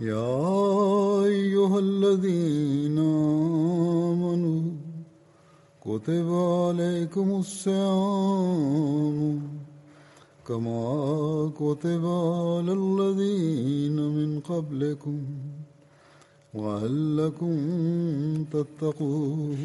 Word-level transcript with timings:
يا 0.00 1.24
أيها 1.24 1.78
الذين 1.78 2.98
آمنوا 2.98 4.62
كتب 5.80 6.32
عليكم 6.32 7.30
الصيام 7.40 8.78
كما 10.48 11.52
كتب 11.56 12.06
على 12.06 12.72
الذين 12.72 13.96
من 13.96 14.40
قبلكم 14.40 15.20
لعلكم 16.54 17.56
تتقون. 18.52 19.58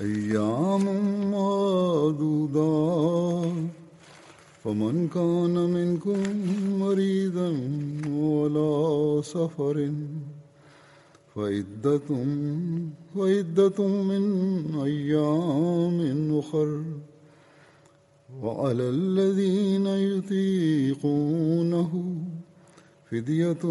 أيام 0.00 0.84
معدودات 1.30 2.44
فمن 4.64 5.08
كان 5.08 5.54
منكم 5.54 6.22
مريضا 6.78 7.48
ولا 8.08 9.22
سفر 9.22 9.92
فعدة 11.34 12.08
فعدة 13.14 13.88
من 13.88 14.24
أيام 14.80 16.38
أخر. 16.38 16.82
وعلى 18.42 18.88
الذين 18.88 19.86
يطيقونه 19.86 21.92
فدية 23.10 23.62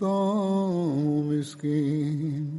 طعام 0.00 1.28
مسكين. 1.28 2.50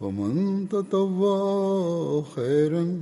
ومن 0.00 0.68
تطوع 0.68 2.22
خيرا 2.22 2.98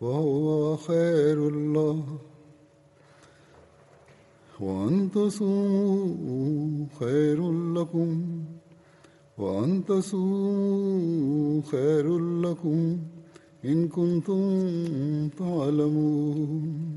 فهو 0.00 0.76
خير 0.76 1.48
الله. 1.48 2.04
وأن 4.60 5.10
تصوموا 5.10 6.86
خير 7.00 7.52
لكم. 7.52 8.24
وأن 9.38 9.84
تصوموا 9.84 11.62
خير 11.62 12.18
لكم 12.18 12.98
إن 13.64 13.88
كنتم 13.88 15.28
تعلمون. 15.28 16.90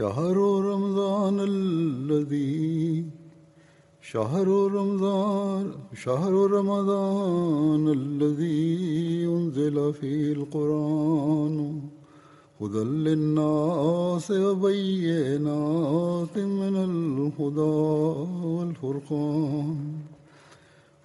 شهر 0.00 0.36
رمضان 0.72 1.40
الذي 1.40 3.04
شهر 4.00 4.48
رمضان 4.48 5.72
شهر 6.04 6.32
رمضان 6.32 7.88
الذي 7.88 9.26
أنزل 9.36 9.92
فيه 9.92 10.32
القرآن 10.32 11.56
هدى 12.60 12.84
للناس 13.06 14.30
وبينات 14.30 16.36
من 16.38 16.74
الهدى 16.88 17.78
والفرقان 18.56 19.76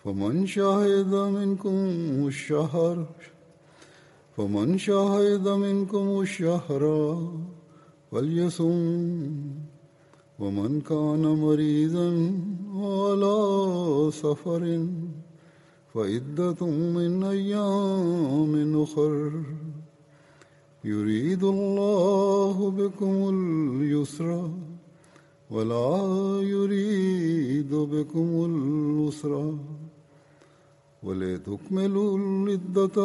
فمن 0.04 0.46
شهد 0.46 1.14
منكم 1.16 1.78
الشهر 2.28 3.06
فمن 4.38 4.78
شهد 4.78 5.48
منكم 5.48 6.22
الشهر 6.22 6.84
فليصم 8.16 9.32
ومن 10.40 10.82
كان 10.82 11.24
مريضا 11.46 12.10
على 12.76 13.38
سفر 14.12 14.64
فعدة 15.94 16.62
من 16.96 17.24
أيام 17.24 18.82
أخر. 18.84 19.32
يريد 20.84 21.44
الله 21.44 22.72
بكم 22.72 23.16
اليسر 23.36 24.50
ولا 25.52 25.92
يريد 26.42 27.72
بكم 27.76 28.30
العسر. 28.52 29.34
ولتكملوا 31.04 32.18
العدة 32.18 32.98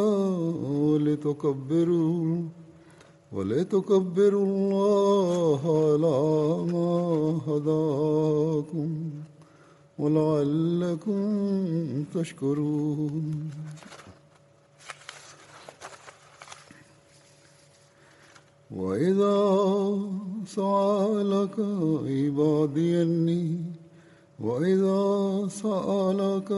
ولتكبروا 0.87 2.43
ولتكبروا 3.31 4.45
الله 4.45 5.61
على 5.87 6.19
ما 6.73 6.91
هداكم 7.47 8.89
ولعلكم 9.99 11.21
تشكرون. 12.15 13.51
وإذا 18.71 19.39
سألك 20.47 21.57
عبادي 22.07 23.01
أني 23.01 23.45
وإذا 24.39 25.03
سألك 25.47 26.51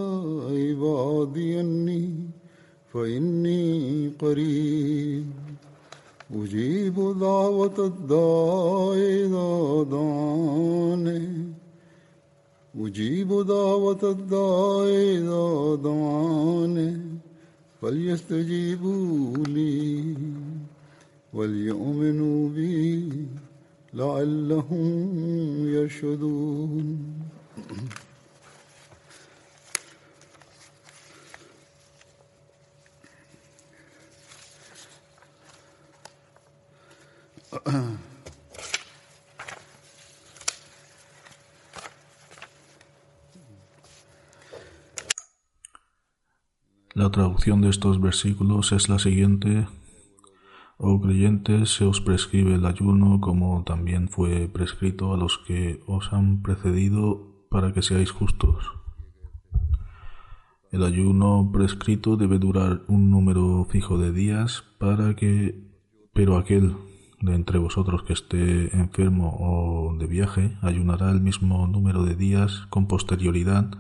عبادي 0.50 1.60
أني 1.60 2.16
فإني 2.94 3.64
قريب. 4.22 5.43
أجيب 6.36 6.96
دعوة 7.20 7.78
الداع 7.80 8.94
إذا 8.94 9.84
دعاني 9.92 11.54
أجيب 12.80 13.30
دعوة 13.48 14.04
الداع 14.04 14.86
إذا 14.88 15.76
دعاني 15.84 17.02
فليستجيبوا 17.82 19.38
لي 19.48 20.16
وليؤمنوا 21.34 22.50
بي 22.50 23.10
لعلهم 23.94 24.88
يرشدون. 25.68 26.98
La 46.94 47.10
traducción 47.10 47.62
de 47.62 47.70
estos 47.70 48.00
versículos 48.02 48.72
es 48.72 48.88
la 48.88 49.00
siguiente. 49.00 49.68
Oh 50.78 51.02
creyentes, 51.02 51.74
se 51.74 51.86
os 51.86 52.02
prescribe 52.02 52.54
el 52.56 52.66
ayuno 52.66 53.20
como 53.20 53.64
también 53.64 54.10
fue 54.10 54.48
prescrito 54.48 55.14
a 55.14 55.18
los 55.18 55.40
que 55.40 55.82
os 55.88 56.14
han 56.14 56.42
precedido 56.42 57.48
para 57.50 57.74
que 57.74 57.82
seáis 57.82 58.12
justos. 58.12 58.74
El 60.72 60.84
ayuno 60.84 61.50
prescrito 61.54 62.18
debe 62.18 62.40
durar 62.40 62.82
un 62.88 63.10
número 63.10 63.66
fijo 63.70 63.98
de 63.98 64.12
días 64.12 64.64
para 64.78 65.16
que, 65.16 65.64
pero 66.14 66.38
aquel 66.38 66.76
de 67.24 67.36
entre 67.36 67.58
vosotros 67.58 68.04
que 68.04 68.12
esté 68.12 68.76
enfermo 68.76 69.38
o 69.40 69.96
de 69.98 70.08
viaje 70.08 70.58
ayunará 70.62 71.10
el 71.10 71.22
mismo 71.22 71.66
número 71.68 72.04
de 72.04 72.16
días 72.16 72.68
con 72.70 72.88
posterioridad 72.88 73.72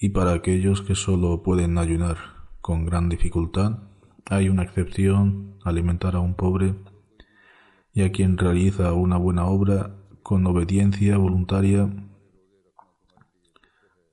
y 0.00 0.08
para 0.08 0.32
aquellos 0.32 0.80
que 0.80 0.94
solo 0.94 1.42
pueden 1.42 1.76
ayunar 1.76 2.16
con 2.62 2.86
gran 2.86 3.10
dificultad 3.10 3.80
hay 4.28 4.48
una 4.48 4.62
excepción, 4.62 5.58
alimentar 5.62 6.16
a 6.16 6.20
un 6.20 6.34
pobre 6.34 6.74
y 7.92 8.02
a 8.02 8.10
quien 8.10 8.38
realiza 8.38 8.94
una 8.94 9.18
buena 9.18 9.44
obra 9.44 9.94
con 10.22 10.46
obediencia 10.46 11.18
voluntaria, 11.18 11.88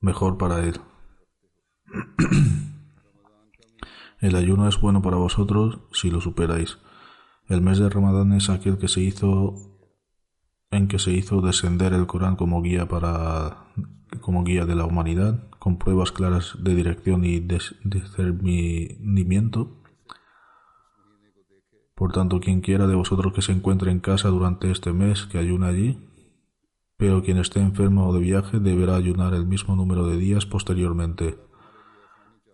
mejor 0.00 0.36
para 0.36 0.60
él. 0.60 0.78
El 4.20 4.36
ayuno 4.36 4.68
es 4.68 4.80
bueno 4.80 5.02
para 5.02 5.16
vosotros 5.16 5.80
si 5.90 6.10
lo 6.10 6.20
superáis. 6.20 6.78
El 7.48 7.60
mes 7.60 7.78
de 7.78 7.90
Ramadán 7.90 8.32
es 8.32 8.48
aquel 8.48 8.78
que 8.78 8.88
se 8.88 9.00
hizo 9.00 9.54
en 10.70 10.88
que 10.88 10.98
se 10.98 11.12
hizo 11.12 11.40
descender 11.40 11.92
el 11.92 12.06
Corán 12.06 12.36
como 12.36 12.62
guía 12.62 12.88
para 12.88 13.68
como 14.20 14.44
guía 14.44 14.64
de 14.64 14.74
la 14.74 14.86
humanidad, 14.86 15.48
con 15.58 15.78
pruebas 15.78 16.12
claras 16.12 16.56
de 16.58 16.74
dirección 16.74 17.24
y 17.24 17.40
discernimiento. 17.40 19.82
Por 21.94 22.12
tanto, 22.12 22.40
quien 22.40 22.60
quiera 22.60 22.86
de 22.86 22.94
vosotros 22.94 23.32
que 23.32 23.42
se 23.42 23.52
encuentre 23.52 23.90
en 23.90 24.00
casa 24.00 24.28
durante 24.28 24.70
este 24.70 24.92
mes, 24.92 25.26
que 25.26 25.38
ayune 25.38 25.66
allí, 25.66 25.98
pero 26.96 27.22
quien 27.22 27.38
esté 27.38 27.60
enfermo 27.60 28.08
o 28.08 28.14
de 28.14 28.20
viaje 28.20 28.60
deberá 28.60 28.96
ayunar 28.96 29.34
el 29.34 29.46
mismo 29.46 29.76
número 29.76 30.06
de 30.06 30.16
días 30.16 30.46
posteriormente. 30.46 31.38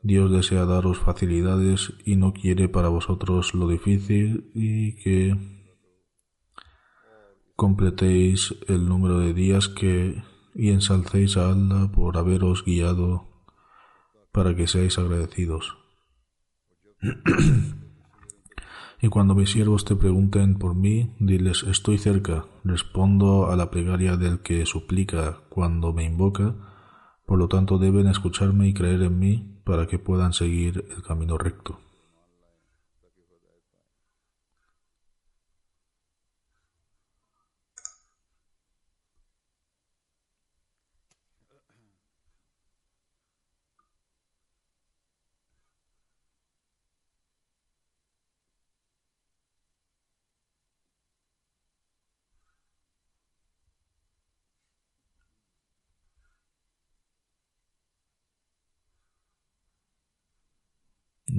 Dios 0.02 0.30
desea 0.30 0.64
daros 0.64 0.98
facilidades 0.98 1.92
y 2.04 2.16
no 2.16 2.32
quiere 2.32 2.68
para 2.68 2.88
vosotros 2.88 3.54
lo 3.54 3.68
difícil 3.68 4.50
y 4.54 4.94
que 4.96 5.36
completéis 7.54 8.54
el 8.68 8.88
número 8.88 9.18
de 9.18 9.34
días 9.34 9.68
que 9.68 10.22
y 10.54 10.70
ensalcéis 10.70 11.36
a 11.36 11.50
Allah 11.50 11.92
por 11.92 12.16
haberos 12.16 12.64
guiado 12.64 13.28
para 14.32 14.56
que 14.56 14.66
seáis 14.66 14.98
agradecidos. 14.98 15.76
y 19.02 19.08
cuando 19.08 19.34
mis 19.34 19.50
siervos 19.50 19.84
te 19.84 19.96
pregunten 19.96 20.58
por 20.58 20.74
mí, 20.74 21.14
diles 21.18 21.62
estoy 21.64 21.98
cerca, 21.98 22.46
respondo 22.64 23.50
a 23.50 23.56
la 23.56 23.70
plegaria 23.70 24.16
del 24.16 24.40
que 24.40 24.64
suplica 24.64 25.40
cuando 25.50 25.92
me 25.92 26.04
invoca, 26.04 26.69
por 27.30 27.38
lo 27.38 27.46
tanto 27.46 27.78
deben 27.78 28.08
escucharme 28.08 28.66
y 28.66 28.74
creer 28.74 29.02
en 29.02 29.20
mí 29.20 29.46
para 29.62 29.86
que 29.86 30.00
puedan 30.00 30.32
seguir 30.32 30.84
el 30.96 31.00
camino 31.04 31.38
recto. 31.38 31.78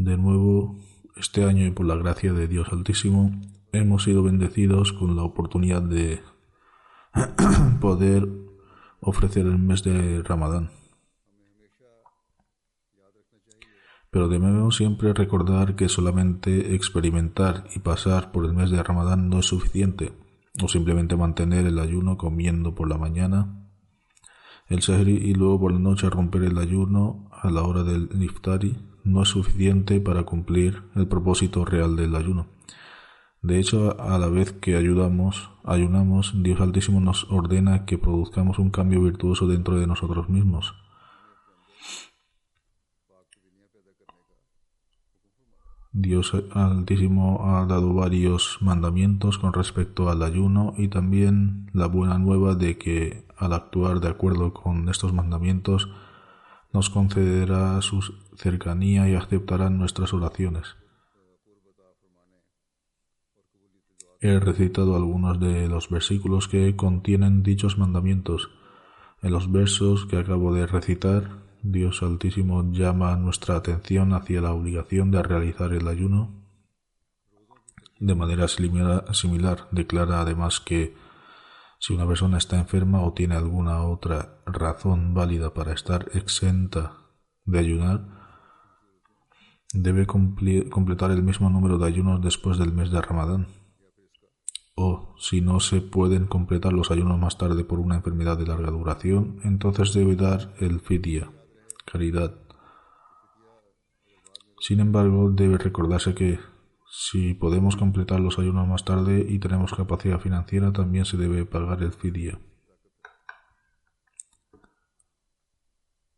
De 0.03 0.17
nuevo, 0.17 0.79
este 1.15 1.43
año 1.43 1.63
y 1.63 1.69
por 1.69 1.85
la 1.85 1.95
gracia 1.95 2.33
de 2.33 2.47
Dios 2.47 2.69
Altísimo, 2.71 3.39
hemos 3.71 4.05
sido 4.05 4.23
bendecidos 4.23 4.93
con 4.93 5.15
la 5.15 5.21
oportunidad 5.21 5.83
de 5.83 6.21
poder 7.79 8.27
ofrecer 8.99 9.45
el 9.45 9.59
mes 9.59 9.83
de 9.83 10.23
Ramadán. 10.23 10.71
Pero 14.09 14.27
debemos 14.27 14.75
siempre 14.75 15.13
recordar 15.13 15.75
que 15.75 15.87
solamente 15.87 16.73
experimentar 16.73 17.65
y 17.75 17.77
pasar 17.77 18.31
por 18.31 18.45
el 18.45 18.53
mes 18.53 18.71
de 18.71 18.81
Ramadán 18.81 19.29
no 19.29 19.37
es 19.37 19.45
suficiente, 19.45 20.13
o 20.63 20.67
simplemente 20.67 21.15
mantener 21.15 21.67
el 21.67 21.77
ayuno 21.77 22.17
comiendo 22.17 22.73
por 22.73 22.89
la 22.89 22.97
mañana, 22.97 23.69
el 24.67 24.81
sahri 24.81 25.13
y 25.13 25.35
luego 25.35 25.59
por 25.59 25.73
la 25.73 25.79
noche 25.79 26.09
romper 26.09 26.41
el 26.41 26.57
ayuno 26.57 27.29
a 27.31 27.51
la 27.51 27.61
hora 27.61 27.83
del 27.83 28.09
niftari 28.17 28.90
no 29.03 29.23
es 29.23 29.29
suficiente 29.29 29.99
para 29.99 30.23
cumplir 30.23 30.83
el 30.95 31.07
propósito 31.07 31.65
real 31.65 31.95
del 31.95 32.15
ayuno. 32.15 32.47
De 33.41 33.59
hecho, 33.59 33.99
a 33.99 34.19
la 34.19 34.27
vez 34.27 34.51
que 34.51 34.75
ayudamos, 34.75 35.49
ayunamos, 35.63 36.33
Dios 36.43 36.61
Altísimo 36.61 37.01
nos 37.01 37.29
ordena 37.31 37.85
que 37.85 37.97
produzcamos 37.97 38.59
un 38.59 38.69
cambio 38.69 39.01
virtuoso 39.01 39.47
dentro 39.47 39.79
de 39.79 39.87
nosotros 39.87 40.29
mismos. 40.29 40.75
Dios 45.93 46.31
Altísimo 46.53 47.41
ha 47.43 47.65
dado 47.65 47.93
varios 47.93 48.59
mandamientos 48.61 49.37
con 49.37 49.51
respecto 49.51 50.09
al 50.09 50.23
ayuno 50.23 50.73
y 50.77 50.87
también 50.87 51.69
la 51.73 51.87
buena 51.87 52.17
nueva 52.17 52.55
de 52.55 52.77
que 52.77 53.25
al 53.37 53.53
actuar 53.53 53.99
de 53.99 54.07
acuerdo 54.07 54.53
con 54.53 54.87
estos 54.87 55.13
mandamientos 55.13 55.89
nos 56.71 56.89
concederá 56.89 57.81
su 57.81 58.01
cercanía 58.41 59.07
y 59.07 59.15
aceptará 59.15 59.69
nuestras 59.69 60.13
oraciones. 60.13 60.75
He 64.19 64.39
recitado 64.39 64.95
algunos 64.95 65.39
de 65.39 65.67
los 65.67 65.89
versículos 65.89 66.47
que 66.47 66.75
contienen 66.75 67.43
dichos 67.43 67.77
mandamientos. 67.77 68.51
En 69.21 69.31
los 69.31 69.51
versos 69.51 70.05
que 70.05 70.17
acabo 70.17 70.53
de 70.53 70.67
recitar, 70.67 71.41
Dios 71.63 72.01
Altísimo 72.01 72.71
llama 72.71 73.15
nuestra 73.15 73.55
atención 73.55 74.13
hacia 74.13 74.41
la 74.41 74.53
obligación 74.53 75.11
de 75.11 75.23
realizar 75.23 75.73
el 75.73 75.87
ayuno. 75.87 76.31
De 77.99 78.15
manera 78.15 78.47
similar, 78.47 79.67
declara 79.71 80.21
además 80.21 80.59
que 80.59 80.95
si 81.79 81.93
una 81.93 82.07
persona 82.07 82.37
está 82.37 82.59
enferma 82.59 83.01
o 83.03 83.13
tiene 83.13 83.35
alguna 83.35 83.83
otra 83.83 84.41
razón 84.45 85.13
válida 85.13 85.53
para 85.53 85.73
estar 85.73 86.09
exenta 86.13 86.93
de 87.45 87.59
ayunar, 87.59 88.20
debe 89.73 90.05
completar 90.05 91.11
el 91.11 91.23
mismo 91.23 91.49
número 91.49 91.77
de 91.77 91.87
ayunos 91.87 92.21
después 92.21 92.57
del 92.57 92.73
mes 92.73 92.91
de 92.91 93.01
Ramadán. 93.01 93.47
O 94.75 95.15
si 95.19 95.41
no 95.41 95.59
se 95.59 95.81
pueden 95.81 96.25
completar 96.25 96.73
los 96.73 96.91
ayunos 96.91 97.19
más 97.19 97.37
tarde 97.37 97.63
por 97.63 97.79
una 97.79 97.95
enfermedad 97.95 98.37
de 98.37 98.47
larga 98.47 98.71
duración, 98.71 99.39
entonces 99.43 99.93
debe 99.93 100.15
dar 100.15 100.53
el 100.59 100.79
fidya, 100.79 101.31
caridad. 101.85 102.35
Sin 104.59 104.79
embargo, 104.79 105.31
debe 105.31 105.57
recordarse 105.57 106.13
que 106.13 106.39
si 106.89 107.33
podemos 107.33 107.77
completar 107.77 108.19
los 108.19 108.37
ayunos 108.37 108.67
más 108.67 108.83
tarde 108.83 109.25
y 109.27 109.39
tenemos 109.39 109.73
capacidad 109.73 110.19
financiera, 110.19 110.71
también 110.71 111.05
se 111.05 111.17
debe 111.17 111.45
pagar 111.45 111.81
el 111.83 111.93
fidya. 111.93 112.39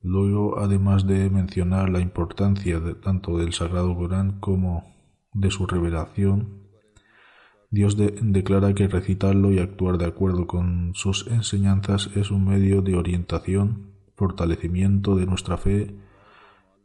Luego, 0.04 0.60
además 0.60 1.08
de 1.08 1.30
mencionar 1.30 1.90
la 1.90 2.02
importancia 2.02 2.82
tanto 3.02 3.38
del 3.38 3.54
Sagrado 3.54 3.96
Corán 3.96 4.42
como 4.42 4.84
de 5.32 5.50
su 5.50 5.66
revelación, 5.66 6.64
Dios 7.72 7.96
declara 7.98 8.74
que 8.76 8.90
recitarlo 8.90 9.52
y 9.52 9.60
actuar 9.60 9.98
de 9.98 10.06
acuerdo 10.06 10.46
con 10.46 10.92
sus 10.94 11.26
enseñanzas 11.28 12.10
es 12.16 12.32
un 12.32 12.46
medio 12.46 12.82
de 12.82 12.96
orientación, 12.96 13.94
fortalecimiento 14.16 15.16
de 15.16 15.26
nuestra 15.26 15.58
fe 15.58 15.96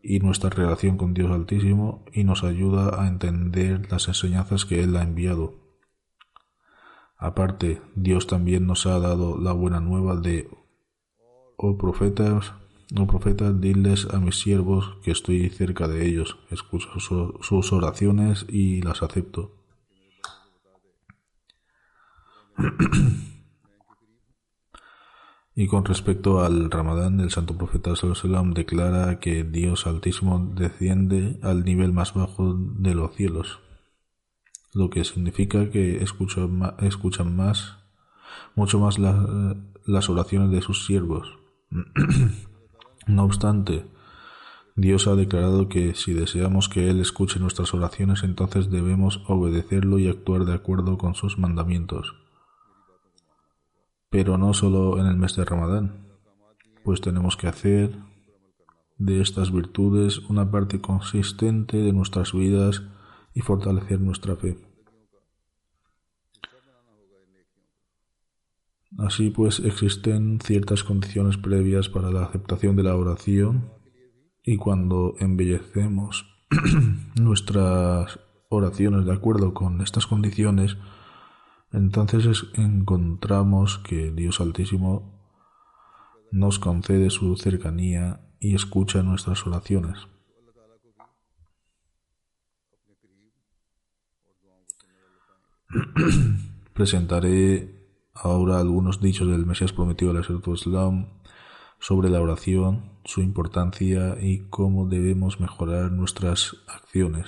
y 0.01 0.21
nuestra 0.21 0.49
relación 0.49 0.97
con 0.97 1.13
Dios 1.13 1.33
Altísimo 1.33 2.05
y 2.13 2.23
nos 2.23 2.45
ayuda 2.45 3.03
a 3.03 3.09
entender 3.09 3.91
las 3.91 4.07
enseñanzas 4.07 4.65
que 4.65 4.81
Él 4.83 4.97
ha 4.97 5.03
enviado. 5.03 5.57
Aparte, 7.17 7.83
Dios 7.97 8.29
también 8.29 8.65
nos 8.67 8.87
ha 8.87 9.01
dado 9.01 9.39
la 9.39 9.53
buena 9.53 9.81
nueva 9.81 10.15
de, 10.15 10.49
oh 11.57 11.77
profetas, 11.77 12.55
oh 12.97 13.07
profetas, 13.07 13.61
diles 13.61 14.07
a 14.11 14.19
mis 14.19 14.37
siervos 14.37 14.97
que 15.03 15.11
estoy 15.11 15.49
cerca 15.51 15.89
de 15.89 16.07
ellos, 16.07 16.39
escucho 16.51 16.89
sus 17.01 17.73
oraciones 17.73 18.47
y 18.49 18.81
las 18.83 19.03
acepto. 19.03 19.55
Y 25.55 25.67
con 25.67 25.85
respecto 25.85 26.41
al 26.41 26.71
Ramadán, 26.71 27.19
el 27.19 27.31
santo 27.31 27.59
profeta 27.59 27.97
Sallallahu 27.97 28.55
declara 28.55 29.19
que 29.19 29.43
Dios 29.43 29.89
Altísimo 29.89 30.53
desciende 30.55 31.41
al 31.43 31.65
nivel 31.65 31.93
más 31.93 32.15
bajo 32.15 32.55
de 32.55 32.95
los 32.95 33.17
cielos, 33.17 33.59
lo 34.73 34.89
que 34.89 35.03
significa 35.03 35.69
que 35.71 36.03
escuchan 36.05 37.35
más, 37.35 37.79
mucho 38.55 38.79
más 38.79 38.99
las 38.99 40.09
oraciones 40.09 40.53
de 40.53 40.63
sus 40.63 40.87
siervos. 40.87 41.39
no 43.09 43.25
obstante, 43.25 43.87
Dios 44.77 45.09
ha 45.09 45.17
declarado 45.17 45.69
que 45.69 45.95
si 45.95 46.13
deseamos 46.13 46.69
que 46.69 46.89
Él 46.89 47.01
escuche 47.01 47.41
nuestras 47.41 47.75
oraciones, 47.75 48.23
entonces 48.23 48.71
debemos 48.71 49.23
obedecerlo 49.27 49.99
y 49.99 50.09
actuar 50.09 50.45
de 50.45 50.55
acuerdo 50.55 50.99
con 50.99 51.17
sus 51.17 51.39
mandamientos 51.39 52.15
pero 54.11 54.39
no 54.39 54.55
solo 54.55 54.99
en 54.99 55.07
el 55.07 55.17
mes 55.17 55.37
de 55.37 55.45
Ramadán, 55.45 56.07
pues 56.83 57.01
tenemos 57.01 57.37
que 57.37 57.47
hacer 57.47 57.97
de 58.97 59.21
estas 59.21 59.53
virtudes 59.53 60.19
una 60.31 60.51
parte 60.51 60.81
consistente 60.81 61.77
de 61.77 61.93
nuestras 61.93 62.33
vidas 62.33 62.83
y 63.35 63.43
fortalecer 63.43 64.01
nuestra 64.01 64.37
fe. 64.37 64.59
Así 68.97 69.31
pues, 69.31 69.61
existen 69.61 70.41
ciertas 70.41 70.83
condiciones 70.83 71.37
previas 71.37 71.89
para 71.89 72.11
la 72.11 72.25
aceptación 72.25 72.75
de 72.77 72.85
la 72.85 72.97
oración 72.97 73.71
y 74.43 74.57
cuando 74.57 75.15
embellecemos 75.19 76.27
nuestras 77.21 78.19
oraciones 78.49 79.05
de 79.05 79.13
acuerdo 79.13 79.53
con 79.53 79.83
estas 79.83 80.07
condiciones, 80.07 80.79
entonces 81.71 82.47
encontramos 82.55 83.79
que 83.79 84.11
Dios 84.11 84.41
Altísimo 84.41 85.19
nos 86.33 86.59
concede 86.59 87.11
su 87.11 87.37
cercanía 87.37 88.23
y 88.41 88.55
escucha 88.55 89.03
nuestras 89.03 89.47
oraciones. 89.47 90.09
Presentaré 96.73 97.78
ahora 98.23 98.59
algunos 98.59 99.01
dichos 99.01 99.29
del 99.29 99.47
Mesías 99.47 99.73
prometido 99.73 100.11
al 100.11 100.25
Islam 100.55 101.07
sobre 101.79 102.11
la 102.11 102.21
oración, 102.21 102.99
su 103.05 103.21
importancia 103.23 104.17
y 104.21 104.49
cómo 104.51 104.87
debemos 104.87 105.41
mejorar 105.41 105.93
nuestras 105.93 106.57
acciones. 106.67 107.27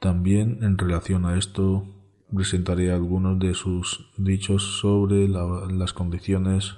También 0.00 0.58
en 0.62 0.78
relación 0.78 1.24
a 1.26 1.38
esto 1.38 1.86
presentaré 2.34 2.90
algunos 2.92 3.38
de 3.38 3.54
sus 3.54 4.10
dichos 4.16 4.80
sobre 4.80 5.28
las 5.28 5.92
condiciones 5.92 6.74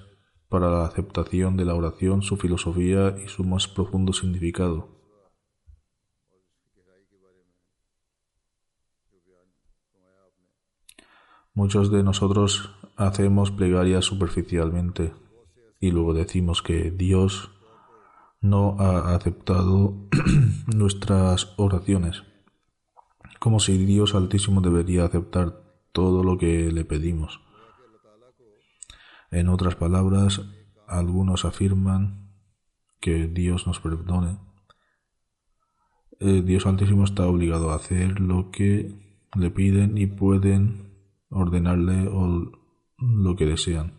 para 0.49 0.71
la 0.71 0.85
aceptación 0.85 1.57
de 1.57 1.64
la 1.64 1.75
oración, 1.75 2.23
su 2.23 2.37
filosofía 2.37 3.16
y 3.25 3.28
su 3.28 3.45
más 3.45 3.66
profundo 3.66 4.12
significado. 4.12 4.93
Muchos 11.54 11.90
de 11.90 12.02
nosotros 12.02 12.70
hacemos 12.96 13.50
plegarias 13.50 14.04
superficialmente 14.04 15.12
y 15.80 15.90
luego 15.90 16.14
decimos 16.14 16.62
que 16.62 16.90
Dios 16.90 17.50
no 18.40 18.76
ha 18.78 19.14
aceptado 19.14 19.94
nuestras 20.66 21.54
oraciones 21.56 22.25
como 23.44 23.61
si 23.61 23.76
Dios 23.76 24.14
Altísimo 24.14 24.62
debería 24.62 25.04
aceptar 25.04 25.61
todo 25.92 26.25
lo 26.25 26.38
que 26.38 26.73
le 26.73 26.87
pedimos. 26.87 27.42
En 29.30 29.50
otras 29.50 29.75
palabras, 29.75 30.40
algunos 30.88 31.44
afirman 31.44 32.30
que 33.00 33.26
Dios 33.26 33.66
nos 33.66 33.80
perdone. 33.80 34.38
Eh, 36.20 36.40
Dios 36.42 36.64
Altísimo 36.64 37.04
está 37.04 37.26
obligado 37.26 37.70
a 37.70 37.75
hacer 37.75 38.18
lo 38.18 38.50
que 38.50 39.20
le 39.37 39.50
piden 39.50 39.99
y 39.99 40.06
pueden 40.06 40.93
ordenarle 41.31 42.09
lo 42.99 43.37
que 43.37 43.47
desean. 43.47 43.95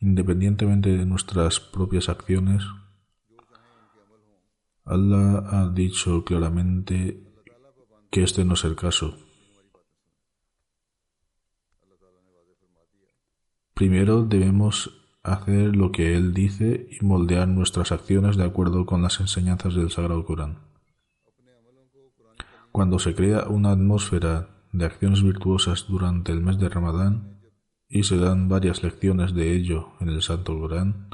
Independientemente 0.00 0.90
de 0.90 1.06
nuestras 1.06 1.60
propias 1.60 2.08
acciones, 2.08 2.64
Allah 4.84 5.44
ha 5.48 5.70
dicho 5.72 6.24
claramente 6.24 7.22
que 8.10 8.22
este 8.22 8.44
no 8.44 8.54
es 8.54 8.64
el 8.64 8.74
caso. 8.74 9.16
Primero 13.74 14.24
debemos 14.24 15.02
hacer 15.22 15.76
lo 15.76 15.92
que 15.92 16.14
Él 16.14 16.34
dice 16.34 16.88
y 16.90 17.04
moldear 17.04 17.48
nuestras 17.48 17.92
acciones 17.92 18.36
de 18.36 18.44
acuerdo 18.44 18.86
con 18.86 19.02
las 19.02 19.20
enseñanzas 19.20 19.74
del 19.74 19.90
Sagrado 19.90 20.24
Corán. 20.24 20.58
Cuando 22.70 22.98
se 22.98 23.14
crea 23.14 23.46
una 23.48 23.72
atmósfera 23.72 24.51
de 24.72 24.86
acciones 24.86 25.22
virtuosas 25.22 25.86
durante 25.88 26.32
el 26.32 26.40
mes 26.40 26.58
de 26.58 26.68
Ramadán 26.68 27.40
y 27.88 28.04
se 28.04 28.16
dan 28.16 28.48
varias 28.48 28.82
lecciones 28.82 29.34
de 29.34 29.54
ello 29.54 29.90
en 30.00 30.08
el 30.08 30.22
Santo 30.22 30.58
Corán, 30.58 31.10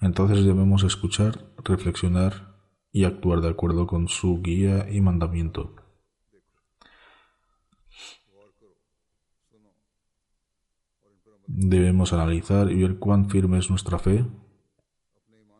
entonces 0.00 0.44
debemos 0.44 0.84
escuchar, 0.84 1.52
reflexionar 1.64 2.54
y 2.92 3.04
actuar 3.04 3.40
de 3.40 3.48
acuerdo 3.48 3.86
con 3.86 4.08
su 4.08 4.40
guía 4.40 4.88
y 4.90 5.00
mandamiento. 5.00 5.74
Debemos 11.48 12.12
analizar 12.12 12.70
y 12.70 12.82
ver 12.82 12.98
cuán 12.98 13.28
firme 13.28 13.58
es 13.58 13.70
nuestra 13.70 13.98
fe. 13.98 14.24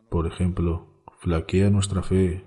Por 0.09 0.27
ejemplo, 0.27 1.03
flaquea 1.19 1.69
nuestra 1.69 2.03
fe 2.03 2.46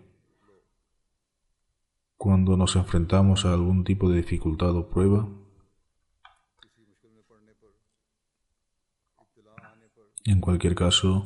cuando 2.20 2.54
nos 2.54 2.76
enfrentamos 2.76 3.46
a 3.46 3.54
algún 3.54 3.82
tipo 3.82 4.10
de 4.10 4.18
dificultad 4.18 4.76
o 4.76 4.90
prueba. 4.90 5.26
En 10.26 10.38
cualquier 10.42 10.74
caso, 10.74 11.24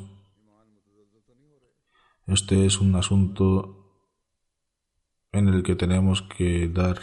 este 2.28 2.64
es 2.64 2.80
un 2.80 2.94
asunto 2.94 3.90
en 5.32 5.48
el 5.48 5.64
que 5.64 5.74
tenemos 5.74 6.22
que 6.22 6.68
dar 6.68 7.00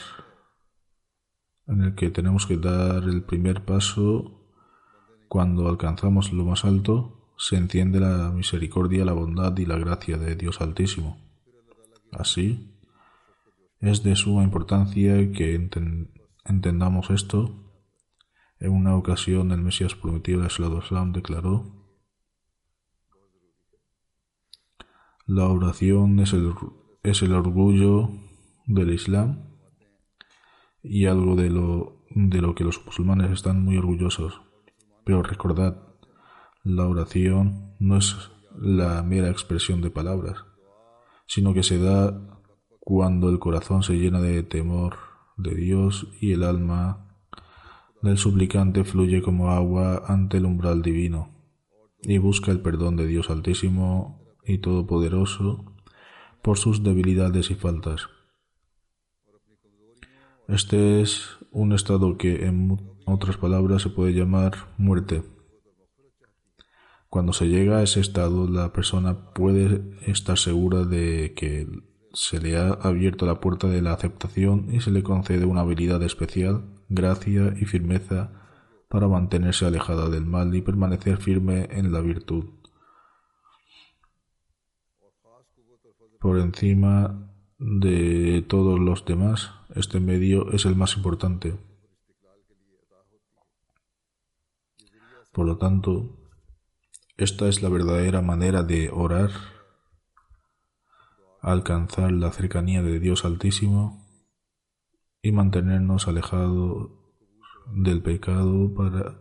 en 1.67 1.81
el 1.81 1.93
que 1.93 2.09
tenemos 2.11 2.47
que 2.47 2.55
dar 2.55 3.03
el 3.03 3.23
primer 3.23 3.65
paso 3.65 4.47
cuando 5.27 5.67
alcanzamos 5.67 6.31
lo 6.31 6.45
más 6.45 6.63
alto, 6.63 7.33
se 7.37 7.57
enciende 7.57 7.99
la 7.99 8.31
misericordia, 8.31 9.03
la 9.03 9.11
bondad 9.11 9.57
y 9.57 9.65
la 9.65 9.77
gracia 9.77 10.17
de 10.17 10.37
Dios 10.37 10.61
Altísimo. 10.61 11.17
Así, 12.13 12.70
es 13.81 14.03
de 14.03 14.15
suma 14.15 14.43
importancia 14.43 15.31
que 15.31 15.55
entendamos 16.45 17.09
esto. 17.09 17.57
En 18.59 18.71
una 18.71 18.95
ocasión 18.95 19.51
el 19.51 19.61
Mesías 19.61 19.95
prometido, 19.95 20.45
Islam 20.45 21.11
declaró, 21.13 21.81
La 25.25 25.47
oración 25.47 26.19
es 26.19 26.33
el, 26.33 27.33
orgullo 27.33 28.09
del 28.67 28.93
Islam 28.93 29.49
y 30.83 31.05
algo 31.05 31.35
de 31.35 31.49
lo, 31.49 32.05
de 32.11 32.41
lo 32.41 32.53
que 32.53 32.63
los 32.63 32.85
musulmanes 32.85 33.31
están 33.31 33.63
muy 33.63 33.77
orgullosos. 33.77 34.41
Pero 35.05 35.23
recordad, 35.23 35.81
la 36.63 36.87
oración 36.87 37.75
no 37.79 37.97
es 37.97 38.31
la 38.59 39.01
mera 39.01 39.29
expresión 39.29 39.81
de 39.81 39.89
palabras, 39.89 40.45
sino 41.25 41.53
que 41.53 41.63
se 41.63 41.79
da 41.79 42.30
cuando 42.81 43.29
el 43.29 43.39
corazón 43.39 43.83
se 43.83 43.93
llena 43.93 44.19
de 44.19 44.43
temor 44.43 44.97
de 45.37 45.55
Dios 45.55 46.07
y 46.19 46.33
el 46.33 46.43
alma 46.43 47.07
del 48.01 48.17
suplicante 48.17 48.83
fluye 48.83 49.21
como 49.21 49.51
agua 49.51 50.03
ante 50.07 50.37
el 50.37 50.45
umbral 50.45 50.81
divino 50.81 51.29
y 52.01 52.17
busca 52.17 52.51
el 52.51 52.61
perdón 52.61 52.95
de 52.95 53.05
Dios 53.05 53.29
Altísimo 53.29 54.19
y 54.43 54.57
Todopoderoso 54.57 55.75
por 56.41 56.57
sus 56.57 56.83
debilidades 56.83 57.51
y 57.51 57.55
faltas. 57.55 58.09
Este 60.47 61.01
es 61.01 61.37
un 61.51 61.73
estado 61.73 62.17
que 62.17 62.47
en 62.47 62.77
otras 63.05 63.37
palabras 63.37 63.83
se 63.83 63.89
puede 63.89 64.13
llamar 64.13 64.53
muerte. 64.77 65.23
Cuando 67.09 67.31
se 67.31 67.47
llega 67.47 67.77
a 67.77 67.83
ese 67.83 67.99
estado, 67.99 68.49
la 68.49 68.73
persona 68.73 69.31
puede 69.33 69.97
estar 70.07 70.37
segura 70.37 70.83
de 70.85 71.33
que 71.35 71.67
se 72.13 72.39
le 72.39 72.57
ha 72.57 72.69
abierto 72.73 73.25
la 73.25 73.39
puerta 73.39 73.67
de 73.67 73.81
la 73.81 73.93
aceptación 73.93 74.73
y 74.73 74.81
se 74.81 74.91
le 74.91 75.03
concede 75.03 75.45
una 75.45 75.61
habilidad 75.61 76.01
especial, 76.03 76.63
gracia 76.89 77.53
y 77.59 77.65
firmeza 77.65 78.31
para 78.89 79.07
mantenerse 79.07 79.65
alejada 79.65 80.09
del 80.09 80.25
mal 80.25 80.53
y 80.53 80.61
permanecer 80.61 81.17
firme 81.17 81.69
en 81.71 81.93
la 81.93 82.01
virtud. 82.01 82.45
Por 86.19 86.37
encima 86.39 87.31
de 87.57 88.45
todos 88.47 88.79
los 88.79 89.05
demás, 89.05 89.51
este 89.75 89.99
medio 89.99 90.51
es 90.51 90.65
el 90.65 90.75
más 90.75 90.97
importante. 90.97 91.57
Por 95.31 95.45
lo 95.45 95.57
tanto, 95.57 96.17
esta 97.15 97.47
es 97.47 97.61
la 97.61 97.69
verdadera 97.69 98.21
manera 98.21 98.63
de 98.63 98.89
orar, 98.89 99.31
alcanzar 101.41 102.11
la 102.11 102.31
cercanía 102.31 102.81
de 102.81 102.99
Dios 102.99 103.25
Altísimo 103.25 104.05
y 105.21 105.31
mantenernos 105.31 106.07
alejados 106.07 106.91
del 107.73 108.01
pecado 108.01 108.73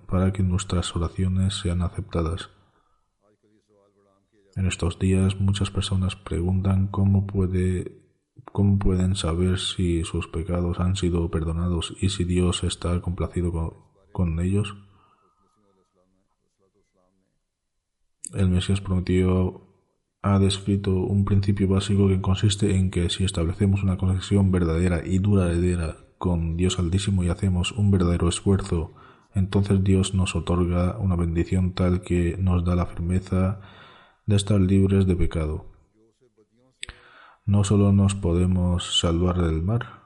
para, 0.06 0.32
que 0.32 0.42
nuestras 0.42 0.94
oraciones 0.96 1.54
sean 1.54 1.82
aceptadas. 1.82 2.50
En 4.56 4.66
estos 4.66 4.98
días 4.98 5.40
muchas 5.40 5.70
personas 5.70 6.16
preguntan 6.16 6.88
cómo 6.88 7.26
puede 7.26 7.98
cómo 8.52 8.78
pueden 8.78 9.14
saber 9.16 9.58
si 9.58 10.02
sus 10.02 10.26
pecados 10.26 10.80
han 10.80 10.96
sido 10.96 11.30
perdonados 11.30 11.94
y 12.00 12.08
si 12.08 12.24
Dios 12.24 12.64
está 12.64 13.00
complacido 13.00 13.52
con, 13.52 13.74
con 14.12 14.40
ellos. 14.40 14.74
el 18.34 18.48
Mesías 18.48 18.80
prometido 18.80 19.69
ha 20.22 20.38
descrito 20.38 20.92
un 20.92 21.24
principio 21.24 21.68
básico 21.68 22.08
que 22.08 22.20
consiste 22.20 22.76
en 22.76 22.90
que 22.90 23.08
si 23.08 23.24
establecemos 23.24 23.82
una 23.82 23.96
conexión 23.96 24.50
verdadera 24.50 25.02
y 25.04 25.18
duradera 25.18 25.96
con 26.18 26.56
Dios 26.56 26.78
Altísimo 26.78 27.24
y 27.24 27.28
hacemos 27.28 27.72
un 27.72 27.90
verdadero 27.90 28.28
esfuerzo, 28.28 28.92
entonces 29.34 29.82
Dios 29.82 30.14
nos 30.14 30.36
otorga 30.36 30.98
una 30.98 31.16
bendición 31.16 31.72
tal 31.72 32.02
que 32.02 32.36
nos 32.38 32.64
da 32.64 32.74
la 32.74 32.86
firmeza 32.86 33.60
de 34.26 34.36
estar 34.36 34.60
libres 34.60 35.06
de 35.06 35.16
pecado. 35.16 35.66
No 37.46 37.64
solo 37.64 37.92
nos 37.92 38.14
podemos 38.14 39.00
salvar 39.00 39.40
del 39.40 39.62
mar, 39.62 40.02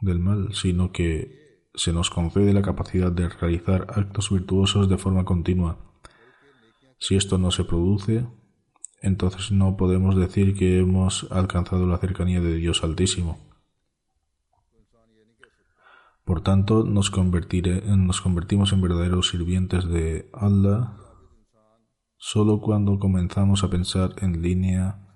del 0.00 0.20
mal, 0.20 0.54
sino 0.54 0.92
que 0.92 1.68
se 1.74 1.92
nos 1.92 2.10
concede 2.10 2.52
la 2.52 2.62
capacidad 2.62 3.10
de 3.10 3.28
realizar 3.28 3.86
actos 3.94 4.30
virtuosos 4.30 4.88
de 4.88 4.96
forma 4.96 5.24
continua 5.24 5.86
si 6.98 7.16
esto 7.16 7.38
no 7.38 7.50
se 7.50 7.64
produce, 7.64 8.26
entonces 9.00 9.52
no 9.52 9.76
podemos 9.76 10.16
decir 10.16 10.56
que 10.56 10.78
hemos 10.78 11.26
alcanzado 11.30 11.86
la 11.86 11.98
cercanía 11.98 12.40
de 12.40 12.54
Dios 12.54 12.82
Altísimo. 12.82 13.38
Por 16.24 16.42
tanto, 16.42 16.82
nos, 16.82 17.12
nos 17.12 18.20
convertimos 18.20 18.72
en 18.72 18.80
verdaderos 18.80 19.28
sirvientes 19.28 19.86
de 19.86 20.28
Allah 20.32 20.96
solo 22.18 22.60
cuando 22.60 22.98
comenzamos 22.98 23.62
a 23.62 23.70
pensar 23.70 24.14
en 24.20 24.42
línea 24.42 25.06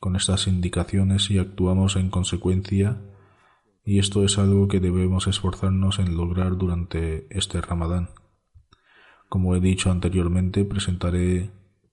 con 0.00 0.16
estas 0.16 0.46
indicaciones 0.46 1.30
y 1.30 1.38
actuamos 1.38 1.96
en 1.96 2.10
consecuencia, 2.10 3.00
y 3.84 3.98
esto 3.98 4.24
es 4.24 4.38
algo 4.38 4.68
que 4.68 4.80
debemos 4.80 5.26
esforzarnos 5.26 5.98
en 6.00 6.16
lograr 6.16 6.56
durante 6.56 7.26
este 7.30 7.60
Ramadán. 7.60 8.10
Como 9.28 9.54
he 9.54 9.60
dicho 9.60 9.90
anteriormente, 9.90 10.64
presentaré 10.64 11.50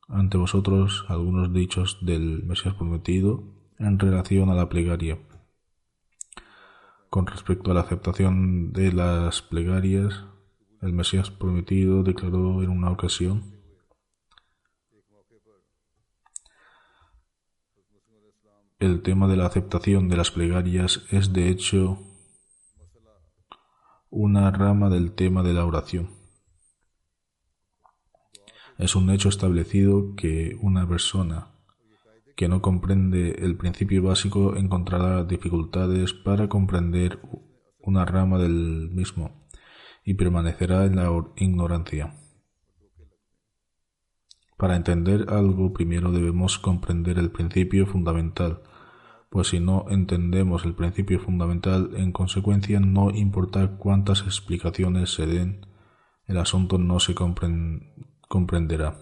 ante 0.08 0.38
vosotros 0.38 1.06
algunos 1.08 1.54
dichos 1.54 2.00
del 2.02 2.44
Mesías 2.44 2.76
prometido 2.76 3.44
en 3.80 4.00
relación 4.00 4.50
a 4.50 4.56
la 4.56 4.70
plegaria. 4.70 5.20
Con 7.10 7.28
respecto 7.28 7.72
a 7.72 7.74
la 7.74 7.82
aceptación 7.82 8.74
de 8.74 8.92
las 8.92 9.42
plegarias, 9.42 10.26
el 10.82 10.94
Mesías 10.94 11.32
prometido 11.32 12.04
declaró 12.04 12.64
en 12.64 12.70
una 12.70 12.92
ocasión 12.92 13.54
El 18.84 19.02
tema 19.02 19.30
de 19.30 19.38
la 19.38 19.46
aceptación 19.46 20.10
de 20.10 20.18
las 20.18 20.32
plegarias 20.32 21.06
es 21.10 21.32
de 21.32 21.48
hecho 21.48 22.00
una 24.10 24.52
rama 24.52 24.90
del 24.90 25.14
tema 25.14 25.42
de 25.42 25.54
la 25.54 25.66
oración. 25.66 26.23
Es 28.78 28.96
un 28.96 29.10
hecho 29.10 29.30
establecido 29.30 30.16
que 30.16 30.58
una 30.62 30.88
persona 30.88 31.54
que 32.36 32.48
no 32.48 32.62
comprende 32.62 33.36
el 33.40 33.56
principio 33.56 34.04
básico 34.04 34.56
encontrará 34.56 35.24
dificultades 35.24 36.14
para 36.14 36.50
comprender 36.50 37.20
una 37.80 38.06
rama 38.06 38.40
del 38.40 38.90
mismo 38.92 39.48
y 40.04 40.16
permanecerá 40.16 40.86
en 40.86 40.96
la 40.96 41.10
ignorancia. 41.36 42.16
Para 44.58 44.76
entender 44.76 45.28
algo 45.30 45.74
primero 45.74 46.12
debemos 46.12 46.58
comprender 46.58 47.20
el 47.20 47.32
principio 47.32 47.86
fundamental, 47.86 48.64
pues 49.30 49.50
si 49.50 49.60
no 49.60 49.86
entendemos 49.90 50.66
el 50.66 50.74
principio 50.74 51.20
fundamental, 51.20 51.92
en 51.96 52.12
consecuencia 52.12 52.80
no 52.80 53.12
importa 53.12 53.78
cuántas 53.78 54.22
explicaciones 54.22 55.14
se 55.14 55.26
den, 55.26 55.66
el 56.28 56.38
asunto 56.38 56.78
no 56.78 57.00
se 57.00 57.14
comprende 57.14 58.13
comprenderá. 58.34 58.98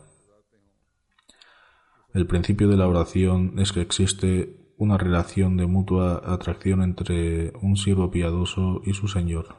El 2.13 2.27
principio 2.27 2.67
de 2.67 2.75
la 2.75 2.85
oración 2.85 3.59
es 3.59 3.71
que 3.71 3.79
existe 3.79 4.57
una 4.75 4.97
relación 4.97 5.55
de 5.55 5.67
mutua 5.67 6.21
atracción 6.25 6.83
entre 6.83 7.53
un 7.61 7.77
siervo 7.77 8.11
piadoso 8.11 8.81
y 8.83 8.93
su 8.93 9.07
Señor, 9.07 9.55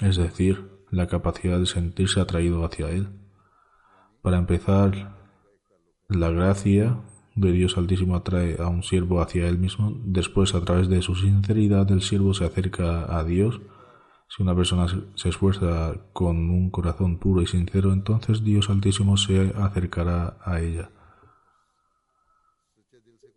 es 0.00 0.14
decir, 0.18 0.70
la 0.92 1.08
capacidad 1.08 1.58
de 1.58 1.66
sentirse 1.66 2.20
atraído 2.20 2.64
hacia 2.64 2.90
Él. 2.90 3.08
Para 4.22 4.38
empezar, 4.38 5.18
la 6.08 6.30
gracia 6.30 7.00
de 7.34 7.50
Dios 7.50 7.76
Altísimo 7.76 8.14
atrae 8.14 8.56
a 8.60 8.68
un 8.68 8.84
siervo 8.84 9.20
hacia 9.20 9.48
Él 9.48 9.58
mismo, 9.58 9.92
después 10.04 10.54
a 10.54 10.60
través 10.60 10.88
de 10.88 11.02
su 11.02 11.16
sinceridad 11.16 11.90
el 11.90 12.02
siervo 12.02 12.34
se 12.34 12.44
acerca 12.44 13.18
a 13.18 13.24
Dios, 13.24 13.60
si 14.34 14.42
una 14.42 14.56
persona 14.56 14.86
se 15.14 15.28
esfuerza 15.28 15.94
con 16.14 16.48
un 16.48 16.70
corazón 16.70 17.18
puro 17.18 17.42
y 17.42 17.46
sincero, 17.46 17.92
entonces 17.92 18.42
Dios 18.42 18.70
Altísimo 18.70 19.18
se 19.18 19.52
acercará 19.54 20.38
a 20.42 20.58
ella. 20.62 20.90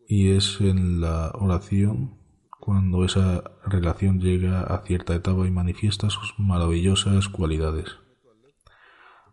Y 0.08 0.32
es 0.32 0.62
en 0.62 1.02
la 1.02 1.34
oración 1.34 2.18
cuando 2.62 3.04
esa 3.04 3.44
relación 3.66 4.22
llega 4.22 4.62
a 4.62 4.84
cierta 4.86 5.14
etapa 5.16 5.46
y 5.46 5.52
manifiesta 5.52 6.10
sus 6.10 6.34
maravillosas 6.38 7.28
cualidades. 7.28 7.98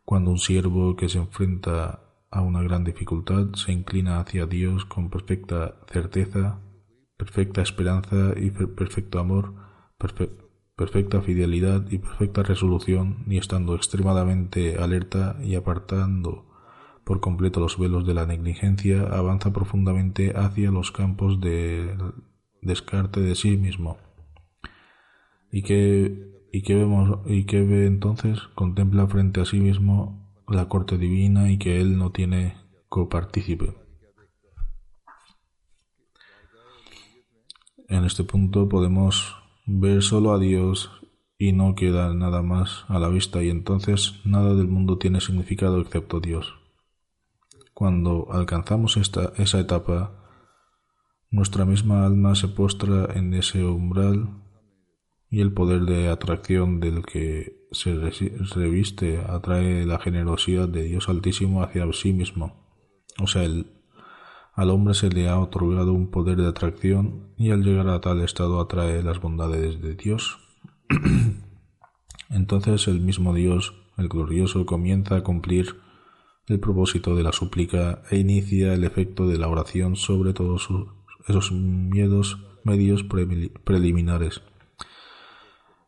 Cuando 0.05 0.33
un 0.33 0.39
siervo 0.39 0.97
que 0.97 1.09
se 1.09 1.19
enfrenta 1.19 2.01
a 2.29 2.41
una 2.41 2.63
gran 2.63 2.83
dificultad 2.83 3.53
se 3.55 3.71
inclina 3.71 4.19
hacia 4.19 4.47
Dios 4.47 4.85
con 4.85 5.11
perfecta 5.11 5.77
certeza, 5.87 6.61
perfecta 7.17 7.63
esperanza 7.63 8.33
y 8.37 8.51
perfecto 8.51 9.21
amor, 9.21 9.55
perfecta 10.77 11.21
fidelidad 11.21 11.91
y 11.91 11.99
perfecta 11.99 12.43
resolución, 12.43 13.25
ni 13.27 13.39
estando 13.39 13.75
extremadamente 13.75 14.77
alerta 14.77 15.37
y 15.43 15.55
apartando 15.55 16.47
por 17.05 17.21
completo 17.21 17.61
los 17.61 17.79
velos 17.79 18.07
de 18.07 18.15
la 18.15 18.27
negligencia, 18.27 19.03
avanza 19.03 19.53
profundamente 19.53 20.33
hacia 20.37 20.71
los 20.71 20.93
campos 20.93 21.41
de 21.41 21.97
descarte 22.61 23.21
de 23.21 23.35
sí 23.35 23.57
mismo. 23.57 23.99
¿Y 25.51 25.63
qué, 25.63 26.49
y 26.53 26.73
vemos, 26.73 27.21
y 27.27 27.45
qué 27.45 27.63
ve 27.63 27.87
entonces? 27.87 28.41
Contempla 28.55 29.07
frente 29.07 29.41
a 29.41 29.45
sí 29.45 29.61
mismo 29.61 30.33
la 30.49 30.69
corte 30.69 30.97
divina 30.97 31.51
y 31.51 31.59
que 31.59 31.81
él 31.81 31.99
no 31.99 32.13
tiene 32.13 32.57
copartícipe. 32.89 33.75
En 37.89 38.05
este 38.05 38.25
punto 38.25 38.69
podemos 38.69 39.42
ver 39.67 40.03
solo 40.03 40.33
a 40.33 40.39
Dios 40.39 40.91
y 41.39 41.53
no 41.53 41.75
queda 41.75 42.15
nada 42.15 42.43
más 42.43 42.85
a 42.89 42.99
la 42.99 43.09
vista 43.09 43.43
y 43.43 43.51
entonces 43.51 44.21
nada 44.25 44.55
del 44.55 44.69
mundo 44.69 44.99
tiene 44.99 45.21
significado 45.21 45.81
excepto 45.81 46.21
Dios. 46.21 46.55
Cuando 47.75 48.29
alcanzamos 48.31 48.97
esta, 48.97 49.33
esa 49.37 49.59
etapa, 49.59 50.13
nuestra 51.31 51.65
misma 51.65 52.05
alma 52.07 52.35
se 52.35 52.49
postra 52.49 53.09
en 53.15 53.35
ese 53.35 53.65
umbral 53.65 54.43
y 55.31 55.41
el 55.41 55.53
poder 55.53 55.83
de 55.83 56.09
atracción 56.09 56.79
del 56.79 57.05
que 57.05 57.67
se 57.73 57.95
reviste 58.55 59.19
atrae 59.19 59.87
la 59.87 59.99
generosidad 59.99 60.69
de 60.69 60.85
Dios 60.85 61.09
Altísimo 61.09 61.63
hacia 61.63 61.91
sí 61.93 62.13
mismo. 62.13 62.69
O 63.19 63.27
sea, 63.27 63.43
el, 63.43 63.82
al 64.55 64.71
hombre 64.71 64.95
se 64.95 65.09
le 65.09 65.29
ha 65.29 65.39
otorgado 65.39 65.93
un 65.93 66.11
poder 66.11 66.37
de 66.37 66.49
atracción 66.49 67.29
y 67.39 67.51
al 67.51 67.63
llegar 67.63 67.89
a 67.89 68.01
tal 68.01 68.21
estado 68.21 68.61
atrae 68.61 69.03
las 69.03 69.21
bondades 69.21 69.81
de 69.81 69.95
Dios. 69.95 70.39
Entonces 72.31 72.87
el 72.89 73.01
mismo 73.01 73.35
Dios, 73.35 73.75
el 73.97 74.09
glorioso, 74.09 74.67
comienza 74.67 75.17
a 75.17 75.23
cumplir 75.23 75.77
el 76.49 76.61
propósito 76.61 77.17
de 77.17 77.23
la 77.23 77.33
súplica 77.33 78.03
e 78.11 78.19
inicia 78.19 78.75
el 78.75 78.85
efecto 78.85 79.27
de 79.27 79.39
la 79.39 79.49
oración 79.49 79.97
sobre 79.97 80.35
todos 80.35 80.69
esos 81.27 81.53
miedos 81.53 82.39
medios 82.65 83.05
preliminares. 83.65 84.43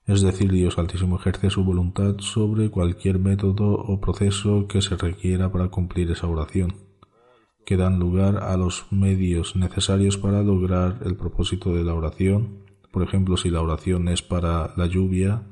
Es 0.06 0.22
decir, 0.22 0.50
Dios 0.50 0.78
Altísimo 0.78 1.16
ejerce 1.16 1.50
su 1.50 1.64
voluntad 1.64 2.16
sobre 2.18 2.70
cualquier 2.70 3.18
método 3.18 3.72
o 3.72 4.00
proceso 4.00 4.66
que 4.68 4.82
se 4.82 4.96
requiera 4.96 5.50
para 5.50 5.68
cumplir 5.68 6.10
esa 6.10 6.26
oración 6.26 6.83
que 7.64 7.76
dan 7.76 7.98
lugar 7.98 8.38
a 8.42 8.56
los 8.56 8.86
medios 8.90 9.56
necesarios 9.56 10.16
para 10.16 10.42
lograr 10.42 11.00
el 11.04 11.16
propósito 11.16 11.74
de 11.74 11.84
la 11.84 11.94
oración. 11.94 12.64
Por 12.92 13.02
ejemplo, 13.02 13.36
si 13.36 13.50
la 13.50 13.62
oración 13.62 14.08
es 14.08 14.22
para 14.22 14.74
la 14.76 14.86
lluvia, 14.86 15.42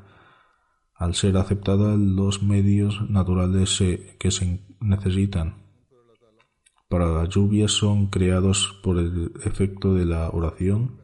al 0.94 1.14
ser 1.14 1.36
aceptada 1.36 1.96
los 1.96 2.42
medios 2.42 3.10
naturales 3.10 3.82
que 4.18 4.30
se 4.30 4.64
necesitan 4.80 5.62
para 6.92 7.06
la 7.06 7.24
lluvia 7.24 7.68
son 7.68 8.08
creados 8.08 8.78
por 8.82 8.98
el 8.98 9.32
efecto 9.46 9.94
de 9.94 10.04
la 10.04 10.28
oración 10.28 11.00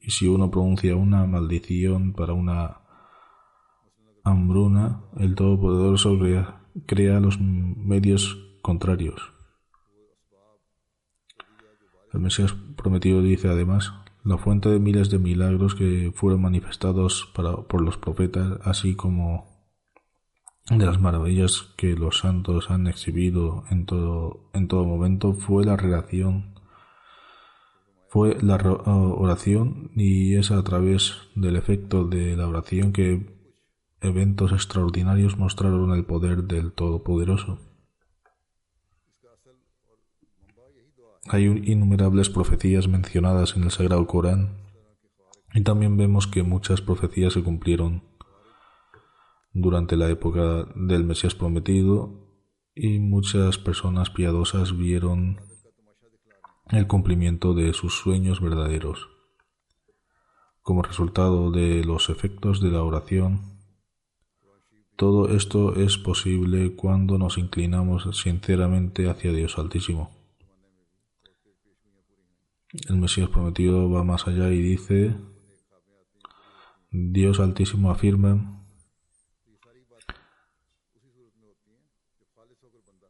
y 0.00 0.12
si 0.12 0.28
uno 0.28 0.52
pronuncia 0.52 0.94
una 0.94 1.26
maldición 1.26 2.12
para 2.12 2.32
una 2.32 2.80
hambruna, 4.22 5.02
el 5.18 5.34
Todopoderoso 5.34 6.16
crea, 6.16 6.60
crea 6.86 7.18
los 7.18 7.40
medios 7.40 8.38
contrarios. 8.62 9.31
El 12.12 12.20
Mesías 12.20 12.54
prometido 12.76 13.22
dice 13.22 13.48
además, 13.48 13.94
la 14.24 14.38
fuente 14.38 14.68
de 14.68 14.78
miles 14.78 15.10
de 15.10 15.18
milagros 15.18 15.74
que 15.74 16.12
fueron 16.14 16.42
manifestados 16.42 17.32
por 17.34 17.80
los 17.80 17.96
profetas, 17.96 18.58
así 18.64 18.94
como 18.94 19.50
de 20.68 20.86
las 20.86 21.00
maravillas 21.00 21.72
que 21.76 21.96
los 21.96 22.18
santos 22.18 22.70
han 22.70 22.86
exhibido 22.86 23.64
en 23.70 23.86
todo, 23.86 24.50
en 24.52 24.68
todo 24.68 24.84
momento, 24.84 25.34
fue 25.34 25.64
la 25.64 25.76
relación, 25.76 26.54
fue 28.08 28.36
la 28.42 28.56
oración 28.56 29.90
y 29.96 30.36
es 30.36 30.50
a 30.50 30.62
través 30.62 31.14
del 31.34 31.56
efecto 31.56 32.04
de 32.04 32.36
la 32.36 32.46
oración 32.46 32.92
que 32.92 33.26
eventos 34.00 34.52
extraordinarios 34.52 35.38
mostraron 35.38 35.92
el 35.92 36.04
poder 36.04 36.44
del 36.44 36.72
Todopoderoso. 36.72 37.58
Hay 41.28 41.44
innumerables 41.44 42.28
profecías 42.30 42.88
mencionadas 42.88 43.56
en 43.56 43.62
el 43.62 43.70
Sagrado 43.70 44.06
Corán 44.06 44.58
y 45.54 45.62
también 45.62 45.96
vemos 45.96 46.26
que 46.26 46.42
muchas 46.42 46.80
profecías 46.80 47.34
se 47.34 47.42
cumplieron 47.42 48.02
durante 49.52 49.96
la 49.96 50.10
época 50.10 50.66
del 50.74 51.04
Mesías 51.04 51.34
prometido 51.34 52.26
y 52.74 52.98
muchas 52.98 53.58
personas 53.58 54.10
piadosas 54.10 54.76
vieron 54.76 55.40
el 56.70 56.86
cumplimiento 56.88 57.54
de 57.54 57.72
sus 57.72 57.94
sueños 57.94 58.40
verdaderos. 58.40 59.08
Como 60.62 60.82
resultado 60.82 61.50
de 61.50 61.84
los 61.84 62.08
efectos 62.08 62.60
de 62.60 62.70
la 62.70 62.82
oración, 62.82 63.58
todo 64.96 65.28
esto 65.28 65.76
es 65.76 65.98
posible 65.98 66.74
cuando 66.74 67.18
nos 67.18 67.38
inclinamos 67.38 68.08
sinceramente 68.16 69.08
hacia 69.08 69.32
Dios 69.32 69.58
Altísimo. 69.58 70.21
El 72.72 72.96
Mesías 72.96 73.28
prometido 73.28 73.90
va 73.90 74.02
más 74.02 74.26
allá 74.26 74.50
y 74.50 74.62
dice, 74.62 75.14
Dios 76.90 77.38
Altísimo 77.38 77.90
afirma, 77.90 78.64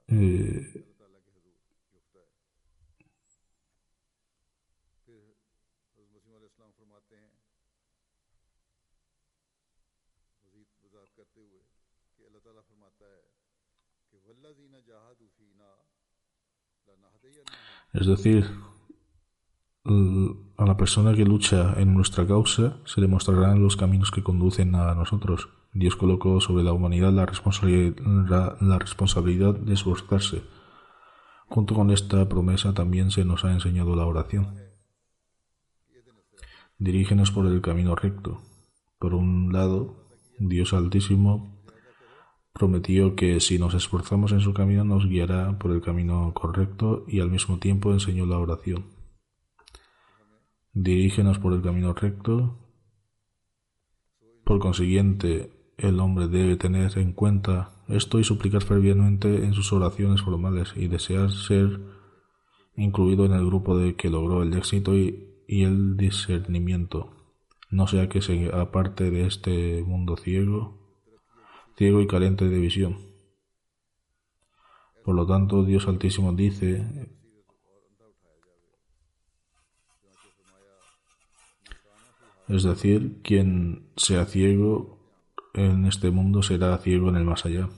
eh, 0.09 0.85
es 17.95 18.07
decir, 18.07 18.45
a 19.85 20.65
la 20.65 20.77
persona 20.77 21.15
que 21.15 21.25
lucha 21.25 21.75
en 21.77 21.93
nuestra 21.95 22.27
causa 22.27 22.79
se 22.85 23.01
le 23.01 23.09
mostrarán 23.09 23.63
los 23.63 23.77
caminos 23.77 24.11
que 24.11 24.23
conducen 24.23 24.75
a 24.75 24.95
nosotros. 24.95 25.49
Dios 25.73 25.97
colocó 25.97 26.41
sobre 26.41 26.63
la 26.63 26.73
humanidad 26.73 27.13
la 27.13 27.27
responsabilidad, 27.27 28.57
la 28.61 28.79
responsabilidad 28.79 29.55
de 29.55 29.75
esforzarse. 29.75 30.43
Junto 31.49 31.75
con 31.75 31.91
esta 31.91 32.29
promesa 32.29 32.73
también 32.75 33.11
se 33.11 33.25
nos 33.25 33.45
ha 33.45 33.53
enseñado 33.53 33.97
la 33.97 34.07
oración. 34.07 34.55
Dirígenos 36.79 37.31
por 37.31 37.47
el 37.47 37.61
camino 37.61 37.95
recto. 37.95 38.41
Por 38.99 39.15
un 39.15 39.53
lado, 39.53 40.07
Dios 40.39 40.73
Altísimo 40.73 41.63
prometió 42.53 43.17
que 43.17 43.41
si 43.41 43.59
nos 43.59 43.75
esforzamos 43.75 44.33
en 44.33 44.41
su 44.41 44.53
camino 44.53 44.85
nos 44.85 45.07
guiará 45.07 45.59
por 45.59 45.73
el 45.73 45.81
camino 45.81 46.33
correcto 46.35 47.05
y 47.09 47.21
al 47.21 47.31
mismo 47.31 47.59
tiempo 47.59 47.93
enseñó 47.93 48.27
la 48.27 48.39
oración. 48.39 49.02
Dirígenos 50.75 51.39
por 51.39 51.53
el 51.53 51.61
camino 51.61 51.93
recto. 51.93 52.59
Por 54.45 54.59
consiguiente, 54.59 55.53
el 55.77 56.01
hombre 56.01 56.29
debe 56.29 56.57
tener 56.57 56.97
en 56.97 57.13
cuenta 57.13 57.85
esto 57.89 58.19
y 58.19 58.25
suplicar 58.25 58.63
fervientemente 58.63 59.45
en 59.45 59.53
sus 59.53 59.71
oraciones 59.75 60.23
formales 60.23 60.73
y 60.75 60.89
desear 60.89 61.31
ser 61.31 61.79
incluido 62.75 63.27
en 63.27 63.33
el 63.33 63.45
grupo 63.45 63.77
de 63.77 63.97
que 63.97 64.09
logró 64.09 64.43
el 64.43 64.55
éxito 64.55 64.97
y, 64.97 65.29
el 65.47 65.99
discernimiento, 65.99 67.11
no 67.71 67.87
sea 67.87 68.09
que 68.09 68.23
se 68.23 68.51
aparte 68.55 69.11
de 69.11 69.27
este 69.27 69.83
mundo 69.83 70.17
ciego, 70.17 71.03
ciego 71.77 72.01
y 72.01 72.07
carente 72.07 72.49
de 72.49 72.59
visión. 72.59 72.97
Por 75.05 75.15
lo 75.15 75.27
tanto, 75.27 75.65
Dios 75.65 75.87
Altísimo 75.87 76.33
dice 76.33 77.13
Es 82.53 82.65
decir, 82.65 83.23
quien 83.23 83.87
sea 83.97 84.27
ciego 84.27 84.99
en 85.55 85.87
este 85.87 86.11
mundo 86.11 86.43
será 86.43 86.77
ciego 86.77 87.09
en 87.09 87.17
el 87.17 87.25
más 87.25 87.47
allá. 87.47 87.71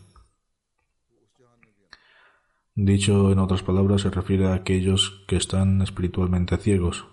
Dicho 2.75 3.31
en 3.31 3.39
otras 3.39 3.63
palabras, 3.63 4.03
se 4.03 4.11
refiere 4.11 4.49
a 4.49 4.55
aquellos 4.55 5.23
que 5.29 5.37
están 5.37 5.81
espiritualmente 5.81 6.57
ciegos. 6.57 7.07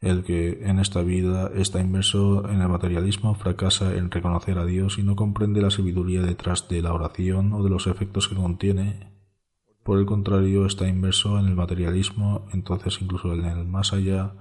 El 0.00 0.24
que 0.24 0.58
en 0.64 0.80
esta 0.80 1.02
vida 1.02 1.52
está 1.54 1.80
inmerso 1.80 2.48
en 2.50 2.60
el 2.60 2.68
materialismo 2.68 3.36
fracasa 3.36 3.94
en 3.94 4.10
reconocer 4.10 4.58
a 4.58 4.66
Dios 4.66 4.98
y 4.98 5.04
no 5.04 5.14
comprende 5.14 5.62
la 5.62 5.70
sabiduría 5.70 6.22
detrás 6.22 6.68
de 6.68 6.82
la 6.82 6.92
oración 6.92 7.52
o 7.52 7.62
de 7.62 7.70
los 7.70 7.86
efectos 7.86 8.26
que 8.26 8.34
contiene. 8.34 9.12
Por 9.84 10.00
el 10.00 10.06
contrario, 10.06 10.66
está 10.66 10.88
inmerso 10.88 11.38
en 11.38 11.46
el 11.46 11.54
materialismo, 11.54 12.48
entonces 12.52 13.00
incluso 13.00 13.32
en 13.34 13.44
el 13.44 13.64
más 13.66 13.92
allá 13.92 14.34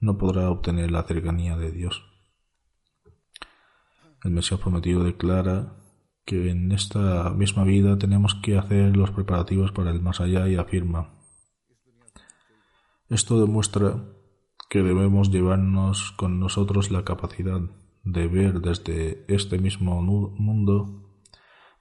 no 0.00 0.18
podrá 0.18 0.50
obtener 0.50 0.90
la 0.90 1.04
cercanía 1.04 1.56
de 1.56 1.70
Dios. 1.70 2.02
El 4.24 4.32
Mesías 4.32 4.60
prometido 4.60 5.04
declara 5.04 5.76
que 6.24 6.50
en 6.50 6.72
esta 6.72 7.30
misma 7.30 7.64
vida 7.64 7.98
tenemos 7.98 8.34
que 8.34 8.58
hacer 8.58 8.96
los 8.96 9.10
preparativos 9.10 9.72
para 9.72 9.90
el 9.90 10.00
más 10.00 10.20
allá 10.20 10.48
y 10.48 10.56
afirma, 10.56 11.20
esto 13.10 13.40
demuestra 13.40 14.04
que 14.68 14.84
debemos 14.84 15.32
llevarnos 15.32 16.12
con 16.12 16.38
nosotros 16.38 16.92
la 16.92 17.02
capacidad 17.02 17.60
de 18.04 18.28
ver 18.28 18.60
desde 18.60 19.24
este 19.26 19.58
mismo 19.58 20.00
mundo 20.00 21.10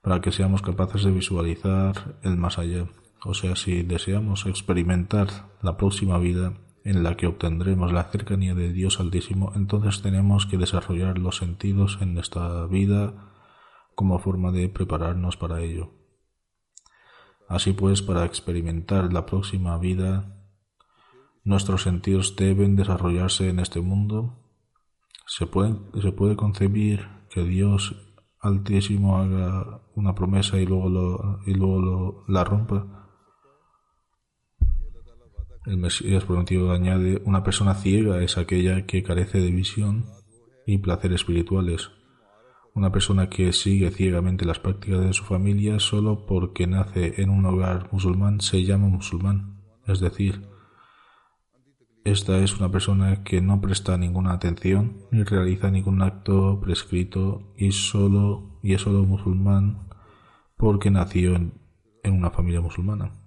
para 0.01 0.21
que 0.21 0.32
seamos 0.32 0.63
capaces 0.63 1.03
de 1.03 1.12
visualizar 1.12 2.19
el 2.23 2.36
más 2.36 2.58
allá. 2.58 2.88
O 3.23 3.36
sea, 3.36 3.55
si 3.55 3.84
deseamos 3.84 4.47
experimentar 4.47 5.27
la 5.62 5.77
próxima 5.77 6.17
vida, 6.17 6.53
en 6.89 7.04
la 7.04 7.15
que 7.15 7.28
obtendremos 7.28 7.93
la 7.93 8.06
cercanía 8.06 8.56
de 8.56 8.73
Dios 8.73 8.99
Altísimo, 8.99 9.54
entonces 9.56 10.02
tenemos 10.02 10.47
que 10.47 10.58
desarrollar 10.58 11.19
los 11.19 11.38
sentidos 11.38 11.99
en 12.02 12.17
esta 12.17 12.65
vida 12.65 13.32
como 13.93 14.17
forma 14.17 14.52
de 14.52 14.69
prepararnos 14.69 15.38
para 15.38 15.62
ello. 15.62 15.91
Así 17.47 17.73
pues, 17.73 18.02
para 18.02 18.25
experimentar 18.25 19.13
la 19.13 19.28
próxima 19.28 19.78
vida, 19.78 20.36
nuestros 21.43 21.84
sentidos 21.84 22.36
deben 22.36 22.75
desarrollarse 22.75 23.49
en 23.49 23.60
este 23.60 23.82
mundo. 23.82 24.39
Se 25.28 25.45
puede, 25.45 26.36
concebir 26.36 27.08
que 27.30 27.43
Dios 27.43 27.95
Altísimo 28.41 29.17
haga 29.17 29.82
una 29.95 30.15
promesa 30.15 30.58
y 30.58 30.65
luego 30.65 32.25
la 32.28 32.43
rompa. 32.43 32.98
El 35.65 35.78
Mesías 35.78 36.24
prometido 36.24 36.72
añade, 36.72 37.22
una 37.26 37.43
persona 37.43 37.76
ciega 37.76 38.24
es 38.24 38.38
aquella 38.38 38.86
que 38.86 39.04
carece 39.04 39.39
de 39.39 39.52
visión 39.52 40.06
y 40.65 40.78
placeres 40.78 41.22
espirituales. 41.22 41.91
Una 42.74 42.91
persona 42.91 43.30
que 43.30 43.52
sigue 43.52 43.91
ciegamente 43.91 44.45
las 44.45 44.60
prácticas 44.60 45.02
de 45.02 45.12
su 45.12 45.26
familia 45.26 45.80
solo 45.80 46.26
porque 46.26 46.65
nace 46.65 47.22
en 47.22 47.30
un 47.30 47.45
hogar 47.45 47.89
musulmán 47.91 48.39
se 48.39 48.63
llama 48.63 48.88
musulmán. 48.88 49.62
Es 49.86 50.00
decir, 50.00 50.48
esta 52.06 52.38
es 52.38 52.58
una 52.58 52.72
persona 52.72 53.24
que 53.24 53.41
no 53.41 53.60
presta 53.60 53.98
ninguna 53.98 54.32
atención 54.32 55.06
ni 55.12 55.24
realiza 55.24 55.69
ningún 55.69 56.02
acto 56.02 56.62
prescrito 56.62 57.54
y 57.58 57.74
solo 57.74 58.60
y 58.63 58.76
es 58.76 58.82
solo 58.82 59.04
musulmán 59.04 59.89
porque 60.56 60.89
nació 60.89 61.36
en 61.36 61.54
una 62.06 62.32
familia 62.32 62.62
musulmana. 62.62 63.18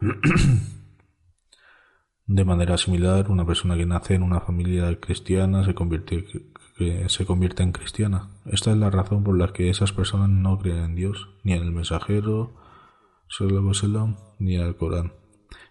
De 2.26 2.44
manera 2.44 2.78
similar, 2.78 3.30
una 3.30 3.44
persona 3.44 3.76
que 3.76 3.84
nace 3.84 4.14
en 4.14 4.22
una 4.22 4.40
familia 4.40 4.98
cristiana 4.98 5.64
se 5.64 5.74
convierte 5.74 7.62
en 7.62 7.72
cristiana. 7.72 8.28
Esta 8.46 8.70
es 8.70 8.76
la 8.76 8.88
razón 8.88 9.24
por 9.24 9.36
la 9.36 9.52
que 9.52 9.68
esas 9.68 9.92
personas 9.92 10.30
no 10.30 10.58
creen 10.58 10.84
en 10.84 10.94
Dios, 10.94 11.28
ni 11.42 11.52
en 11.52 11.62
el 11.62 11.72
mensajero, 11.72 12.54
ni 14.38 14.56
en 14.56 14.62
el 14.62 14.76
Corán. 14.76 15.12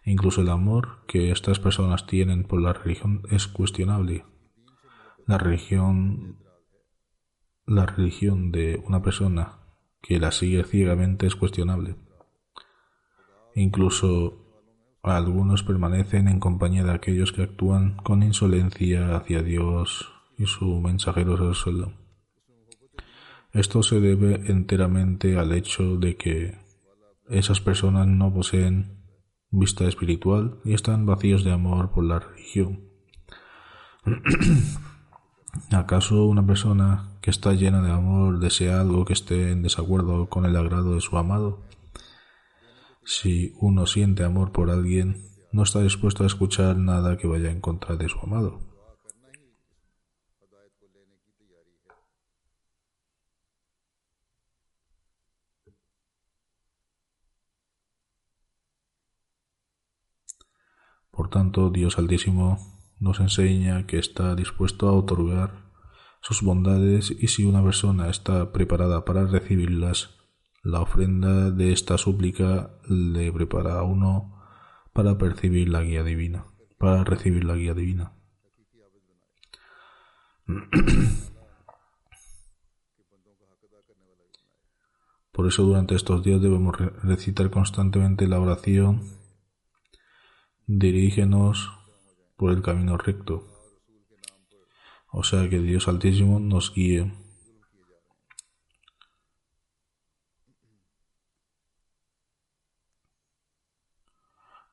Incluso 0.04 0.42
el 0.42 0.50
amor 0.50 1.06
que 1.08 1.32
estas 1.32 1.60
personas 1.60 2.06
tienen 2.06 2.44
por 2.44 2.62
la 2.62 2.74
religión 2.74 3.24
es 3.32 3.48
cuestionable. 3.48 4.26
La 5.26 5.38
religión, 5.38 6.39
la 7.65 7.86
religión 7.86 8.52
de 8.52 8.82
una 8.86 9.02
persona 9.02 9.60
que 10.02 10.20
la 10.20 10.32
sigue 10.32 10.63
ciegamente 10.63 11.26
es 11.26 11.36
cuestionable. 11.36 11.96
Incluso 13.60 14.38
algunos 15.04 15.63
permanecen 15.63 16.30
en 16.30 16.39
compañía 16.39 16.86
de 16.86 16.93
aquellos 16.93 17.34
que 17.34 17.43
actúan 17.43 17.98
con 17.98 18.24
insolencia 18.24 19.17
hacia 19.17 19.43
Dios 19.43 20.13
y 20.38 20.45
su 20.45 20.80
mensajero 20.80 21.54
suelo. 21.54 21.91
Esto 23.52 23.84
se 23.84 24.00
debe 24.00 24.50
enteramente 24.50 25.38
al 25.38 25.52
hecho 25.52 25.98
de 25.98 26.15
que 26.15 26.58
esas 27.30 27.60
personas 27.60 28.08
no 28.08 28.34
poseen 28.34 29.04
vista 29.52 29.86
espiritual 29.89 30.60
y 30.63 30.74
están 30.74 31.06
vacíos 31.06 31.43
de 31.43 31.52
amor 31.52 31.91
por 31.91 32.06
la 32.06 32.19
religión. 32.19 32.86
¿Acaso 35.72 36.28
una 36.28 36.48
persona 36.48 37.10
que 37.19 37.30
está 37.30 37.52
llena 37.52 37.82
de 37.82 37.91
amor 37.91 38.39
desea 38.39 38.80
algo 38.80 39.04
que 39.04 39.13
esté 39.13 39.52
en 39.52 39.63
desacuerdo 39.63 40.30
con 40.30 40.45
el 40.45 40.56
agrado 40.56 40.95
de 40.95 41.02
su 41.02 41.17
amado? 41.17 41.67
Si 43.12 43.54
uno 43.60 43.88
siente 43.88 44.24
amor 44.24 44.52
por 44.52 44.69
alguien, 44.69 45.32
no 45.52 45.63
está 45.63 45.82
dispuesto 45.82 46.24
a 46.24 46.28
escuchar 46.28 46.78
nada 46.78 47.17
que 47.17 47.26
vaya 47.26 47.50
en 47.50 47.60
contra 47.60 47.95
de 47.95 48.08
su 48.08 48.19
amado. 48.19 48.60
Por 61.10 61.32
tanto, 61.32 61.72
Dios 61.72 61.98
Altísimo 61.98 62.60
nos 63.00 63.19
enseña 63.19 63.88
que 63.88 63.98
está 63.98 64.36
dispuesto 64.36 64.88
a 64.88 64.93
otorgar 64.93 65.72
sus 66.22 66.43
bondades 66.43 67.10
y 67.10 67.30
si 67.30 67.43
una 67.43 67.63
persona 67.63 68.12
está 68.12 68.52
preparada 68.52 69.04
para 69.04 69.26
recibirlas, 69.26 70.19
la 70.63 70.82
ofrenda 70.82 71.52
de 71.52 71.72
esta 71.72 71.98
súplica 71.98 72.72
le 72.88 73.32
prepara 73.32 73.80
a 73.80 73.84
uno 73.84 74.41
para 74.93 75.17
percibir 75.17 75.69
la 75.69 75.82
guía 75.82 76.04
divina, 76.04 76.45
para 76.78 77.04
recibir 77.04 77.43
la 77.45 77.56
guía 77.56 77.74
divina. 77.74 78.13
Por 85.32 85.48
eso 85.48 85.63
durante 85.63 85.95
estos 85.95 86.22
días 86.24 86.41
debemos 86.41 86.76
recitar 86.78 87.50
constantemente 87.50 88.28
la 88.28 88.41
oración 88.41 89.19
Dirígenos 90.72 91.72
por 92.38 92.52
el 92.52 92.62
camino 92.62 92.95
recto. 92.95 93.48
O 95.12 95.24
sea 95.24 95.50
que 95.50 95.60
Dios 95.60 95.88
Altísimo 95.88 96.39
nos 96.39 96.72
guíe 96.76 97.12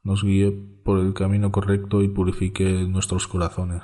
nos 0.06 0.22
guíe 0.22 0.52
por 0.84 1.00
el 1.00 1.14
camino 1.14 1.50
correcto 1.50 2.00
y 2.00 2.06
purifique 2.06 2.64
nuestros 2.84 3.26
corazones. 3.26 3.82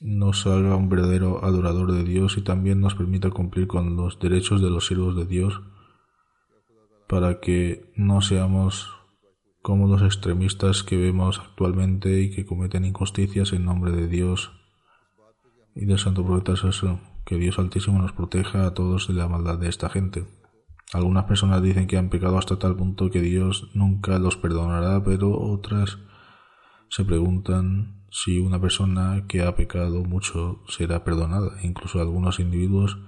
Nos 0.00 0.48
haga 0.48 0.74
un 0.74 0.88
verdadero 0.88 1.44
adorador 1.44 1.92
de 1.92 2.02
Dios 2.02 2.36
y 2.38 2.42
también 2.42 2.80
nos 2.80 2.96
permita 2.96 3.30
cumplir 3.30 3.68
con 3.68 3.96
los 3.96 4.18
derechos 4.18 4.60
de 4.60 4.68
los 4.68 4.88
siervos 4.88 5.14
de 5.14 5.26
Dios 5.26 5.62
para 7.08 7.38
que 7.38 7.92
no 7.94 8.20
seamos 8.20 8.90
como 9.62 9.86
los 9.86 10.02
extremistas 10.02 10.82
que 10.82 10.96
vemos 10.96 11.38
actualmente 11.38 12.20
y 12.20 12.34
que 12.34 12.46
cometen 12.46 12.84
injusticias 12.84 13.52
en 13.52 13.64
nombre 13.64 13.92
de 13.92 14.08
Dios 14.08 14.50
y 15.76 15.84
del 15.84 16.00
Santo 16.00 16.26
Profeta 16.26 16.54
Que 17.24 17.36
Dios 17.36 17.60
Altísimo 17.60 18.00
nos 18.00 18.12
proteja 18.12 18.66
a 18.66 18.74
todos 18.74 19.06
de 19.06 19.14
la 19.14 19.28
maldad 19.28 19.58
de 19.58 19.68
esta 19.68 19.88
gente. 19.88 20.39
Algunas 20.92 21.24
personas 21.24 21.62
dicen 21.62 21.86
que 21.86 21.96
han 21.96 22.08
pecado 22.08 22.36
hasta 22.36 22.58
tal 22.58 22.76
punto 22.76 23.10
que 23.10 23.20
Dios 23.20 23.70
nunca 23.74 24.18
los 24.18 24.36
perdonará, 24.36 25.04
pero 25.04 25.38
otras 25.38 25.98
se 26.88 27.04
preguntan 27.04 28.02
si 28.10 28.40
una 28.40 28.60
persona 28.60 29.24
que 29.28 29.42
ha 29.42 29.54
pecado 29.54 30.02
mucho 30.02 30.64
será 30.68 31.04
perdonada. 31.04 31.52
Incluso 31.62 32.00
algunos 32.00 32.40
individuos 32.40 32.98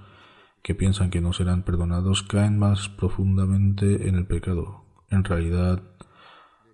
que 0.61 0.75
piensan 0.75 1.09
que 1.09 1.19
no 1.19 1.33
serán 1.33 1.63
perdonados 1.63 2.23
caen 2.23 2.57
más 2.57 2.87
profundamente 2.87 4.07
en 4.07 4.15
el 4.15 4.25
pecado. 4.25 4.85
En 5.09 5.25
realidad, 5.25 5.83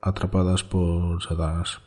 atrapadas 0.00 0.62
por 0.62 1.20
Satanás. 1.24 1.80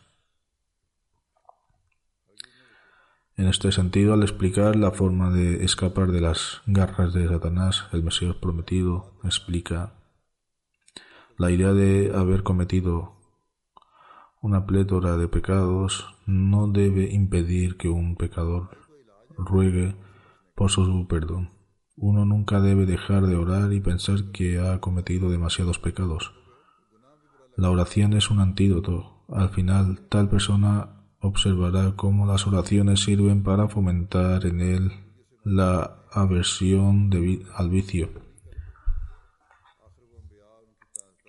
En 3.37 3.47
este 3.47 3.71
sentido, 3.71 4.13
al 4.13 4.23
explicar 4.23 4.75
la 4.75 4.91
forma 4.91 5.31
de 5.31 5.63
escapar 5.63 6.11
de 6.11 6.19
las 6.19 6.61
garras 6.65 7.13
de 7.13 7.29
Satanás, 7.29 7.85
el 7.93 8.03
Mesías 8.03 8.35
prometido 8.35 9.13
explica 9.23 9.93
la 11.37 11.51
idea 11.51 11.71
de 11.71 12.11
haber 12.13 12.43
cometido 12.43 13.13
una 14.41 14.65
plétora 14.65 15.15
de 15.15 15.29
pecados 15.29 16.13
no 16.25 16.67
debe 16.67 17.13
impedir 17.13 17.77
que 17.77 17.87
un 17.87 18.17
pecador 18.17 18.77
ruegue 19.37 19.95
por 20.53 20.69
su 20.69 21.07
perdón. 21.07 21.60
Uno 22.01 22.25
nunca 22.25 22.59
debe 22.59 22.87
dejar 22.87 23.27
de 23.27 23.35
orar 23.35 23.71
y 23.73 23.79
pensar 23.79 24.31
que 24.33 24.59
ha 24.59 24.81
cometido 24.81 25.29
demasiados 25.29 25.77
pecados. 25.77 26.33
La 27.55 27.69
oración 27.69 28.13
es 28.13 28.31
un 28.31 28.39
antídoto. 28.39 29.23
Al 29.29 29.49
final, 29.49 30.01
tal 30.09 30.27
persona 30.27 31.05
observará 31.19 31.95
cómo 31.95 32.25
las 32.25 32.47
oraciones 32.47 33.01
sirven 33.01 33.43
para 33.43 33.67
fomentar 33.67 34.47
en 34.47 34.61
él 34.61 34.91
la 35.43 35.99
aversión 36.11 37.11
al 37.55 37.69
vicio. 37.69 38.09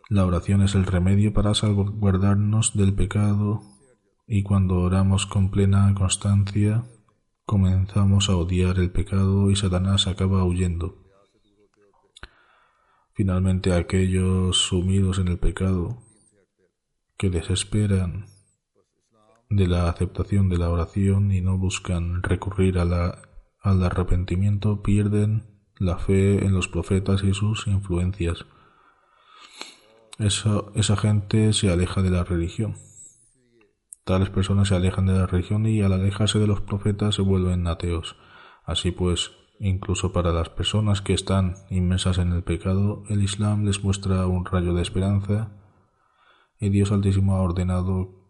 La 0.09 0.25
oración 0.25 0.63
es 0.63 0.75
el 0.75 0.87
remedio 0.87 1.35
para 1.35 1.55
salvaguardarnos 1.55 2.75
del 2.75 2.95
pecado 2.95 3.61
y 4.27 4.43
cuando 4.43 4.79
oramos 4.79 5.27
con 5.27 5.51
plena 5.51 5.95
constancia, 5.95 6.85
comenzamos 7.45 8.29
a 8.29 8.37
odiar 8.37 8.79
el 8.79 8.91
pecado 8.91 9.51
y 9.51 9.57
Satanás 9.57 10.07
acaba 10.07 10.45
huyendo. 10.45 11.03
Finalmente 13.15 13.75
aquellos 13.75 14.57
sumidos 14.57 15.19
en 15.19 15.29
el 15.29 15.39
pecado 15.39 16.03
que 17.19 17.31
desesperan 17.31 18.27
de 19.51 19.67
la 19.67 19.89
aceptación 19.89 20.49
de 20.49 20.57
la 20.57 20.71
oración 20.71 21.31
y 21.31 21.41
no 21.41 21.59
buscan 21.59 22.23
recurrir 22.23 22.79
al 22.79 23.83
arrepentimiento 23.85 24.83
pierden 24.83 25.45
la 25.79 25.99
fe 25.99 26.45
en 26.45 26.55
los 26.55 26.69
profetas 26.69 27.23
y 27.23 27.35
sus 27.35 27.67
influencias. 27.67 28.47
Esa 30.19 30.97
gente 30.97 31.53
se 31.53 31.71
aleja 31.71 32.03
de 32.03 32.11
la 32.11 32.25
religión. 32.25 32.77
Tales 34.05 34.31
personas 34.31 34.69
se 34.69 34.75
alejan 34.75 35.07
de 35.07 35.13
la 35.13 35.27
religión 35.27 35.67
y 35.67 35.81
al 35.81 35.93
alejarse 35.93 36.39
de 36.39 36.47
los 36.47 36.61
profetas 36.61 37.15
se 37.15 37.23
vuelven 37.23 37.67
ateos. 37.67 38.17
Así 38.65 38.91
pues, 38.91 39.31
incluso 39.61 40.13
para 40.13 40.33
las 40.33 40.49
personas 40.49 41.03
que 41.03 41.15
están 41.15 41.55
inmensas 41.71 42.19
en 42.19 42.33
el 42.33 42.43
pecado, 42.43 43.05
el 43.09 43.23
Islam 43.23 43.65
les 43.65 43.85
muestra 43.85 44.27
un 44.27 44.45
rayo 44.45 44.75
de 44.75 44.83
esperanza 44.83 45.53
y 46.59 46.71
Dios 46.71 46.91
Altísimo 46.91 47.37
ha 47.37 47.43
ordenado 47.43 48.23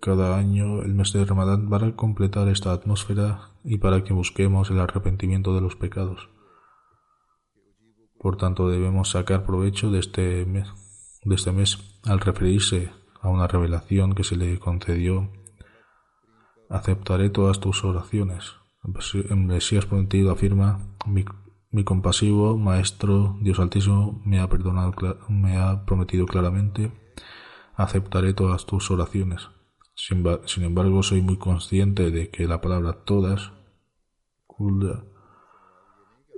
cada 0.00 0.36
año 0.36 0.82
el 0.82 0.94
mes 0.94 1.12
de 1.12 1.24
Ramadán 1.24 1.70
para 1.70 1.94
completar 1.94 2.48
esta 2.48 2.72
atmósfera 2.72 3.52
y 3.64 3.78
para 3.78 4.04
que 4.04 4.12
busquemos 4.12 4.70
el 4.70 4.80
arrepentimiento 4.80 5.54
de 5.54 5.60
los 5.60 5.76
pecados. 5.76 6.28
Por 8.18 8.36
tanto, 8.36 8.68
debemos 8.68 9.10
sacar 9.10 9.44
provecho 9.44 9.90
de 9.90 10.00
este 10.00 10.44
mes, 10.44 10.68
de 11.24 11.34
este 11.34 11.52
mes 11.52 12.00
al 12.04 12.20
referirse 12.20 12.90
a 13.22 13.28
una 13.28 13.46
revelación 13.46 14.14
que 14.14 14.24
se 14.24 14.36
le 14.36 14.58
concedió, 14.58 15.30
aceptaré 16.68 17.30
todas 17.30 17.60
tus 17.60 17.84
oraciones. 17.84 18.56
En 19.30 19.46
Mesías 19.46 19.86
prometido 19.86 20.32
afirma, 20.32 20.80
mi, 21.06 21.84
compasivo 21.84 22.58
Maestro 22.58 23.38
Dios 23.40 23.60
Altísimo 23.60 24.20
me 24.26 24.40
ha, 24.40 24.48
perdonado, 24.48 24.92
me 25.28 25.56
ha 25.56 25.84
prometido 25.86 26.26
claramente 26.26 26.90
aceptaré 27.74 28.34
todas 28.34 28.66
tus 28.66 28.90
oraciones. 28.90 29.48
Sin 29.94 30.64
embargo, 30.64 31.02
soy 31.02 31.22
muy 31.22 31.36
consciente 31.36 32.10
de 32.10 32.30
que 32.30 32.46
la 32.46 32.60
palabra 32.60 33.04
todas 33.04 33.52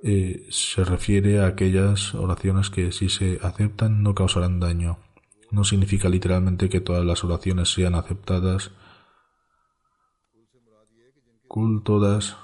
eh, 0.02 0.46
se 0.50 0.84
refiere 0.84 1.40
a 1.40 1.46
aquellas 1.46 2.14
oraciones 2.14 2.70
que 2.70 2.92
si 2.92 3.08
se 3.08 3.38
aceptan 3.42 4.02
no 4.02 4.14
causarán 4.14 4.60
daño. 4.60 4.98
No 5.54 5.62
significa 5.62 6.08
literalmente 6.08 6.68
que 6.68 6.80
todas 6.80 7.04
las 7.04 7.22
oraciones 7.22 7.72
sean 7.72 7.94
aceptadas. 7.94 8.72
Kul 11.46 11.84
todas 11.84 12.36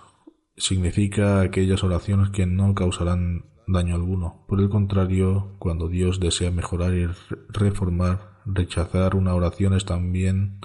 significa 0.56 1.40
aquellas 1.40 1.82
oraciones 1.82 2.30
que 2.30 2.46
no 2.46 2.72
causarán 2.72 3.46
daño 3.66 3.96
alguno. 3.96 4.44
Por 4.46 4.60
el 4.60 4.68
contrario, 4.68 5.56
cuando 5.58 5.88
Dios 5.88 6.20
desea 6.20 6.52
mejorar 6.52 6.94
y 6.94 7.08
reformar, 7.48 8.38
rechazar 8.46 9.16
una 9.16 9.34
oración 9.34 9.74
es 9.74 9.84
también 9.84 10.60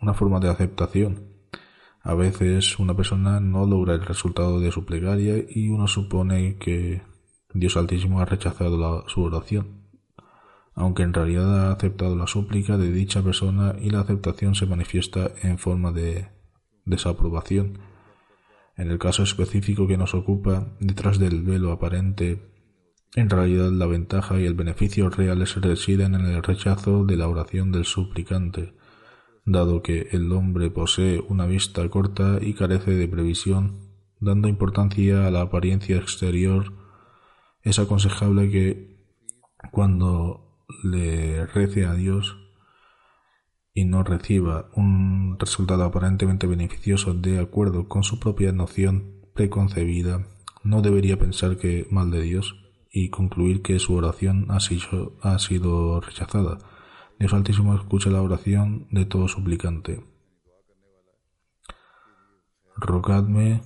una 0.00 0.14
forma 0.14 0.40
de 0.40 0.48
aceptación. 0.48 1.34
A 2.00 2.14
veces 2.14 2.78
una 2.78 2.96
persona 2.96 3.40
no 3.40 3.66
logra 3.66 3.92
el 3.92 4.06
resultado 4.06 4.58
de 4.58 4.72
su 4.72 4.86
plegaria 4.86 5.44
y 5.46 5.68
uno 5.68 5.86
supone 5.86 6.56
que 6.56 7.02
Dios 7.52 7.76
Altísimo 7.76 8.20
ha 8.20 8.24
rechazado 8.24 9.06
su 9.06 9.22
oración, 9.22 9.83
aunque 10.74 11.02
en 11.02 11.14
realidad 11.14 11.68
ha 11.68 11.72
aceptado 11.72 12.16
la 12.16 12.26
súplica 12.26 12.76
de 12.76 12.90
dicha 12.90 13.22
persona 13.22 13.74
y 13.80 13.90
la 13.90 14.00
aceptación 14.00 14.54
se 14.54 14.66
manifiesta 14.66 15.30
en 15.42 15.58
forma 15.58 15.92
de 15.92 16.28
desaprobación. 16.84 17.78
En 18.76 18.90
el 18.90 18.98
caso 18.98 19.22
específico 19.22 19.86
que 19.86 19.96
nos 19.96 20.14
ocupa, 20.14 20.76
detrás 20.80 21.18
del 21.18 21.42
velo 21.42 21.70
aparente, 21.70 22.50
en 23.14 23.30
realidad 23.30 23.70
la 23.70 23.86
ventaja 23.86 24.40
y 24.40 24.44
el 24.44 24.54
beneficio 24.54 25.08
reales 25.08 25.54
residen 25.60 26.16
en 26.16 26.26
el 26.26 26.42
rechazo 26.42 27.04
de 27.04 27.16
la 27.16 27.28
oración 27.28 27.70
del 27.70 27.84
suplicante, 27.84 28.74
dado 29.44 29.82
que 29.82 30.08
el 30.10 30.32
hombre 30.32 30.70
posee 30.70 31.22
una 31.28 31.46
vista 31.46 31.88
corta 31.88 32.38
y 32.40 32.54
carece 32.54 32.90
de 32.90 33.06
previsión, 33.06 33.92
dando 34.18 34.48
importancia 34.48 35.26
a 35.26 35.30
la 35.30 35.42
apariencia 35.42 35.96
exterior, 35.96 36.72
es 37.62 37.78
aconsejable 37.78 38.50
que 38.50 38.94
cuando 39.70 40.43
le 40.82 41.46
rece 41.46 41.84
a 41.86 41.94
Dios 41.94 42.36
y 43.72 43.84
no 43.84 44.04
reciba 44.04 44.70
un 44.74 45.36
resultado 45.38 45.84
aparentemente 45.84 46.46
beneficioso 46.46 47.12
de 47.12 47.40
acuerdo 47.40 47.88
con 47.88 48.04
su 48.04 48.20
propia 48.20 48.52
noción 48.52 49.14
preconcebida, 49.34 50.26
no 50.62 50.80
debería 50.80 51.18
pensar 51.18 51.58
que 51.58 51.86
mal 51.90 52.10
de 52.10 52.22
Dios 52.22 52.56
y 52.90 53.10
concluir 53.10 53.62
que 53.62 53.80
su 53.80 53.94
oración 53.94 54.46
ha 54.48 54.60
sido, 54.60 55.16
ha 55.20 55.38
sido 55.40 56.00
rechazada. 56.00 56.58
Dios 57.18 57.34
Altísimo 57.34 57.74
escucha 57.74 58.10
la 58.10 58.22
oración 58.22 58.86
de 58.90 59.04
todo 59.04 59.26
suplicante. 59.26 60.04
Rogadme, 62.76 63.62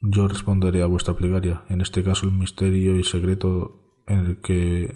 yo 0.00 0.28
responderé 0.28 0.82
a 0.82 0.86
vuestra 0.86 1.14
plegaria. 1.14 1.64
En 1.68 1.80
este 1.80 2.02
caso 2.02 2.26
el 2.26 2.32
misterio 2.32 2.96
y 2.96 3.04
secreto 3.04 4.02
en 4.06 4.18
el 4.20 4.40
que 4.40 4.94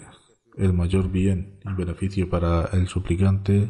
el 0.61 0.73
mayor 0.73 1.09
bien 1.09 1.59
y 1.65 1.73
beneficio 1.73 2.29
para 2.29 2.65
el 2.73 2.87
suplicante 2.87 3.69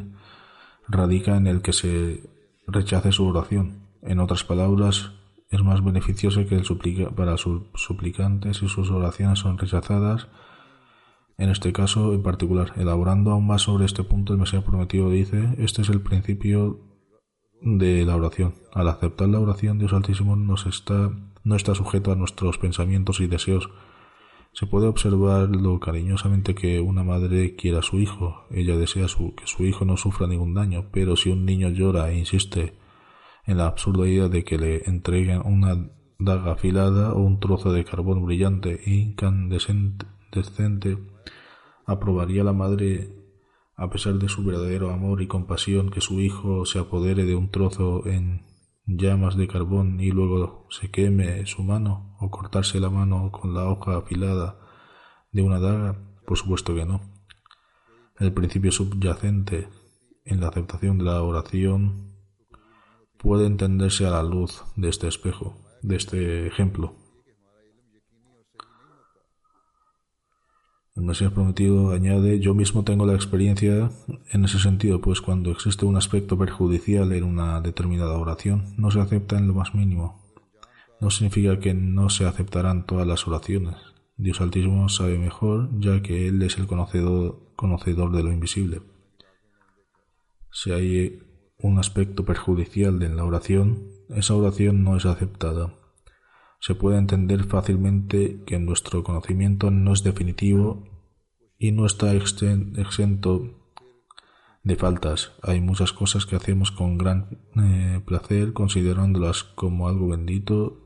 radica 0.88 1.36
en 1.36 1.46
el 1.46 1.62
que 1.62 1.72
se 1.72 2.22
rechace 2.66 3.12
su 3.12 3.26
oración. 3.26 3.88
En 4.02 4.20
otras 4.20 4.44
palabras, 4.44 5.12
es 5.50 5.62
más 5.62 5.82
beneficioso 5.82 6.46
que 6.46 6.54
el 6.54 6.64
suplica 6.64 7.10
para 7.10 7.36
sus 7.36 7.62
suplicantes 7.74 8.58
si 8.58 8.68
sus 8.68 8.90
oraciones 8.90 9.38
son 9.38 9.58
rechazadas. 9.58 10.28
En 11.38 11.48
este 11.48 11.72
caso 11.72 12.12
en 12.12 12.22
particular, 12.22 12.72
elaborando 12.76 13.32
aún 13.32 13.46
más 13.46 13.62
sobre 13.62 13.86
este 13.86 14.04
punto, 14.04 14.32
el 14.32 14.38
Mesías 14.38 14.62
prometido 14.62 15.08
dice, 15.10 15.54
este 15.58 15.82
es 15.82 15.88
el 15.88 16.02
principio 16.02 16.80
de 17.62 18.04
la 18.04 18.16
oración. 18.16 18.54
Al 18.72 18.88
aceptar 18.88 19.28
la 19.28 19.40
oración, 19.40 19.78
Dios 19.78 19.92
Altísimo 19.92 20.36
nos 20.36 20.66
está, 20.66 21.10
no 21.42 21.56
está 21.56 21.74
sujeto 21.74 22.12
a 22.12 22.16
nuestros 22.16 22.58
pensamientos 22.58 23.20
y 23.20 23.26
deseos, 23.26 23.70
se 24.52 24.66
puede 24.66 24.86
observar 24.86 25.48
lo 25.48 25.80
cariñosamente 25.80 26.54
que 26.54 26.80
una 26.80 27.02
madre 27.02 27.56
quiere 27.56 27.78
a 27.78 27.82
su 27.82 27.98
hijo. 27.98 28.44
Ella 28.50 28.76
desea 28.76 29.06
que 29.06 29.46
su 29.46 29.64
hijo 29.64 29.86
no 29.86 29.96
sufra 29.96 30.26
ningún 30.26 30.52
daño, 30.52 30.90
pero 30.92 31.16
si 31.16 31.30
un 31.30 31.46
niño 31.46 31.70
llora 31.70 32.10
e 32.10 32.18
insiste 32.18 32.74
en 33.46 33.56
la 33.56 33.66
absurda 33.66 34.06
idea 34.06 34.28
de 34.28 34.44
que 34.44 34.58
le 34.58 34.82
entreguen 34.84 35.40
una 35.44 35.90
daga 36.18 36.52
afilada 36.52 37.14
o 37.14 37.22
un 37.22 37.40
trozo 37.40 37.72
de 37.72 37.84
carbón 37.84 38.26
brillante 38.26 38.82
e 38.84 38.90
incandescente, 38.90 40.98
aprobaría 41.86 42.44
la 42.44 42.52
madre, 42.52 43.08
a 43.74 43.88
pesar 43.88 44.14
de 44.14 44.28
su 44.28 44.44
verdadero 44.44 44.90
amor 44.90 45.22
y 45.22 45.28
compasión, 45.28 45.90
que 45.90 46.02
su 46.02 46.20
hijo 46.20 46.66
se 46.66 46.78
apodere 46.78 47.24
de 47.24 47.34
un 47.34 47.50
trozo 47.50 48.06
en 48.06 48.42
llamas 48.84 49.36
de 49.36 49.48
carbón 49.48 49.98
y 49.98 50.10
luego 50.10 50.66
se 50.70 50.90
queme 50.90 51.46
su 51.46 51.62
mano 51.62 52.11
o 52.22 52.30
cortarse 52.30 52.80
la 52.80 52.90
mano 52.90 53.30
con 53.30 53.54
la 53.54 53.68
hoja 53.68 53.98
afilada 53.98 54.58
de 55.32 55.42
una 55.42 55.58
daga? 55.58 55.96
Por 56.26 56.38
supuesto 56.38 56.74
que 56.74 56.86
no. 56.86 57.00
El 58.18 58.32
principio 58.32 58.70
subyacente 58.70 59.68
en 60.24 60.40
la 60.40 60.48
aceptación 60.48 60.98
de 60.98 61.04
la 61.04 61.22
oración 61.22 62.12
puede 63.18 63.46
entenderse 63.46 64.06
a 64.06 64.10
la 64.10 64.22
luz 64.22 64.62
de 64.76 64.88
este 64.88 65.08
espejo, 65.08 65.56
de 65.82 65.96
este 65.96 66.46
ejemplo. 66.46 66.94
El 70.94 71.04
Mesías 71.04 71.32
prometido 71.32 71.92
añade, 71.92 72.38
yo 72.38 72.54
mismo 72.54 72.84
tengo 72.84 73.06
la 73.06 73.14
experiencia 73.14 73.90
en 74.30 74.44
ese 74.44 74.58
sentido, 74.58 75.00
pues 75.00 75.22
cuando 75.22 75.50
existe 75.50 75.86
un 75.86 75.96
aspecto 75.96 76.36
perjudicial 76.36 77.12
en 77.12 77.24
una 77.24 77.62
determinada 77.62 78.18
oración, 78.18 78.74
no 78.76 78.90
se 78.90 79.00
acepta 79.00 79.38
en 79.38 79.48
lo 79.48 79.54
más 79.54 79.74
mínimo. 79.74 80.21
No 81.02 81.10
significa 81.10 81.58
que 81.58 81.74
no 81.74 82.08
se 82.08 82.24
aceptarán 82.24 82.86
todas 82.86 83.06
las 83.06 83.26
oraciones. 83.26 83.76
Dios 84.16 84.40
Altísimo 84.40 84.88
sabe 84.88 85.18
mejor, 85.18 85.68
ya 85.78 86.00
que 86.00 86.28
Él 86.28 86.40
es 86.42 86.56
el 86.56 86.66
conocedor, 86.66 87.52
conocedor 87.56 88.12
de 88.12 88.22
lo 88.22 88.32
invisible. 88.32 88.80
Si 90.50 90.70
hay 90.70 91.22
un 91.58 91.78
aspecto 91.78 92.24
perjudicial 92.24 93.02
en 93.02 93.16
la 93.16 93.24
oración, 93.24 93.90
esa 94.08 94.34
oración 94.34 94.84
no 94.84 94.96
es 94.96 95.04
aceptada 95.04 95.74
se 96.62 96.76
puede 96.76 96.96
entender 96.96 97.42
fácilmente 97.42 98.40
que 98.46 98.60
nuestro 98.60 99.02
conocimiento 99.02 99.72
no 99.72 99.92
es 99.92 100.04
definitivo 100.04 100.84
y 101.58 101.72
no 101.72 101.86
está 101.86 102.14
exento 102.14 103.58
de 104.62 104.76
faltas. 104.76 105.32
Hay 105.42 105.60
muchas 105.60 105.92
cosas 105.92 106.24
que 106.24 106.36
hacemos 106.36 106.70
con 106.70 106.98
gran 106.98 107.40
eh, 107.56 108.00
placer 108.06 108.52
considerándolas 108.52 109.42
como 109.42 109.88
algo 109.88 110.06
bendito 110.06 110.81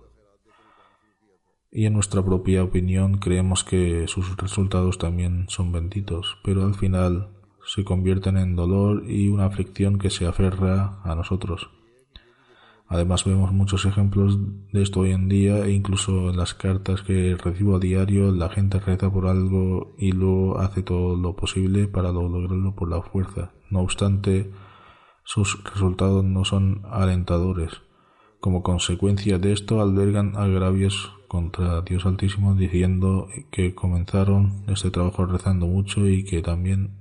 y 1.77 1.85
en 1.85 1.93
nuestra 1.93 2.25
propia 2.25 2.65
opinión 2.65 3.19
creemos 3.19 3.62
que 3.62 4.09
sus 4.09 4.35
resultados 4.39 4.97
también 4.97 5.45
son 5.49 5.73
benditos, 5.73 6.39
pero 6.43 6.65
al 6.65 6.75
final 6.75 7.29
se 7.67 7.85
convierten 7.85 8.39
en 8.39 8.57
dolor 8.57 9.05
y 9.07 9.29
una 9.29 9.45
aflicción 9.45 9.99
que 9.99 10.09
se 10.09 10.27
aferra 10.27 11.03
a 11.05 11.15
nosotros. 11.15 11.69
Además 12.89 13.27
vemos 13.27 13.53
muchos 13.53 13.85
ejemplos 13.85 14.39
de 14.73 14.83
esto 14.83 15.01
hoy 15.01 15.11
en 15.11 15.29
día 15.29 15.67
e 15.67 15.73
incluso 15.73 16.31
en 16.31 16.39
las 16.39 16.55
cartas 16.55 17.03
que 17.03 17.37
recibo 17.37 17.77
a 17.77 17.79
diario 17.79 18.33
la 18.33 18.49
gente 18.49 18.81
reza 18.81 19.12
por 19.12 19.27
algo 19.27 19.95
y 19.99 20.12
luego 20.12 20.59
hace 20.59 20.83
todo 20.83 21.15
lo 21.15 21.37
posible 21.37 21.89
para 21.89 22.11
lograrlo 22.11 22.75
por 22.75 22.89
la 22.89 23.03
fuerza. 23.03 23.53
No 23.69 23.81
obstante, 23.81 24.51
sus 25.25 25.62
resultados 25.62 26.25
no 26.25 26.47
son 26.47 26.87
alentadores. 26.91 27.83
Como 28.41 28.62
consecuencia 28.62 29.39
de 29.39 29.53
esto 29.53 29.83
albergan 29.83 30.37
agravios 30.37 31.15
contra 31.29 31.83
Dios 31.83 32.07
Altísimo 32.07 32.55
diciendo 32.55 33.29
que 33.51 33.75
comenzaron 33.75 34.65
este 34.69 34.91
trabajo 34.91 35.27
rezando 35.27 35.67
mucho 35.67 36.09
y 36.09 36.25
que 36.25 36.43
también 36.43 36.97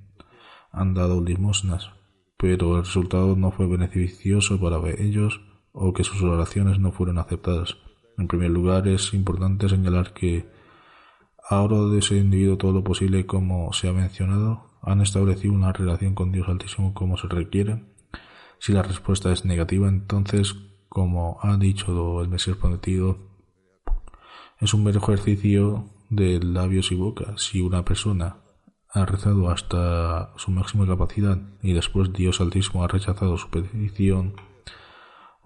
han 0.72 0.94
dado 0.94 1.24
limosnas, 1.24 1.92
pero 2.38 2.78
el 2.78 2.84
resultado 2.84 3.36
no 3.36 3.52
fue 3.52 3.67
beneficioso 3.67 4.60
para 4.60 4.78
ellos 4.90 5.42
o 5.71 5.94
que 5.94 6.04
sus 6.04 6.21
oraciones 6.21 6.80
no 6.80 6.92
fueron 6.92 7.17
aceptadas. 7.17 7.78
En 8.17 8.28
primer 8.28 8.50
lugar, 8.50 8.88
es 8.88 9.13
importante 9.13 9.67
señalar 9.69 10.13
que 10.13 10.50
ahora 11.50 11.82
de 11.82 12.00
ese 12.00 12.17
individuo 12.17 12.58
todo 12.58 12.71
lo 12.71 12.84
posible 12.84 13.26
como 13.26 13.71
se 13.73 13.88
ha 13.88 13.94
mencionado, 13.94 14.65
han 14.82 15.02
establecido 15.02 15.54
una 15.54 15.73
relación 15.73 16.15
con 16.15 16.32
Dios 16.32 16.48
Altísimo 16.48 16.94
como 16.94 17.17
se 17.17 17.28
requiere. 17.28 17.84
Si 18.60 18.71
la 18.71 18.84
respuesta 18.84 19.32
es 19.32 19.46
negativa, 19.46 19.88
entonces, 19.88 20.56
como 20.90 21.40
ha 21.42 21.58
dicho 21.58 22.21
el 22.21 22.30
Mesías 22.30 22.58
prometido, 22.58 23.35
es 24.60 24.73
un 24.73 24.83
mero 24.83 24.99
ejercicio 24.99 25.89
de 26.10 26.39
labios 26.41 26.91
y 26.91 26.95
boca. 26.95 27.33
Si 27.37 27.62
una 27.62 27.83
persona 27.83 28.37
ha 28.89 29.06
rezado 29.06 29.49
hasta 29.49 30.31
su 30.37 30.51
máxima 30.51 30.87
capacidad 30.87 31.37
y 31.62 31.73
después 31.73 32.13
Dios 32.13 32.39
Altísimo 32.39 32.83
ha 32.83 32.87
rechazado 32.87 33.37
su 33.37 33.49
petición, 33.49 34.35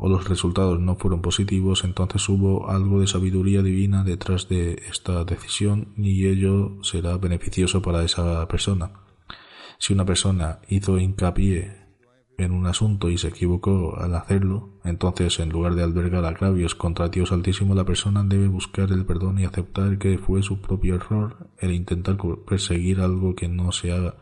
o 0.01 0.07
los 0.07 0.29
resultados 0.29 0.79
no 0.79 0.95
fueron 0.95 1.21
positivos, 1.21 1.83
entonces 1.83 2.29
hubo 2.29 2.69
algo 2.69 3.01
de 3.01 3.07
sabiduría 3.07 3.61
divina 3.61 4.05
detrás 4.05 4.47
de 4.47 4.81
esta 4.89 5.25
decisión 5.25 5.93
y 5.97 6.27
ello 6.27 6.81
será 6.83 7.17
beneficioso 7.17 7.81
para 7.81 8.03
esa 8.03 8.47
persona. 8.47 8.91
Si 9.77 9.91
una 9.91 10.05
persona 10.05 10.59
hizo 10.69 10.99
hincapié 10.99 11.78
en 12.41 12.51
un 12.51 12.65
asunto 12.67 13.09
y 13.09 13.17
se 13.17 13.29
equivocó 13.29 13.97
al 13.97 14.15
hacerlo, 14.15 14.79
entonces 14.83 15.39
en 15.39 15.49
lugar 15.49 15.75
de 15.75 15.83
albergar 15.83 16.25
agravios 16.25 16.75
contra 16.75 17.09
Dios 17.09 17.31
Altísimo, 17.31 17.75
la 17.75 17.85
persona 17.85 18.23
debe 18.23 18.47
buscar 18.47 18.91
el 18.91 19.05
perdón 19.05 19.39
y 19.39 19.45
aceptar 19.45 19.97
que 19.97 20.17
fue 20.17 20.41
su 20.41 20.61
propio 20.61 20.95
error 20.95 21.49
el 21.59 21.73
intentar 21.73 22.17
perseguir 22.47 23.01
algo 23.01 23.35
que 23.35 23.47
no 23.47 23.71
se 23.71 23.91
haga, 23.91 24.15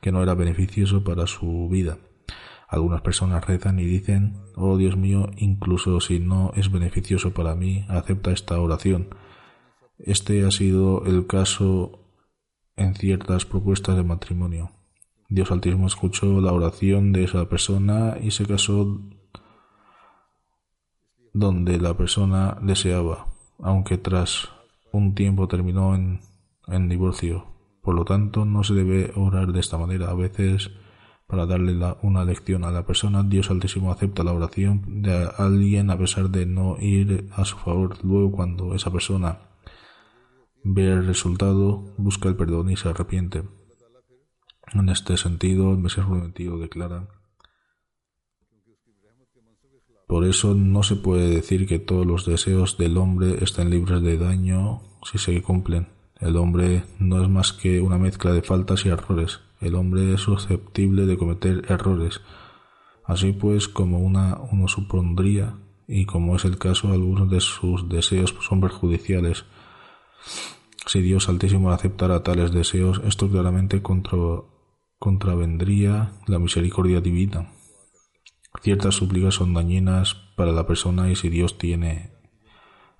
que 0.00 0.12
no 0.12 0.22
era 0.22 0.34
beneficioso 0.34 1.04
para 1.04 1.26
su 1.26 1.68
vida. 1.70 1.98
Algunas 2.68 3.02
personas 3.02 3.46
rezan 3.46 3.78
y 3.78 3.84
dicen, 3.84 4.34
oh 4.56 4.78
Dios 4.78 4.96
mío, 4.96 5.28
incluso 5.36 6.00
si 6.00 6.20
no 6.20 6.52
es 6.56 6.72
beneficioso 6.72 7.32
para 7.32 7.54
mí, 7.54 7.84
acepta 7.88 8.32
esta 8.32 8.58
oración. 8.58 9.08
Este 9.98 10.44
ha 10.46 10.50
sido 10.50 11.04
el 11.04 11.26
caso 11.26 12.02
en 12.76 12.94
ciertas 12.94 13.44
propuestas 13.44 13.96
de 13.96 14.04
matrimonio. 14.04 14.70
Dios 15.32 15.50
Altísimo 15.50 15.86
escuchó 15.86 16.42
la 16.42 16.52
oración 16.52 17.10
de 17.12 17.24
esa 17.24 17.48
persona 17.48 18.18
y 18.20 18.32
se 18.32 18.44
casó 18.44 19.00
donde 21.32 21.80
la 21.80 21.96
persona 21.96 22.58
deseaba, 22.60 23.28
aunque 23.58 23.96
tras 23.96 24.50
un 24.92 25.14
tiempo 25.14 25.48
terminó 25.48 25.94
en, 25.94 26.20
divorcio. 26.90 27.46
Por 27.80 27.94
lo 27.94 28.04
tanto, 28.04 28.44
no 28.44 28.62
se 28.62 28.74
debe 28.74 29.10
orar 29.16 29.54
de 29.54 29.60
esta 29.60 29.78
manera. 29.78 30.10
A 30.10 30.14
veces, 30.14 30.70
para 31.26 31.46
darle 31.46 31.80
una 32.02 32.26
lección 32.26 32.64
a 32.64 32.70
la 32.70 32.84
persona, 32.84 33.22
Dios 33.22 33.50
Altísimo 33.50 33.90
acepta 33.90 34.24
la 34.24 34.34
oración 34.34 35.00
de 35.00 35.30
alguien 35.38 35.88
a 35.88 35.96
pesar 35.96 36.28
de 36.28 36.44
no 36.44 36.76
ir 36.78 37.30
a 37.32 37.46
su 37.46 37.56
favor. 37.56 37.96
Luego, 38.04 38.32
cuando 38.32 38.74
esa 38.74 38.92
persona 38.92 39.38
ve 40.62 40.92
el 40.92 41.06
resultado, 41.06 41.94
busca 41.96 42.28
el 42.28 42.36
perdón 42.36 42.68
y 42.68 42.76
se 42.76 42.90
arrepiente. 42.90 43.44
En 44.74 44.88
este 44.88 45.16
sentido, 45.16 45.72
el 45.72 45.78
Mesías 45.78 46.06
prometido 46.06 46.58
declara 46.58 47.08
por 50.12 50.26
eso 50.26 50.54
no 50.54 50.82
se 50.82 50.96
puede 50.96 51.30
decir 51.30 51.66
que 51.66 51.78
todos 51.78 52.04
los 52.04 52.26
deseos 52.26 52.76
del 52.76 52.98
hombre 52.98 53.38
estén 53.40 53.70
libres 53.70 54.02
de 54.02 54.18
daño 54.18 54.82
si 55.10 55.16
se 55.16 55.40
cumplen. 55.40 55.88
El 56.20 56.36
hombre 56.36 56.84
no 56.98 57.22
es 57.22 57.30
más 57.30 57.54
que 57.54 57.80
una 57.80 57.96
mezcla 57.96 58.30
de 58.32 58.42
faltas 58.42 58.84
y 58.84 58.90
errores. 58.90 59.40
El 59.62 59.74
hombre 59.74 60.12
es 60.12 60.20
susceptible 60.20 61.06
de 61.06 61.16
cometer 61.16 61.64
errores. 61.66 62.20
Así 63.06 63.32
pues, 63.32 63.68
como 63.68 64.00
una, 64.00 64.38
uno 64.52 64.68
supondría, 64.68 65.56
y 65.88 66.04
como 66.04 66.36
es 66.36 66.44
el 66.44 66.58
caso, 66.58 66.92
algunos 66.92 67.30
de 67.30 67.40
sus 67.40 67.88
deseos 67.88 68.34
son 68.46 68.60
perjudiciales. 68.60 69.46
Si 70.84 71.00
Dios 71.00 71.30
Altísimo 71.30 71.72
aceptara 71.72 72.22
tales 72.22 72.52
deseos, 72.52 73.00
esto 73.06 73.30
claramente 73.30 73.80
contra, 73.80 74.18
contravendría 75.02 76.12
la 76.28 76.38
misericordia 76.38 77.00
divina. 77.00 77.50
Ciertas 78.62 78.94
súplicas 78.94 79.34
son 79.34 79.52
dañinas 79.52 80.14
para 80.36 80.52
la 80.52 80.64
persona 80.64 81.10
y 81.10 81.16
si 81.16 81.28
Dios 81.28 81.58
tiene 81.58 82.12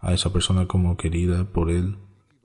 a 0.00 0.12
esa 0.12 0.32
persona 0.32 0.66
como 0.66 0.96
querida 0.96 1.44
por 1.44 1.70
él, 1.70 1.98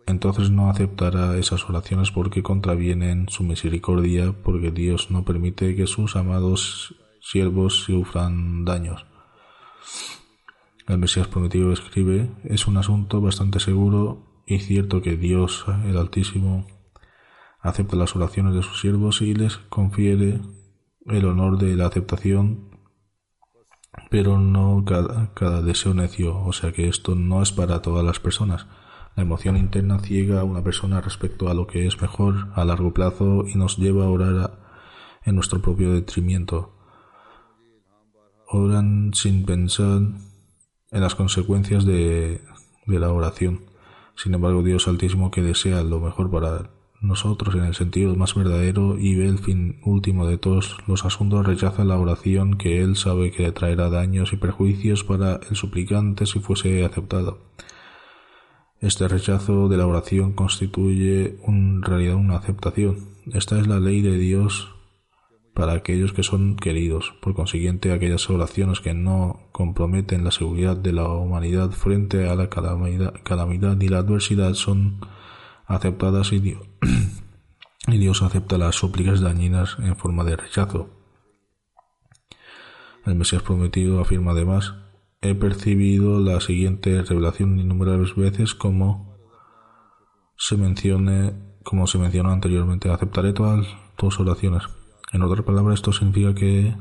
entonces 0.05 0.51
no 0.51 0.70
aceptará 0.70 1.36
esas 1.39 1.68
oraciones 1.68 2.12
porque 2.12 2.43
contravienen 2.43 3.30
su 3.30 3.43
misericordia, 3.43 4.32
porque 4.43 4.70
Dios 4.70 5.10
no 5.10 5.26
permite 5.26 5.76
que 5.76 5.88
sus 5.88 6.16
amados 6.16 6.93
siervos 7.20 7.78
sufran 7.78 8.64
daños. 8.64 9.08
El 10.88 10.99
Mesías 10.99 11.28
prometido 11.28 11.74
escribe, 11.74 12.30
es 12.43 12.68
un 12.68 12.78
asunto 12.78 13.22
bastante 13.22 13.60
seguro 13.60 14.43
y 14.45 14.60
cierto 14.60 15.01
que 15.01 15.18
Dios, 15.18 15.66
el 15.84 15.97
Altísimo, 15.97 16.76
acepta 17.68 17.95
las 17.95 18.15
oraciones 18.15 18.55
de 18.55 18.63
sus 18.63 18.80
siervos 18.80 19.22
y 19.22 19.34
les 19.34 19.57
confiere 19.57 20.39
el 21.05 21.26
honor 21.26 21.57
de 21.57 21.76
la 21.76 21.88
aceptación, 21.88 22.70
pero 24.09 24.39
no 24.39 24.84
cada, 24.86 25.61
deseo 25.61 25.93
necio, 25.93 26.38
o 26.43 26.53
sea 26.53 26.72
que 26.72 26.88
esto 26.88 27.15
no 27.15 27.41
es 27.41 27.51
para 27.51 27.82
todas 27.82 28.05
las 28.05 28.20
personas. 28.20 28.68
La 29.15 29.24
emoción 29.24 29.57
interna 29.57 29.99
ciega 29.99 30.41
a 30.41 30.43
una 30.43 30.63
persona 30.63 31.01
respecto 31.01 31.49
a 31.49 31.53
lo 31.53 31.65
que 31.65 31.88
es 31.88 31.99
mejor 32.01 32.49
a 32.53 32.63
largo 32.65 32.93
plazo 32.93 33.45
y 33.47 33.55
nos 33.55 33.78
lleva 33.78 34.05
a 34.05 34.09
orar 34.09 34.59
en 35.26 35.36
nuestro 35.36 35.61
propio 35.61 35.93
detrimento. 35.93 36.74
Oran 38.47 39.11
sin 39.13 39.45
pensar 39.45 40.01
en 40.91 41.01
las 41.01 41.15
consecuencias 41.15 41.84
de, 41.86 42.41
de 42.86 42.99
la 42.99 43.11
oración. 43.11 43.65
Sin 44.15 44.34
embargo, 44.34 44.63
Dios 44.63 44.88
Altísimo 44.88 45.32
que 45.32 45.41
desea 45.41 45.84
lo 45.84 45.99
mejor 45.99 46.30
para 46.32 46.76
nosotros 47.02 47.56
en 47.56 47.64
el 47.64 47.76
sentido 47.76 48.16
más 48.16 48.34
verdadero 48.36 48.98
y 48.98 49.20
el 49.22 49.38
fin 49.39 49.80
último 49.84 50.26
de 50.26 50.38
todos 50.38 50.78
los 50.88 51.06
asuntos, 51.06 51.45
rechaza 51.45 51.84
la 51.84 51.98
oración 51.98 52.58
que 52.58 52.82
él 52.82 52.95
sabe 52.95 53.32
que 53.32 53.52
traerá 53.52 53.89
daños 53.89 54.34
y 54.34 54.38
perjuicios 54.38 55.04
para 55.04 55.39
el 55.50 55.56
suplicante 55.56 56.26
si 56.26 56.39
fuese 56.39 56.84
aceptado. 56.84 57.39
Este 58.80 59.08
rechazo 59.08 59.70
de 59.70 59.78
la 59.78 59.88
oración 59.88 60.34
constituye 60.34 61.38
en 61.48 61.82
realidad 61.82 62.16
una 62.16 62.38
aceptación. 62.38 63.10
Esta 63.34 63.60
es 63.60 63.68
la 63.68 63.80
ley 63.80 64.02
de 64.02 64.18
Dios 64.18 64.74
para 65.56 65.74
aquellos 65.74 66.14
que 66.14 66.22
son 66.22 66.56
queridos. 66.56 67.16
Por 67.20 67.34
consiguiente, 67.34 67.91
aquellas 67.91 68.30
oraciones 68.30 68.80
que 68.80 68.93
no 68.93 69.48
comprometen 69.52 70.24
la 70.24 70.30
seguridad 70.30 70.78
de 70.78 70.93
la 70.93 71.10
humanidad 71.10 71.72
frente 71.72 72.30
a 72.30 72.36
la 72.36 72.50
calamidad, 72.50 73.16
calamidad 73.24 73.82
y 73.82 73.88
la 73.88 73.98
adversidad 73.98 74.54
son 74.54 75.00
aceptadas 75.68 76.32
y 76.32 77.97
Dios, 77.97 78.22
acepta 78.22 78.57
las 78.57 78.76
súplicas 78.76 79.22
dañinas 79.22 79.78
en 79.80 79.95
forma 79.95 80.24
de 80.24 80.38
rechazo. 80.38 80.89
El 83.05 83.15
Mesías 83.15 83.41
prometido 83.41 83.99
afirma 83.99 84.32
además, 84.32 84.76
he 85.22 85.36
percibido 85.36 86.20
la 86.20 86.39
siguiente 86.41 87.01
revelación 87.03 87.59
innumerables 87.59 88.15
veces 88.15 88.53
como 88.53 89.18
se 90.38 90.57
mencione, 90.57 91.34
como 91.63 91.88
se 91.88 91.97
mencionó 91.97 92.32
anteriormente, 92.32 92.89
aceptaré 92.89 93.34
todas 93.34 93.68
tus 93.95 94.20
oraciones. 94.20 94.63
En 95.13 95.24
otras 95.24 95.45
palabras, 95.45 95.76
esto 95.76 95.91
significa 95.91 96.36
que 96.36 96.76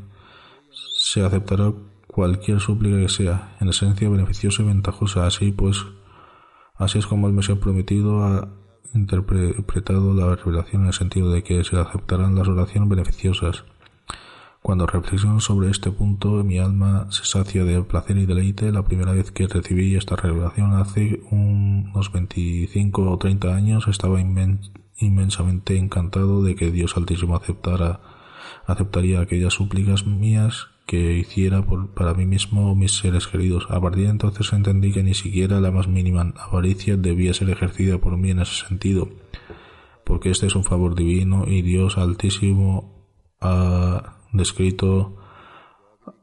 se 0.99 1.24
aceptará 1.24 1.72
cualquier 2.09 2.61
súplica 2.61 2.99
que 2.99 3.09
sea, 3.09 3.57
en 3.61 3.68
esencia 3.68 4.09
beneficiosa 4.09 4.62
y 4.62 4.66
ventajosa. 4.66 5.26
Así 5.26 5.53
pues, 5.53 5.84
así 6.74 6.99
es 6.99 7.07
como 7.07 7.28
el 7.28 7.32
Mesías 7.32 7.59
prometido 7.59 8.24
interpretado 8.95 10.14
la 10.14 10.34
revelación 10.37 10.82
en 10.82 10.89
el 10.89 10.93
sentido 10.95 11.30
de 11.30 11.43
que 11.43 11.64
se 11.64 11.78
aceptarán 11.78 12.34
las 12.34 12.49
oraciones 12.49 12.89
beneficiosas. 12.89 13.64
Cuando 14.62 14.87
reflexiono 14.87 15.41
sobre 15.41 15.70
este 15.70 15.91
punto, 15.93 16.43
mi 16.43 16.59
alma 16.59 17.07
se 17.11 17.24
sacia 17.24 17.64
de 17.64 17.82
placer 17.82 18.16
y 18.16 18.26
deleite. 18.26 18.72
La 18.72 18.82
primera 18.82 19.12
vez 19.12 19.30
que 19.30 19.47
recibí 19.47 19.95
esta 19.95 20.16
revelación 20.16 20.74
hace 20.74 21.20
unos 21.30 22.12
25 22.12 23.11
o 23.11 23.16
30 23.16 23.55
años 23.55 23.87
estaba 23.87 24.20
inmensamente 24.20 25.76
encantado 25.76 26.43
de 26.43 26.57
que 26.57 26.72
Dios 26.72 26.97
Altísimo 26.97 27.37
aceptara, 27.37 28.01
aceptaría 28.66 29.20
aquellas 29.20 29.55
súplicas 29.55 30.05
mías 30.05 30.68
que 30.87 31.14
hiciera 31.18 31.62
por, 31.62 31.91
para 31.95 32.14
mí 32.14 32.26
mismo 32.26 32.70
o 32.70 32.74
mis 32.74 32.97
seres 32.97 33.26
queridos. 33.26 33.66
A 33.70 33.80
partir 33.80 34.05
de 34.05 34.11
entonces 34.11 34.53
entendí 34.53 34.93
que 34.93 35.03
ni 35.03 35.14
siquiera 35.14 35.61
la 35.61 35.72
más 35.72 35.89
mínima 35.89 36.32
avaricia 36.39 36.97
debía 36.97 37.34
ser 37.34 37.51
ejercida 37.51 37.99
por 37.99 38.16
mí 38.16 38.30
en 38.30 38.41
ese 38.41 38.66
sentido, 38.66 39.09
porque 40.05 40.30
este 40.30 40.47
es 40.47 40.55
un 40.55 40.64
favor 40.64 40.95
divino 40.95 41.45
y 41.47 41.62
Dios 41.62 41.99
Altísimo 41.99 42.95
ha 43.41 44.18
descrito 44.32 45.16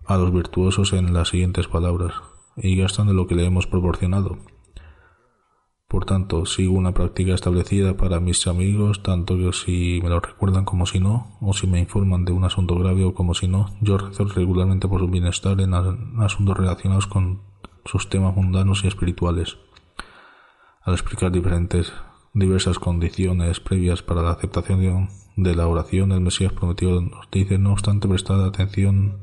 a 0.05 0.17
los 0.17 0.33
virtuosos 0.33 0.93
en 0.93 1.13
las 1.13 1.29
siguientes 1.29 1.67
palabras, 1.67 2.13
y 2.55 2.75
gastan 2.77 3.07
de 3.07 3.13
lo 3.13 3.27
que 3.27 3.35
le 3.35 3.45
hemos 3.45 3.67
proporcionado. 3.67 4.37
Por 5.93 6.05
tanto, 6.05 6.47
sigo 6.47 6.73
una 6.73 6.91
práctica 6.91 7.35
establecida 7.35 7.95
para 7.95 8.19
mis 8.19 8.47
amigos, 8.47 9.03
tanto 9.03 9.37
que 9.37 9.53
si 9.53 9.99
me 10.01 10.09
lo 10.09 10.19
recuerdan 10.19 10.65
como 10.65 10.87
si 10.87 10.99
no, 10.99 11.37
o 11.39 11.53
si 11.53 11.67
me 11.67 11.79
informan 11.79 12.25
de 12.25 12.31
un 12.31 12.43
asunto 12.45 12.75
grave 12.79 13.03
o 13.03 13.13
como 13.13 13.35
si 13.35 13.47
no, 13.47 13.69
yo 13.79 13.99
rezo 13.99 14.25
regularmente 14.25 14.87
por 14.87 15.01
su 15.01 15.07
bienestar 15.07 15.61
en 15.61 15.75
asuntos 15.75 16.57
relacionados 16.57 17.05
con 17.05 17.41
sus 17.85 18.09
temas 18.09 18.35
mundanos 18.35 18.83
y 18.83 18.87
espirituales. 18.87 19.59
Al 20.81 20.95
explicar 20.95 21.31
diferentes, 21.31 21.93
diversas 22.33 22.79
condiciones 22.79 23.59
previas 23.59 24.01
para 24.01 24.23
la 24.23 24.31
aceptación 24.31 25.09
de 25.35 25.55
la 25.55 25.67
oración, 25.67 26.11
el 26.11 26.21
Mesías 26.21 26.53
prometido 26.53 27.01
nos 27.01 27.29
dice, 27.29 27.59
no 27.59 27.71
obstante, 27.71 28.07
prestad 28.07 28.43
atención 28.43 29.19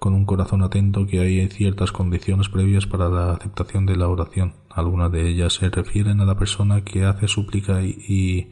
con 0.00 0.14
un 0.14 0.24
corazón 0.24 0.62
atento 0.62 1.06
que 1.06 1.20
hay 1.20 1.46
ciertas 1.48 1.92
condiciones 1.92 2.48
previas 2.48 2.86
para 2.86 3.10
la 3.10 3.32
aceptación 3.32 3.84
de 3.84 3.96
la 3.96 4.08
oración. 4.08 4.54
Algunas 4.70 5.12
de 5.12 5.28
ellas 5.28 5.52
se 5.52 5.68
refieren 5.68 6.22
a 6.22 6.24
la 6.24 6.38
persona 6.38 6.82
que 6.82 7.04
hace 7.04 7.28
súplica 7.28 7.82
y, 7.82 8.50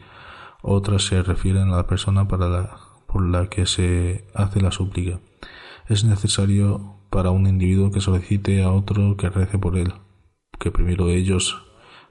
otras 0.60 1.04
se 1.04 1.22
refieren 1.22 1.70
a 1.72 1.76
la 1.76 1.86
persona 1.86 2.28
para 2.28 2.48
la, 2.48 2.78
por 3.06 3.26
la 3.26 3.48
que 3.48 3.64
se 3.64 4.26
hace 4.34 4.60
la 4.60 4.72
súplica. 4.72 5.20
Es 5.88 6.04
necesario 6.04 6.96
para 7.10 7.30
un 7.30 7.46
individuo 7.46 7.90
que 7.90 8.02
solicite 8.02 8.62
a 8.62 8.70
otro 8.70 9.16
que 9.16 9.30
rece 9.30 9.56
por 9.56 9.78
él, 9.78 9.94
que 10.58 10.70
primero 10.70 11.08
ellos 11.08 11.64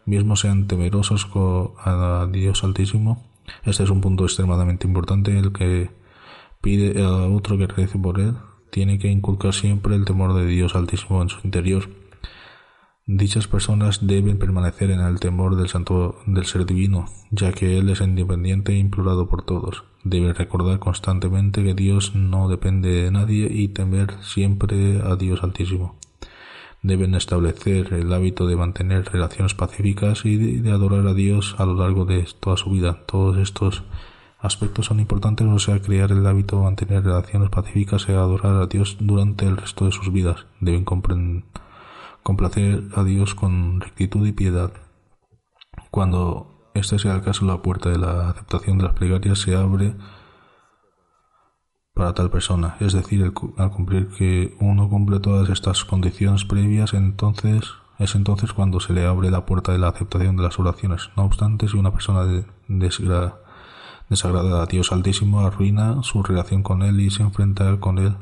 mismos 0.06 0.40
sean 0.40 0.66
temerosos 0.66 1.30
a 1.78 2.28
Dios 2.32 2.64
Altísimo 2.64 3.30
Este 3.66 3.84
es 3.84 3.90
un 3.92 4.02
punto 4.02 4.24
extremadamente 4.24 4.88
importante, 4.88 5.38
el 5.38 5.52
que 5.52 5.92
pide 6.60 7.04
a 7.04 7.28
otro 7.28 7.58
que 7.60 7.68
rece 7.68 8.00
por 8.00 8.20
él, 8.20 8.34
tiene 8.70 9.00
que 9.00 9.10
inculcar 9.10 9.54
siempre 9.54 9.96
el 9.96 10.06
temor 10.06 10.34
de 10.34 10.46
Dios 10.46 10.76
Altísimo 10.76 11.22
en 11.22 11.30
su 11.30 11.40
interior. 11.44 11.90
Dichas 13.06 13.48
personas 13.48 14.06
deben 14.06 14.38
permanecer 14.38 14.92
en 14.92 15.00
el 15.00 15.20
temor 15.22 15.56
del 15.56 15.70
santo 15.70 16.20
del 16.26 16.46
ser 16.46 16.66
divino, 16.66 17.06
ya 17.32 17.54
que 17.54 17.78
él 17.78 17.90
es 17.90 18.02
independiente 18.02 18.74
e 18.74 18.78
implorado 18.80 19.30
por 19.30 19.44
todos. 19.44 19.86
Deben 20.04 20.36
recordar 20.36 20.80
constantemente 20.80 21.64
que 21.64 21.74
Dios 21.74 22.16
no 22.16 22.50
depende 22.50 22.90
de 22.90 23.12
nadie 23.12 23.48
y 23.50 23.70
temer 23.70 24.16
siempre 24.22 25.02
a 25.02 25.16
Dios 25.16 25.42
Altísimo. 25.42 25.96
Deben 26.84 27.16
establecer 27.16 27.94
el 27.94 28.12
hábito 28.12 28.46
de 28.46 28.56
mantener 28.56 29.06
relaciones 29.06 29.54
pacíficas 29.54 30.26
y 30.26 30.60
de, 30.60 30.72
adorar 30.72 31.08
a 31.08 31.14
Dios 31.14 31.56
a 31.58 31.66
lo 31.66 31.76
largo 31.76 32.06
de 32.06 32.28
toda 32.40 32.58
su 32.58 32.70
vida. 32.72 33.06
Todos 33.06 33.38
estos 33.38 33.84
aspectos 34.48 34.88
son 34.88 35.00
importantes, 35.00 35.46
o 35.46 35.60
sea, 35.60 35.82
crear 35.82 36.12
el 36.12 36.26
hábito 36.26 36.58
de 36.58 36.64
mantener 36.64 37.04
relaciones 37.04 37.50
pacíficas 37.50 38.08
y 38.10 38.14
adorar 38.14 38.62
a 38.62 38.66
Dios 38.66 38.98
durante 39.00 39.46
el 39.46 39.58
resto 39.58 39.86
de 39.86 39.92
sus 39.92 40.12
vidas. 40.12 40.48
Deben 40.60 40.84
complacer 40.84 41.44
a 42.96 43.04
Dios 43.04 43.36
con 43.36 43.82
rectitud 43.82 44.26
y 44.26 44.32
piedad. 44.32 44.72
Cuando 45.92 46.72
este 46.74 47.00
sea 47.00 47.16
el 47.16 47.22
caso, 47.22 47.46
la 47.46 47.62
puerta 47.62 47.90
de 47.90 47.98
la 47.98 48.30
aceptación 48.30 48.78
de 48.78 48.86
las 48.86 48.94
plegarias 48.94 49.40
se 49.40 49.56
abre 49.56 49.96
para 51.94 52.14
tal 52.14 52.30
persona, 52.30 52.78
es 52.80 52.94
decir, 52.94 53.34
al 53.58 53.72
cumplir 53.72 54.10
que 54.10 54.56
uno 54.60 54.88
cumple 54.88 55.20
todas 55.20 55.50
estas 55.50 55.84
condiciones 55.84 56.46
previas, 56.46 56.94
entonces 56.94 57.64
es 57.98 58.14
entonces 58.14 58.54
cuando 58.54 58.80
se 58.80 58.94
le 58.94 59.06
abre 59.06 59.32
la 59.32 59.48
puerta 59.48 59.72
de 59.72 59.80
la 59.80 59.88
aceptación 59.88 60.38
de 60.38 60.44
las 60.44 60.60
oraciones. 60.60 61.10
No 61.18 61.26
obstante, 61.26 61.68
si 61.68 61.78
una 61.78 61.92
persona 61.92 62.24
desagrada 64.10 64.64
a 64.64 64.66
Dios 64.66 64.92
Altísimo 64.92 65.42
arruina 65.42 66.02
su 66.04 66.24
relación 66.24 66.64
con 66.64 66.82
Él 66.82 67.00
y 67.00 67.10
se 67.10 67.24
enfrenta 67.24 67.80
con 67.80 67.98
Él, 67.98 68.16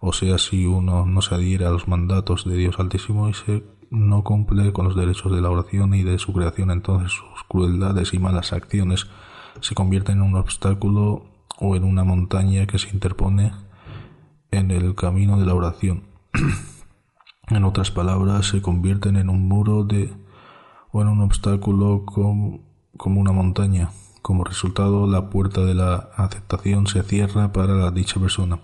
o 0.00 0.12
sea, 0.12 0.38
si 0.38 0.64
uno 0.66 1.04
no 1.04 1.20
se 1.20 1.34
adhiere 1.34 1.66
a 1.66 1.70
los 1.70 1.86
mandatos 1.86 2.44
de 2.44 2.56
Dios 2.56 2.78
Altísimo 2.78 3.28
y 3.28 3.34
se 3.34 3.64
no 3.90 4.22
cumple 4.22 4.72
con 4.72 4.86
los 4.86 4.96
derechos 4.96 5.32
de 5.32 5.40
la 5.40 5.50
oración 5.50 5.94
y 5.94 6.02
de 6.02 6.18
su 6.18 6.32
creación, 6.32 6.70
entonces 6.70 7.12
sus 7.12 7.44
crueldades 7.48 8.14
y 8.14 8.18
malas 8.18 8.52
acciones 8.52 9.08
se 9.60 9.74
convierten 9.74 10.18
en 10.18 10.22
un 10.22 10.36
obstáculo 10.36 11.26
o 11.58 11.76
en 11.76 11.84
una 11.84 12.04
montaña 12.04 12.66
que 12.66 12.78
se 12.78 12.90
interpone 12.90 13.52
en 14.50 14.70
el 14.70 14.94
camino 14.94 15.38
de 15.38 15.46
la 15.46 15.54
oración. 15.54 16.04
en 17.48 17.64
otras 17.64 17.90
palabras, 17.90 18.46
se 18.46 18.62
convierten 18.62 19.16
en 19.16 19.28
un 19.28 19.48
muro 19.48 19.84
de 19.84 20.12
o 20.92 21.02
en 21.02 21.08
un 21.08 21.20
obstáculo 21.20 22.04
como, 22.06 22.60
como 22.96 23.20
una 23.20 23.32
montaña. 23.32 23.90
Como 24.22 24.44
resultado, 24.44 25.06
la 25.06 25.30
puerta 25.30 25.62
de 25.62 25.74
la 25.74 26.10
aceptación 26.16 26.86
se 26.86 27.02
cierra 27.02 27.52
para 27.52 27.90
dicha 27.90 28.20
persona. 28.20 28.60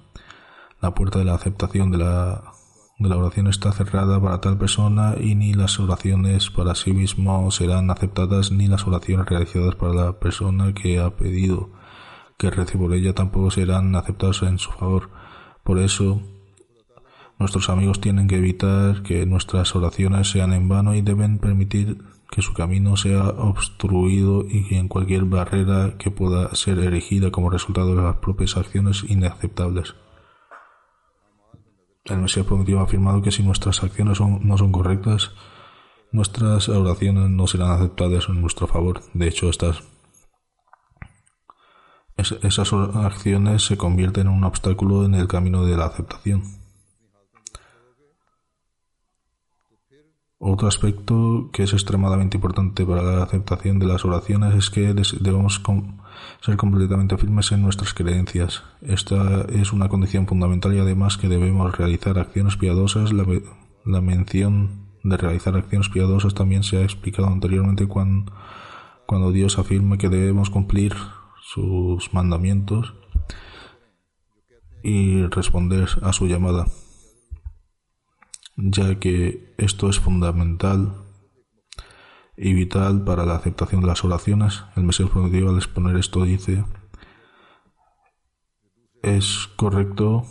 La 0.81 0.95
puerta 0.95 1.19
de 1.19 1.25
la 1.25 1.35
aceptación 1.35 1.91
de 1.91 1.99
la, 1.99 2.53
de 2.99 3.09
la 3.09 3.17
oración 3.17 3.47
está 3.47 3.73
cerrada 3.73 4.21
para 4.21 4.41
tal 4.41 4.59
persona 4.59 5.15
y 5.19 5.35
ni 5.35 5.55
las 5.55 5.81
oraciones 5.81 6.51
para 6.51 6.75
sí 6.75 6.93
mismo 6.93 7.51
serán 7.51 7.91
aceptadas 7.91 8.53
ni 8.53 8.69
las 8.69 8.87
oraciones 8.87 9.27
realizadas 9.27 9.75
para 9.75 9.95
la 9.95 10.13
persona 10.19 10.75
que 10.75 10.99
ha 10.99 11.17
pedido 11.17 11.71
que 12.37 12.51
rece 12.51 12.77
por 12.77 12.93
ella 12.93 13.15
tampoco 13.15 13.51
serán 13.51 13.95
aceptados 13.95 14.43
en 14.43 14.59
su 14.59 14.71
favor. 14.73 15.11
Por 15.65 15.79
eso, 15.79 16.21
nuestros 17.39 17.71
amigos 17.71 18.01
tienen 18.01 18.29
que 18.29 18.37
evitar 18.37 19.03
que 19.03 19.27
nuestras 19.27 19.75
oraciones 19.75 20.31
sean 20.31 20.53
en 20.53 20.69
vano 20.69 20.95
y 20.95 21.03
deben 21.03 21.39
permitir 21.39 22.03
que 22.31 22.43
su 22.43 22.53
camino 22.53 22.97
sea 22.97 23.29
obstruido 23.29 24.45
y 24.49 24.75
en 24.75 24.89
cualquier 24.89 25.25
barrera 25.25 25.95
que 25.99 26.11
pueda 26.11 26.55
ser 26.55 26.79
erigida 26.79 27.31
como 27.31 27.51
resultado 27.51 27.95
de 27.95 28.03
las 28.03 28.17
propias 28.17 28.57
acciones 28.57 29.05
inaceptables. 29.09 29.95
El 32.05 32.19
Mesías 32.19 32.47
prometido 32.47 32.81
ha 32.81 32.85
afirmado 32.85 33.23
que 33.23 33.33
si 33.33 33.43
nuestras 33.43 33.83
acciones 33.83 34.21
no 34.21 34.59
son 34.59 34.73
correctas, 34.73 35.33
nuestras 36.13 36.69
oraciones 36.69 37.31
no 37.31 37.47
serán 37.47 37.71
aceptadas 37.71 38.29
en 38.29 38.41
nuestro 38.41 38.67
favor. 38.67 39.03
De 39.13 39.29
hecho, 39.29 39.51
estas 39.51 39.83
esas 42.17 42.73
acciones 42.73 43.67
se 43.67 43.77
convierten 43.77 44.27
en 44.27 44.33
un 44.33 44.45
obstáculo 44.45 45.05
en 45.05 45.15
el 45.15 45.29
camino 45.29 45.67
de 45.67 45.77
la 45.77 45.87
aceptación. 45.87 46.43
Otro 50.49 50.69
aspecto 50.69 51.51
que 51.53 51.65
es 51.65 51.73
extremadamente 51.73 52.37
importante 52.37 52.87
para 52.87 53.03
la 53.03 53.25
aceptación 53.25 53.81
de 53.81 53.87
las 53.87 54.05
oraciones 54.05 54.55
es 54.55 54.71
que 54.71 54.95
debemos 54.95 55.61
ser 56.41 56.57
completamente 56.57 57.17
firmes 57.17 57.51
en 57.51 57.63
nuestras 57.63 57.93
creencias. 57.93 58.63
Esta 58.81 59.41
es 59.49 59.73
una 59.73 59.89
condición 59.89 60.29
fundamental 60.29 60.73
y 60.73 60.79
además 60.79 61.17
que 61.17 61.27
debemos 61.27 61.77
realizar 61.77 62.17
acciones 62.21 62.57
piadosas. 62.57 63.13
La, 63.13 64.01
mención 64.01 64.87
de 65.03 65.17
realizar 65.17 65.57
acciones 65.57 65.89
piadosas 65.89 66.33
también 66.35 66.63
se 66.63 66.77
ha 66.77 66.83
explicado 66.85 67.27
anteriormente 67.27 67.89
cuando 67.89 69.33
Dios 69.33 69.59
afirma 69.59 69.99
que 69.99 70.09
debemos 70.09 70.51
cumplir 70.51 70.95
sus 71.43 72.15
mandamientos 72.15 72.95
y 74.85 75.27
responder 75.27 75.89
a 76.03 76.13
su 76.13 76.29
llamada, 76.29 76.67
ya 78.57 78.99
que 78.99 79.55
esto 79.59 79.89
es 79.89 80.01
fundamental 80.01 80.95
y 82.37 82.53
vital 82.55 83.05
para 83.05 83.25
la 83.25 83.37
aceptación 83.37 83.81
de 83.81 83.87
las 83.87 84.05
oraciones. 84.05 84.65
El 84.77 84.85
Mesías 84.85 85.11
prometido 85.11 85.51
al 85.51 85.57
exponer 85.57 85.97
esto 85.97 86.25
dice, 86.25 86.65
es 89.03 89.49
correcto 89.57 90.27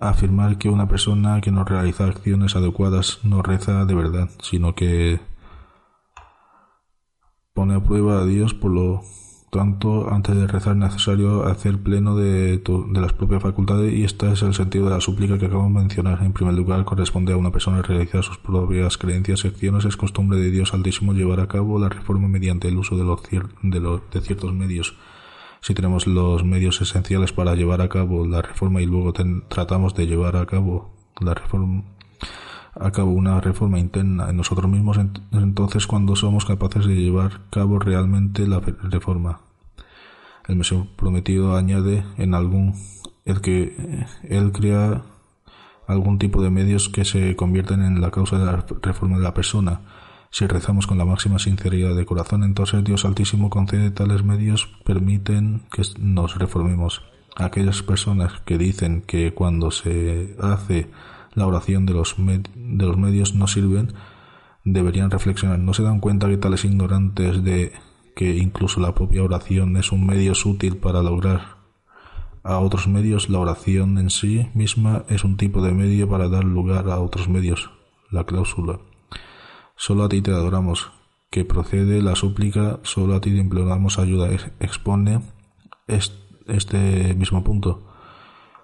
afirmar 0.00 0.58
que 0.58 0.68
una 0.68 0.88
persona 0.88 1.40
que 1.40 1.50
no 1.50 1.64
realiza 1.64 2.06
acciones 2.06 2.56
adecuadas 2.56 3.20
no 3.24 3.42
reza 3.42 3.84
de 3.84 3.94
verdad, 3.94 4.30
sino 4.42 4.74
que 4.74 5.20
pone 7.52 7.74
a 7.74 7.82
prueba 7.82 8.20
a 8.20 8.24
Dios, 8.26 8.54
por 8.54 8.70
lo 8.70 9.02
tanto, 9.50 10.10
antes 10.10 10.36
de 10.36 10.46
rezar 10.46 10.72
es 10.72 10.78
necesario 10.78 11.46
hacer 11.46 11.78
pleno 11.78 12.16
de, 12.16 12.58
de, 12.58 13.00
las 13.00 13.12
propias 13.12 13.42
facultades 13.42 13.92
y 13.92 14.04
este 14.04 14.32
es 14.32 14.42
el 14.42 14.54
sentido 14.54 14.86
de 14.86 14.90
la 14.90 15.00
súplica 15.00 15.38
que 15.38 15.46
acabo 15.46 15.64
de 15.64 15.70
mencionar. 15.70 16.22
En 16.22 16.32
primer 16.32 16.54
lugar, 16.54 16.84
corresponde 16.84 17.32
a 17.32 17.36
una 17.36 17.52
persona 17.52 17.82
realizar 17.82 18.22
sus 18.22 18.38
propias 18.38 18.98
creencias 18.98 19.44
y 19.44 19.48
acciones. 19.48 19.84
Es 19.84 19.96
costumbre 19.96 20.38
de 20.38 20.50
Dios 20.50 20.74
Altísimo 20.74 21.12
llevar 21.12 21.40
a 21.40 21.48
cabo 21.48 21.78
la 21.78 21.88
reforma 21.88 22.28
mediante 22.28 22.68
el 22.68 22.76
uso 22.76 22.96
de, 22.96 23.04
los 23.04 23.22
de, 23.62 23.80
los, 23.80 24.00
de 24.10 24.20
ciertos 24.20 24.52
medios. 24.52 24.94
Si 25.60 25.74
tenemos 25.74 26.06
los 26.06 26.44
medios 26.44 26.80
esenciales 26.80 27.32
para 27.32 27.54
llevar 27.54 27.80
a 27.80 27.88
cabo 27.88 28.26
la 28.26 28.42
reforma 28.42 28.82
y 28.82 28.86
luego 28.86 29.12
tratamos 29.48 29.94
de 29.94 30.06
llevar 30.06 30.36
a 30.36 30.46
cabo 30.46 30.92
la 31.20 31.34
reforma 31.34 31.82
a 32.78 32.90
cabo 32.90 33.10
una 33.10 33.40
reforma 33.40 33.78
interna 33.78 34.30
en 34.30 34.36
nosotros 34.36 34.70
mismos, 34.70 34.98
entonces 35.32 35.86
cuando 35.86 36.16
somos 36.16 36.44
capaces 36.44 36.86
de 36.86 36.96
llevar 36.96 37.32
a 37.32 37.50
cabo 37.50 37.78
realmente 37.78 38.46
la 38.46 38.60
reforma. 38.60 39.40
El 40.46 40.56
Mesías 40.56 40.86
prometido 40.96 41.56
añade 41.56 42.04
en 42.18 42.34
algún 42.34 42.74
el 43.24 43.40
que 43.40 44.06
él 44.22 44.52
crea 44.52 45.02
algún 45.86 46.18
tipo 46.18 46.42
de 46.42 46.50
medios 46.50 46.88
que 46.88 47.04
se 47.04 47.36
convierten 47.36 47.82
en 47.82 48.00
la 48.00 48.10
causa 48.10 48.38
de 48.38 48.46
la 48.46 48.64
reforma 48.82 49.18
de 49.18 49.22
la 49.22 49.34
persona. 49.34 49.80
Si 50.30 50.46
rezamos 50.46 50.86
con 50.86 50.98
la 50.98 51.04
máxima 51.04 51.38
sinceridad 51.38 51.94
de 51.94 52.06
corazón, 52.06 52.44
entonces 52.44 52.84
Dios 52.84 53.04
Altísimo 53.04 53.50
concede 53.50 53.90
tales 53.90 54.22
medios 54.24 54.68
permiten 54.84 55.62
que 55.70 55.82
nos 55.98 56.38
reformemos. 56.38 57.02
Aquellas 57.36 57.82
personas 57.82 58.40
que 58.44 58.58
dicen 58.58 59.02
que 59.02 59.34
cuando 59.34 59.70
se 59.70 60.36
hace 60.40 60.88
la 61.36 61.46
oración 61.46 61.86
de 61.86 61.92
los, 61.92 62.16
de 62.18 62.86
los 62.86 62.96
medios 62.96 63.34
no 63.34 63.46
sirven, 63.46 63.92
deberían 64.64 65.10
reflexionar. 65.10 65.58
¿No 65.58 65.74
se 65.74 65.84
dan 65.84 66.00
cuenta 66.00 66.28
que 66.28 66.38
tales 66.38 66.64
ignorantes 66.64 67.44
de 67.44 67.72
que 68.16 68.36
incluso 68.36 68.80
la 68.80 68.94
propia 68.94 69.22
oración 69.22 69.76
es 69.76 69.92
un 69.92 70.06
medio 70.06 70.32
útil 70.44 70.78
para 70.78 71.02
lograr 71.02 71.58
a 72.42 72.58
otros 72.58 72.88
medios? 72.88 73.28
La 73.28 73.38
oración 73.38 73.98
en 73.98 74.08
sí 74.10 74.48
misma 74.54 75.04
es 75.08 75.24
un 75.24 75.36
tipo 75.36 75.60
de 75.62 75.72
medio 75.72 76.08
para 76.08 76.28
dar 76.28 76.44
lugar 76.44 76.88
a 76.88 76.98
otros 76.98 77.28
medios. 77.28 77.70
La 78.10 78.24
cláusula. 78.24 78.80
Solo 79.76 80.04
a 80.04 80.08
ti 80.08 80.22
te 80.22 80.30
adoramos, 80.30 80.90
que 81.30 81.44
procede 81.44 82.00
la 82.00 82.16
súplica, 82.16 82.80
solo 82.82 83.14
a 83.14 83.20
ti 83.20 83.30
te 83.30 83.36
imploramos 83.36 83.98
ayuda. 83.98 84.30
Expone 84.58 85.20
este 85.86 87.14
mismo 87.14 87.44
punto. 87.44 87.85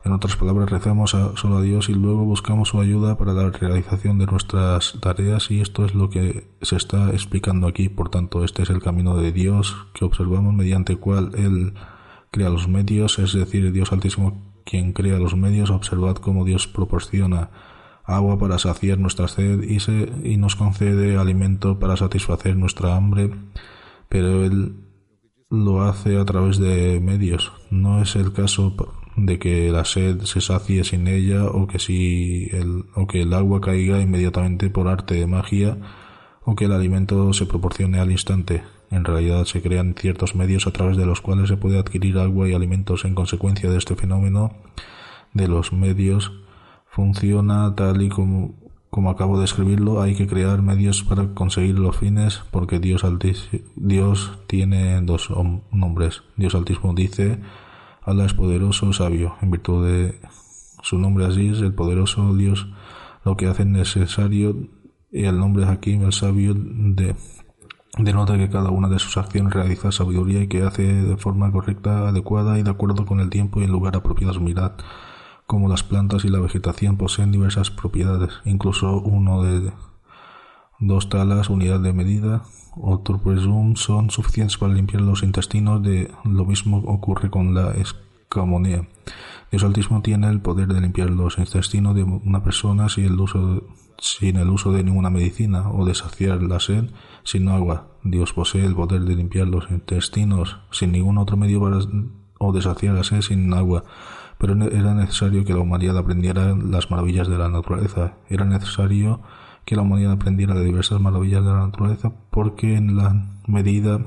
En 0.05 0.13
otras 0.13 0.37
palabras, 0.37 0.71
rezamos 0.71 1.11
solo 1.11 1.57
a 1.57 1.63
Dios 1.63 1.89
y 1.89 1.95
luego 1.95 2.25
buscamos 2.25 2.71
su 2.71 2.81
ayuda 2.81 3.17
para 3.17 3.33
la 3.33 3.51
realización 3.51 4.19
de 4.19 4.27
nuestras 4.27 4.99
tareas 5.01 5.51
y 5.51 5.61
esto 5.61 5.85
es 5.85 5.95
lo 5.95 6.11
que 6.11 6.49
se 6.61 6.77
está 6.77 7.11
explicando 7.11 7.69
aquí. 7.69 7.89
Por 7.89 8.09
tanto, 8.09 8.45
este 8.45 8.63
es 8.63 8.71
el 8.71 8.83
camino 8.83 9.17
de 9.17 9.31
Dios 9.31 9.87
que 9.95 10.05
observamos 10.05 10.55
mediante 10.55 10.97
cual 10.97 11.31
Él 11.35 11.75
crea 12.31 12.51
los 12.51 12.69
medios, 12.69 13.19
es 13.19 13.33
decir, 13.33 13.71
Dios 13.73 13.93
Altísimo 13.93 14.43
quien 14.65 14.93
crea 14.93 15.19
los 15.19 15.37
medios. 15.37 15.71
Observad 15.71 16.17
cómo 16.17 16.45
Dios 16.45 16.67
proporciona 16.67 17.51
agua 18.05 18.39
para 18.39 18.59
saciar 18.59 18.99
nuestra 18.99 19.29
sed 19.29 19.63
y, 19.63 19.79
se, 19.79 20.13
y 20.25 20.37
nos 20.37 20.57
concede 20.57 21.17
alimento 21.17 21.79
para 21.79 21.97
satisfacer 21.97 22.57
nuestra 22.57 22.97
hambre 22.97 23.31
pero 24.13 24.45
él 24.45 24.75
lo 25.49 25.83
hace 25.83 26.19
a 26.19 26.25
través 26.27 26.59
de 26.59 27.01
medios. 27.01 27.51
No 27.71 28.03
es 28.03 28.15
el 28.15 28.35
caso 28.35 28.77
de 29.17 29.39
que 29.39 29.71
la 29.71 29.85
sed 29.85 30.23
se 30.23 30.41
sacie 30.41 30.85
sin 30.85 31.07
ella 31.07 31.45
o 31.45 31.67
que 31.67 31.79
si 31.79 32.49
el, 32.53 32.85
o 32.95 33.07
que 33.07 33.23
el 33.23 33.35
agua 33.35 33.61
caiga 33.61 34.01
inmediatamente 34.01 34.71
por 34.71 34.89
arte 34.89 35.15
de 35.15 35.27
magia 35.27 35.77
o 36.45 36.57
que 36.57 36.65
el 36.65 36.73
alimento 36.73 37.33
se 37.33 37.47
proporcione 37.47 38.01
al 38.01 38.11
instante. 38.11 38.63
En 38.91 39.05
realidad 39.05 39.45
se 39.45 39.63
crean 39.63 39.95
ciertos 39.99 40.35
medios 40.35 40.67
a 40.67 40.73
través 40.73 40.97
de 40.97 41.07
los 41.07 41.21
cuales 41.21 41.49
se 41.49 41.57
puede 41.57 41.79
adquirir 41.79 42.19
agua 42.19 42.49
y 42.49 42.55
alimentos 42.55 43.05
en 43.05 43.15
consecuencia 43.15 43.71
de 43.71 43.79
este 43.79 43.97
fenómeno 43.97 44.53
de 45.33 45.49
los 45.49 45.73
medios 45.73 46.33
funciona 46.89 47.75
tal 47.75 48.03
y 48.03 48.11
como, 48.11 48.55
como 48.91 49.11
acabo 49.11 49.39
de 49.39 49.47
escribirlo. 49.47 50.03
Hay 50.03 50.15
que 50.15 50.27
crear 50.27 50.61
medios 50.61 51.03
para 51.05 51.29
conseguir 51.35 51.79
los 51.79 51.97
fines 51.97 52.43
porque 52.51 52.79
Dios, 52.79 53.03
Dios 53.77 54.39
tiene 54.47 55.01
dos 55.01 55.31
nombres. 55.71 56.23
Dios 56.37 56.55
Altísimo 56.55 56.93
dice 56.93 57.39
Allah 58.05 58.25
es 58.25 58.35
poderoso, 58.35 58.93
sabio, 58.93 59.37
en 59.43 59.51
virtud 59.51 59.87
de 59.87 60.21
su 60.83 60.99
nombre 60.99 61.25
Aziz, 61.25 61.61
el 61.61 61.75
poderoso 61.75 62.35
Dios, 62.35 62.69
lo 63.25 63.37
que 63.37 63.47
hace 63.47 63.65
necesario, 63.65 64.57
y 65.13 65.25
el 65.25 65.39
nombre 65.39 65.67
Hakim, 65.67 66.03
el 66.03 66.13
sabio, 66.13 66.55
de, 66.57 67.15
denota 67.99 68.39
que 68.39 68.49
cada 68.49 68.71
una 68.71 68.89
de 68.89 68.99
sus 68.99 69.17
acciones 69.17 69.53
realiza 69.53 69.93
sabiduría 69.93 70.43
y 70.43 70.49
que 70.49 70.63
hace 70.63 70.83
de 70.83 71.17
forma 71.17 71.53
correcta, 71.53 72.09
adecuada 72.09 72.59
y 72.59 72.63
de 72.63 72.71
acuerdo 72.71 73.07
con 73.07 73.21
el 73.21 73.31
tiempo 73.31 73.61
y 73.61 73.65
el 73.65 73.71
lugar 73.71 73.97
apropiado. 73.97 74.41
Mirad 74.41 74.73
como 75.47 75.69
las 75.69 75.83
plantas 75.83 76.25
y 76.25 76.29
la 76.29 76.41
vegetación 76.41 76.97
poseen 76.97 77.31
diversas 77.31 77.71
propiedades, 77.71 78.31
incluso 78.45 79.01
uno 79.01 79.43
de 79.43 79.71
dos 80.83 81.09
talas, 81.09 81.49
unidad 81.49 81.81
de 81.81 81.93
medida, 81.93 82.43
o 82.75 82.99
turpresum 82.99 83.77
son 83.77 84.11
suficientes 84.11 84.59
para 84.59 84.75
limpiar 84.75 85.03
los 85.03 85.23
intestinos. 85.23 85.83
De 85.83 86.11
lo 86.25 86.45
mismo 86.45 86.79
ocurre 86.79 87.31
con 87.31 87.55
la 87.55 87.73
escamonía. 87.73 88.89
Dios 89.51 89.65
Altísimo 89.65 90.03
tiene 90.03 90.29
el 90.29 90.41
poder 90.41 90.69
de 90.69 90.81
limpiar 90.81 91.11
los 91.11 91.39
intestinos 91.39 91.95
de 91.95 92.03
una 92.03 92.43
persona 92.43 92.89
sin 92.89 93.05
el 93.05 93.21
uso, 93.21 93.65
sin 93.99 94.37
el 94.37 94.49
uso 94.49 94.73
de 94.73 94.83
ninguna 94.83 95.11
medicina 95.11 95.71
o 95.71 95.85
de 95.85 95.95
saciar 95.95 96.43
la 96.43 96.59
sed 96.59 96.91
sin 97.23 97.49
agua. 97.49 97.89
Dios 98.03 98.33
posee 98.33 98.65
el 98.65 98.75
poder 98.75 99.03
de 99.03 99.15
limpiar 99.15 99.47
los 99.47 99.71
intestinos 99.71 100.59
sin 100.71 100.93
ningún 100.93 101.19
otro 101.19 101.37
medio 101.37 101.61
para, 101.61 101.79
o 102.39 102.53
de 102.53 102.63
saciar 102.63 102.95
la 102.95 103.05
sed 103.05 103.21
sin 103.21 103.53
agua. 103.55 103.85
Pero 104.39 104.55
era 104.65 104.95
necesario 104.95 105.45
que 105.45 105.53
la 105.53 105.61
humanidad 105.61 105.97
aprendiera 105.99 106.57
las 106.57 106.91
maravillas 106.91 107.29
de 107.29 107.39
la 107.39 107.49
naturaleza. 107.49 108.15
Era 108.29 108.45
necesario 108.45 109.21
que 109.65 109.77
la 109.77 109.83
humanidad 109.83 110.13
aprendiera 110.13 110.55
de 110.55 110.65
diversas 110.65 111.01
maravillas 111.01 111.45
de 111.45 111.51
la 111.51 111.67
naturaleza 111.67 112.13
porque 112.31 112.77
en 112.77 112.97
la 112.97 113.27
medida 113.47 114.01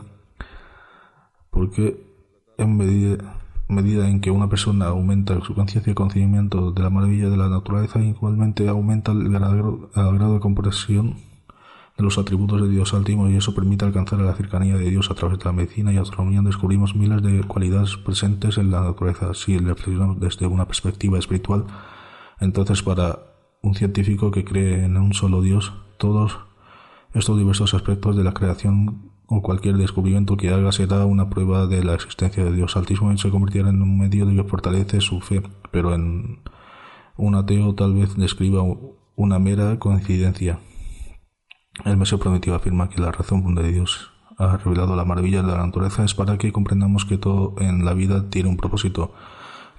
porque 1.50 2.06
en 2.58 2.78
medida, 2.78 3.36
medida 3.68 4.10
en 4.10 4.22
que 4.22 4.32
una 4.32 4.50
persona 4.50 4.88
aumenta 4.88 5.40
su 5.42 5.56
conciencia 5.56 5.92
y 5.92 5.96
conocimiento 5.96 6.72
de 6.72 6.84
la 6.84 6.90
maravilla 6.90 7.30
de 7.30 7.38
la 7.38 7.50
naturaleza 7.50 8.00
igualmente 8.00 8.68
aumenta 8.68 9.12
el 9.12 9.30
grado, 9.30 9.90
el 9.96 10.18
grado 10.18 10.34
de 10.34 10.40
comprensión 10.40 11.16
de 11.98 12.04
los 12.04 12.18
atributos 12.18 12.62
de 12.62 12.68
Dios 12.68 12.94
Altísimo 12.94 13.30
y 13.30 13.38
eso 13.38 13.56
permite 13.56 13.86
alcanzar 13.86 14.20
la 14.20 14.34
cercanía 14.34 14.76
de 14.76 14.90
Dios 14.90 15.10
a 15.10 15.16
través 15.16 15.40
de 15.40 15.46
la 15.46 15.54
medicina 15.54 15.94
y 15.94 15.98
astronomía. 15.98 16.42
Descubrimos 16.42 16.94
miles 16.94 17.24
de 17.24 17.42
cualidades 17.46 17.96
presentes 17.96 18.58
en 18.58 18.70
la 18.70 18.82
naturaleza. 18.82 19.34
Si 19.34 19.58
reflexionamos 19.58 20.20
desde 20.20 20.46
una 20.46 20.66
perspectiva 20.66 21.18
espiritual 21.18 21.66
entonces 22.40 22.82
para 22.84 23.20
un 23.66 23.74
científico 23.74 24.32
que 24.32 24.46
cree 24.46 24.86
en 24.86 24.96
un 24.98 25.14
solo 25.14 25.42
Dios, 25.42 25.74
todos 25.98 26.40
estos 27.14 27.38
diversos 27.38 27.74
aspectos 27.74 28.16
de 28.16 28.24
la 28.24 28.34
creación 28.34 29.12
o 29.28 29.42
cualquier 29.42 29.78
descubrimiento 29.78 30.38
que 30.38 30.50
haga 30.50 30.72
será 30.72 31.06
una 31.06 31.30
prueba 31.30 31.66
de 31.66 31.84
la 31.84 31.96
existencia 31.96 32.44
de 32.44 32.54
Dios. 32.54 32.78
Altísimo 32.78 33.12
y 33.12 33.18
se 33.18 33.32
convertirá 33.32 33.70
en 33.70 33.82
un 33.82 33.98
medio 33.98 34.28
de 34.28 34.36
que 34.36 34.44
fortalece 34.44 35.02
su 35.02 35.20
fe, 35.20 35.42
pero 35.72 35.96
en 35.96 36.42
un 37.18 37.36
ateo 37.36 37.74
tal 37.74 37.96
vez 37.96 38.16
describa 38.16 38.62
una 39.16 39.40
mera 39.40 39.80
coincidencia. 39.80 40.60
El 41.86 41.98
Mesías 41.98 42.22
prometido 42.22 42.56
afirma 42.56 42.90
que 42.90 43.02
la 43.02 43.12
razón 43.12 43.56
de 43.56 43.72
Dios 43.72 44.12
ha 44.38 44.58
revelado 44.58 44.96
la 44.96 45.06
maravilla 45.06 45.42
de 45.42 45.52
la 45.52 45.66
naturaleza. 45.66 46.04
Es 46.04 46.14
para 46.14 46.38
que 46.38 46.52
comprendamos 46.52 47.06
que 47.06 47.18
todo 47.18 47.56
en 47.60 47.84
la 47.84 47.94
vida 47.94 48.30
tiene 48.30 48.50
un 48.50 48.58
propósito 48.58 49.14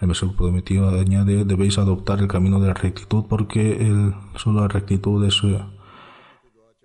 el 0.00 0.08
Mesías 0.08 0.32
prometido 0.36 0.88
añade, 0.88 1.44
debéis 1.44 1.78
adoptar 1.78 2.20
el 2.20 2.28
camino 2.28 2.60
de 2.60 2.68
la 2.68 2.74
rectitud 2.74 3.24
porque 3.28 3.86
el, 3.86 4.14
solo 4.36 4.60
la 4.60 4.68
rectitud 4.68 5.24
es 5.24 5.40
eh, 5.44 5.60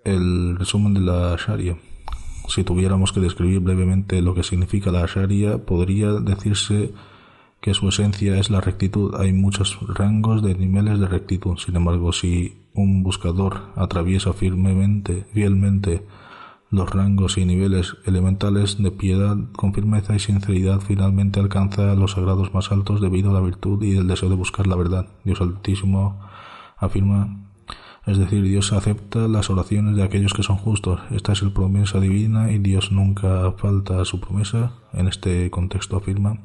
el 0.04 0.56
resumen 0.58 0.94
de 0.94 1.00
la 1.00 1.36
Sharia. 1.36 1.76
Si 2.48 2.64
tuviéramos 2.64 3.12
que 3.12 3.20
describir 3.20 3.60
brevemente 3.60 4.20
lo 4.22 4.34
que 4.34 4.42
significa 4.42 4.90
la 4.90 5.06
Sharia, 5.06 5.58
podría 5.64 6.12
decirse 6.12 6.92
que 7.60 7.74
su 7.74 7.88
esencia 7.88 8.36
es 8.38 8.50
la 8.50 8.60
rectitud. 8.60 9.14
Hay 9.14 9.32
muchos 9.32 9.78
rangos 9.94 10.42
de 10.42 10.54
niveles 10.56 10.98
de 10.98 11.06
rectitud. 11.06 11.56
Sin 11.58 11.76
embargo, 11.76 12.12
si 12.12 12.62
un 12.74 13.02
buscador 13.04 13.72
atraviesa 13.76 14.32
firmemente, 14.32 15.26
fielmente, 15.32 16.04
los 16.72 16.90
rangos 16.90 17.36
y 17.36 17.44
niveles 17.44 17.96
elementales 18.06 18.82
de 18.82 18.90
piedad 18.90 19.36
con 19.54 19.74
firmeza 19.74 20.14
y 20.14 20.18
sinceridad 20.18 20.80
finalmente 20.80 21.38
alcanza 21.38 21.94
los 21.94 22.12
sagrados 22.12 22.54
más 22.54 22.72
altos 22.72 23.02
debido 23.02 23.30
a 23.30 23.34
la 23.34 23.40
virtud 23.40 23.82
y 23.82 23.98
el 23.98 24.08
deseo 24.08 24.30
de 24.30 24.36
buscar 24.36 24.66
la 24.66 24.74
verdad. 24.74 25.06
Dios 25.22 25.42
Altísimo 25.42 26.18
afirma, 26.78 27.44
es 28.06 28.16
decir, 28.16 28.42
Dios 28.42 28.72
acepta 28.72 29.28
las 29.28 29.50
oraciones 29.50 29.96
de 29.96 30.02
aquellos 30.02 30.32
que 30.32 30.42
son 30.42 30.56
justos. 30.56 31.00
Esta 31.10 31.32
es 31.32 31.42
el 31.42 31.52
promesa 31.52 32.00
divina 32.00 32.50
y 32.50 32.58
Dios 32.58 32.90
nunca 32.90 33.52
falta 33.52 34.00
a 34.00 34.06
su 34.06 34.18
promesa. 34.18 34.72
En 34.94 35.08
este 35.08 35.50
contexto 35.50 35.98
afirma, 35.98 36.38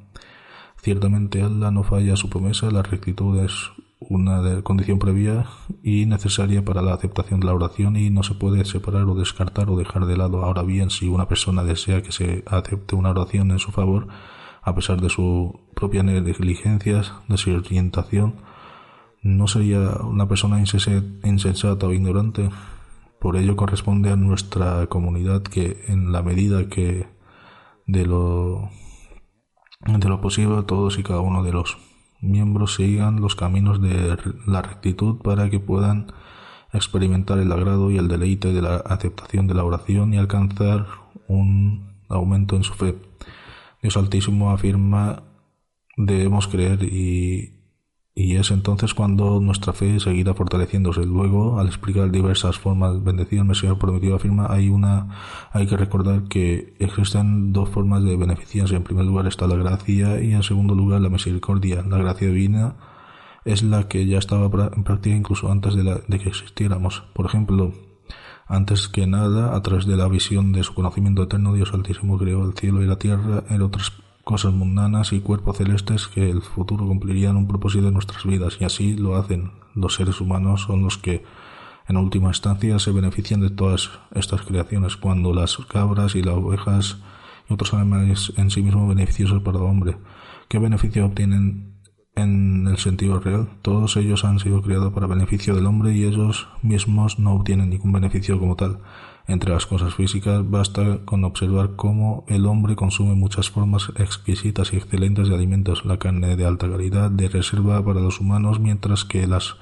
ciertamente 0.82 1.41
Allah 1.41 1.71
no 1.71 1.84
falla 1.84 2.15
a 2.15 2.17
su 2.17 2.30
promesa, 2.30 2.69
la 2.69 2.84
rectitud 2.84 3.39
es 3.39 3.71
una 4.10 4.62
condición 4.64 4.99
previa 4.99 5.45
y 5.84 6.05
necesaria 6.05 6.64
para 6.64 6.82
la 6.82 6.93
aceptación 6.93 7.39
de 7.39 7.47
la 7.47 7.53
oración 7.53 7.95
y 7.97 8.10
no 8.10 8.24
se 8.24 8.36
puede 8.36 8.64
separar 8.66 9.03
o 9.03 9.16
descartar 9.16 9.70
o 9.70 9.78
dejar 9.78 10.05
de 10.05 10.18
lado. 10.18 10.43
Ahora 10.43 10.64
bien, 10.64 10.89
si 10.89 11.08
una 11.08 11.28
persona 11.28 11.64
desea 11.64 12.01
que 12.01 12.12
se 12.12 12.43
acepte 12.47 12.95
una 12.95 13.10
oración 13.10 13.51
en 13.51 13.60
su 13.60 13.72
favor, 13.72 14.08
a 14.62 14.76
pesar 14.76 15.01
de 15.01 15.10
su 15.10 15.60
propia 15.76 16.03
negligencias, 16.03 17.14
desorientación, 17.28 18.36
no 19.22 19.47
sería 19.47 19.80
una 20.03 20.28
persona 20.28 20.60
insensata 20.60 21.88
o 21.88 21.93
ignorante. 21.93 22.49
Por 23.20 23.36
ello 23.36 23.55
corresponde 23.55 24.12
a 24.12 24.16
nuestra 24.16 24.88
comunidad 24.88 25.41
que 25.41 25.84
en 25.88 26.12
la 26.12 26.22
medida 26.22 26.70
que 26.70 27.08
de 27.86 28.05
lo 28.05 28.70
de 29.86 30.10
lo 30.10 30.22
posible 30.22 30.64
todos 30.64 30.97
y 30.97 31.03
cada 31.03 31.22
uno 31.22 31.43
de 31.43 31.51
los 31.51 31.78
miembros 32.22 32.76
sigan 32.76 33.22
los 33.22 33.36
caminos 33.36 33.82
de 33.82 34.18
la 34.45 34.61
rectitud 34.61 35.18
para 35.18 35.49
que 35.49 35.59
puedan 35.59 36.07
experimentar 36.74 37.39
el 37.39 37.51
agrado 37.51 37.91
y 37.91 37.97
el 37.97 38.07
deleite 38.07 38.53
de 38.53 38.61
la 38.61 38.78
aceptación 38.78 39.47
de 39.47 39.53
la 39.53 39.63
oración 39.63 40.13
y 40.13 40.18
alcanzar 40.18 40.88
un 41.28 41.95
aumento 42.09 42.55
en 42.55 42.63
su 42.63 42.74
fe. 42.74 42.95
Dios 43.82 43.97
Altísimo 43.97 44.51
afirma 44.51 45.24
debemos 45.97 46.47
creer 46.47 46.84
y 46.84 47.57
y 48.20 48.36
es 48.38 48.49
entonces 48.49 48.95
cuando 48.95 49.39
nuestra 49.39 49.74
fe 49.74 49.99
seguirá 49.99 50.34
fortaleciéndose. 50.34 51.05
Luego, 51.05 51.59
al 51.59 51.68
explicar 51.68 52.09
diversas 52.09 52.57
formas 52.57 52.95
de 52.95 52.99
bendición, 52.99 53.51
el 53.51 53.55
Señor 53.55 53.78
prometido 53.78 54.15
afirma, 54.15 54.47
hay 54.49 54.70
una, 54.70 55.07
hay 55.51 55.68
que 55.68 55.78
recordar 55.78 56.24
que 56.24 56.74
existen 56.80 57.53
dos 57.53 57.70
formas 57.70 58.03
de 58.03 58.18
beneficencia. 58.18 58.76
En 58.76 58.84
primer 58.84 59.05
lugar 59.05 59.28
está 59.28 59.45
la 59.45 59.55
gracia 59.55 60.20
y 60.20 60.34
en 60.34 60.41
segundo 60.41 60.74
lugar 60.74 60.99
la 61.01 61.09
misericordia. 61.09 61.84
La 61.88 61.99
gracia 61.99 62.30
divina 62.30 62.74
es 63.45 63.61
la 63.61 63.88
que 63.88 64.07
ya 64.07 64.18
estaba 64.18 64.45
en 64.76 64.84
práctica 64.84 65.15
incluso 65.15 65.51
antes 65.51 65.76
de, 65.76 65.84
la, 65.84 65.99
de 66.07 66.18
que 66.18 66.30
existiéramos. 66.30 67.03
Por 67.13 67.28
ejemplo, 67.28 67.72
antes 68.47 68.88
que 68.88 69.05
nada, 69.05 69.55
a 69.55 69.61
través 69.61 69.86
de 69.86 69.95
la 69.95 70.07
visión 70.07 70.53
de 70.53 70.63
su 70.63 70.74
conocimiento 70.74 71.22
eterno, 71.22 71.53
Dios 71.53 71.72
Altísimo 71.72 72.18
creó 72.18 72.43
el 72.43 72.55
cielo 72.55 72.82
y 72.82 72.88
la 72.88 72.97
tierra 72.97 73.43
en 73.47 73.61
otras 73.61 73.91
cosas 74.28 74.53
mundanas 74.53 75.13
y 75.13 75.21
cuerpos 75.21 75.55
celestes 75.55 76.09
que 76.09 76.30
el 76.30 76.41
futuro 76.41 76.86
cumplirían 76.86 77.38
un 77.38 77.47
propósito 77.47 77.88
en 77.88 77.93
nuestras 77.93 78.25
vidas 78.25 78.57
y 78.59 78.65
así 78.65 78.93
lo 78.93 79.15
hacen. 79.15 79.51
Los 79.73 79.95
seres 79.95 80.19
humanos 80.19 80.63
son 80.63 80.84
los 80.84 80.97
que 80.97 81.23
en 81.88 81.95
última 81.95 82.28
instancia 82.28 82.78
se 82.78 82.91
benefician 82.91 83.39
de 83.39 83.51
todas 83.51 83.89
estas 84.13 84.41
creaciones 84.41 84.97
cuando 84.97 85.34
las 85.34 85.55
cabras 85.55 86.15
y 86.15 86.23
las 86.23 86.36
ovejas 86.36 86.97
y 87.49 87.53
otros 87.53 87.73
animales 87.73 88.34
en 88.36 88.51
sí 88.51 88.61
mismos 88.61 88.89
beneficiosos 88.89 89.41
para 89.43 89.59
el 89.59 89.63
hombre. 89.63 89.95
¿Qué 90.49 90.59
beneficio 90.59 91.05
obtienen 91.05 91.75
en 92.13 92.67
el 92.67 92.78
sentido 92.80 93.21
real? 93.21 93.47
Todos 93.61 93.95
ellos 93.95 94.25
han 94.25 94.39
sido 94.39 94.61
creados 94.61 94.91
para 94.91 95.07
beneficio 95.07 95.55
del 95.55 95.67
hombre 95.67 95.95
y 95.95 96.03
ellos 96.03 96.49
mismos 96.61 97.17
no 97.17 97.32
obtienen 97.32 97.69
ningún 97.69 97.93
beneficio 97.93 98.38
como 98.38 98.57
tal. 98.57 98.80
Entre 99.28 99.51
las 99.51 99.65
cosas 99.65 99.93
físicas 99.93 100.49
basta 100.49 100.99
con 101.03 101.25
observar 101.25 101.75
cómo 101.75 102.23
el 102.28 102.45
hombre 102.45 102.78
consume 102.78 103.13
muchas 103.13 103.49
formas 103.49 103.91
exquisitas 103.97 104.71
y 104.71 104.78
excelentes 104.78 105.28
de 105.28 105.36
alimentos, 105.36 105.84
la 105.84 105.99
carne 105.99 106.38
de 106.38 106.45
alta 106.45 106.69
calidad 106.69 107.11
de 107.11 107.28
reserva 107.28 107.84
para 107.84 107.99
los 107.99 108.21
humanos, 108.21 108.61
mientras 108.61 109.03
que 109.03 109.28
las 109.28 109.57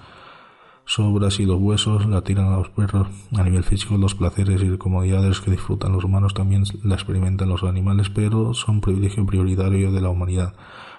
sobras 0.86 1.40
y 1.40 1.48
los 1.48 1.60
huesos 1.60 2.06
la 2.06 2.22
tiran 2.22 2.54
a 2.54 2.58
los 2.58 2.70
perros. 2.70 3.08
A 3.36 3.42
nivel 3.42 3.64
físico, 3.64 3.98
los 3.98 4.14
placeres 4.14 4.62
y 4.62 4.78
comodidades 4.78 5.42
que 5.42 5.50
disfrutan 5.50 5.94
los 5.94 6.04
humanos 6.04 6.36
también 6.36 6.64
la 6.84 6.94
experimentan 6.94 7.50
los 7.50 7.64
animales, 7.64 8.12
pero 8.12 8.54
son 8.54 8.82
privilegio 8.82 9.26
prioritario 9.26 9.92
de 9.92 10.02
la 10.02 10.10
humanidad. 10.10 10.54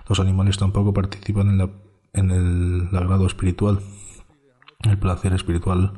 Los 0.08 0.18
animales 0.18 0.58
tampoco 0.58 0.92
participan 0.92 1.50
en, 1.50 1.58
la, 1.58 1.70
en 2.12 2.32
el 2.32 2.88
agrado 2.96 3.28
espiritual. 3.28 3.78
El 4.82 4.98
placer 4.98 5.32
espiritual 5.34 5.92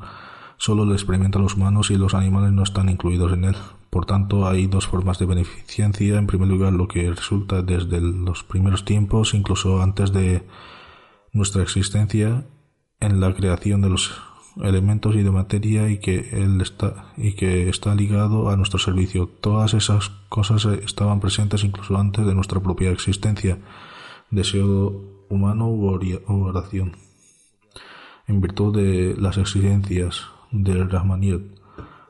solo 0.59 0.85
lo 0.85 0.93
experimentan 0.93 1.41
los 1.41 1.55
humanos 1.55 1.89
y 1.89 1.97
los 1.97 2.13
animales 2.13 2.51
no 2.51 2.63
están 2.63 2.89
incluidos 2.89 3.33
en 3.33 3.45
él. 3.45 3.55
Por 3.89 4.05
tanto, 4.05 4.47
hay 4.47 4.67
dos 4.67 4.85
formas 4.85 5.17
de 5.17 5.25
beneficencia. 5.25 6.17
En 6.19 6.27
primer 6.27 6.47
lugar, 6.47 6.73
lo 6.73 6.87
que 6.87 7.09
resulta 7.09 7.63
desde 7.63 7.99
los 8.01 8.43
primeros 8.43 8.85
tiempos, 8.85 9.33
incluso 9.33 9.81
antes 9.81 10.11
de 10.11 10.43
nuestra 11.31 11.63
existencia, 11.63 12.45
en 12.99 13.19
la 13.21 13.33
creación 13.33 13.81
de 13.81 13.89
los 13.89 14.21
elementos 14.61 15.15
y 15.15 15.23
de 15.23 15.31
materia 15.31 15.89
y 15.89 15.99
que 15.99 16.29
él 16.33 16.59
está 16.59 17.13
y 17.15 17.33
que 17.33 17.69
está 17.69 17.95
ligado 17.95 18.49
a 18.49 18.57
nuestro 18.57 18.79
servicio. 18.79 19.27
Todas 19.27 19.73
esas 19.73 20.09
cosas 20.27 20.65
estaban 20.65 21.21
presentes 21.21 21.63
incluso 21.63 21.97
antes 21.97 22.25
de 22.25 22.35
nuestra 22.35 22.59
propia 22.59 22.91
existencia, 22.91 23.57
deseo 24.29 25.25
humano 25.29 25.69
u 25.69 25.87
oración. 26.27 26.97
En 28.27 28.41
virtud 28.41 28.75
de 28.75 29.15
las 29.17 29.37
exigencias 29.37 30.27
del 30.51 30.89
Rahmaniyat, 30.89 31.41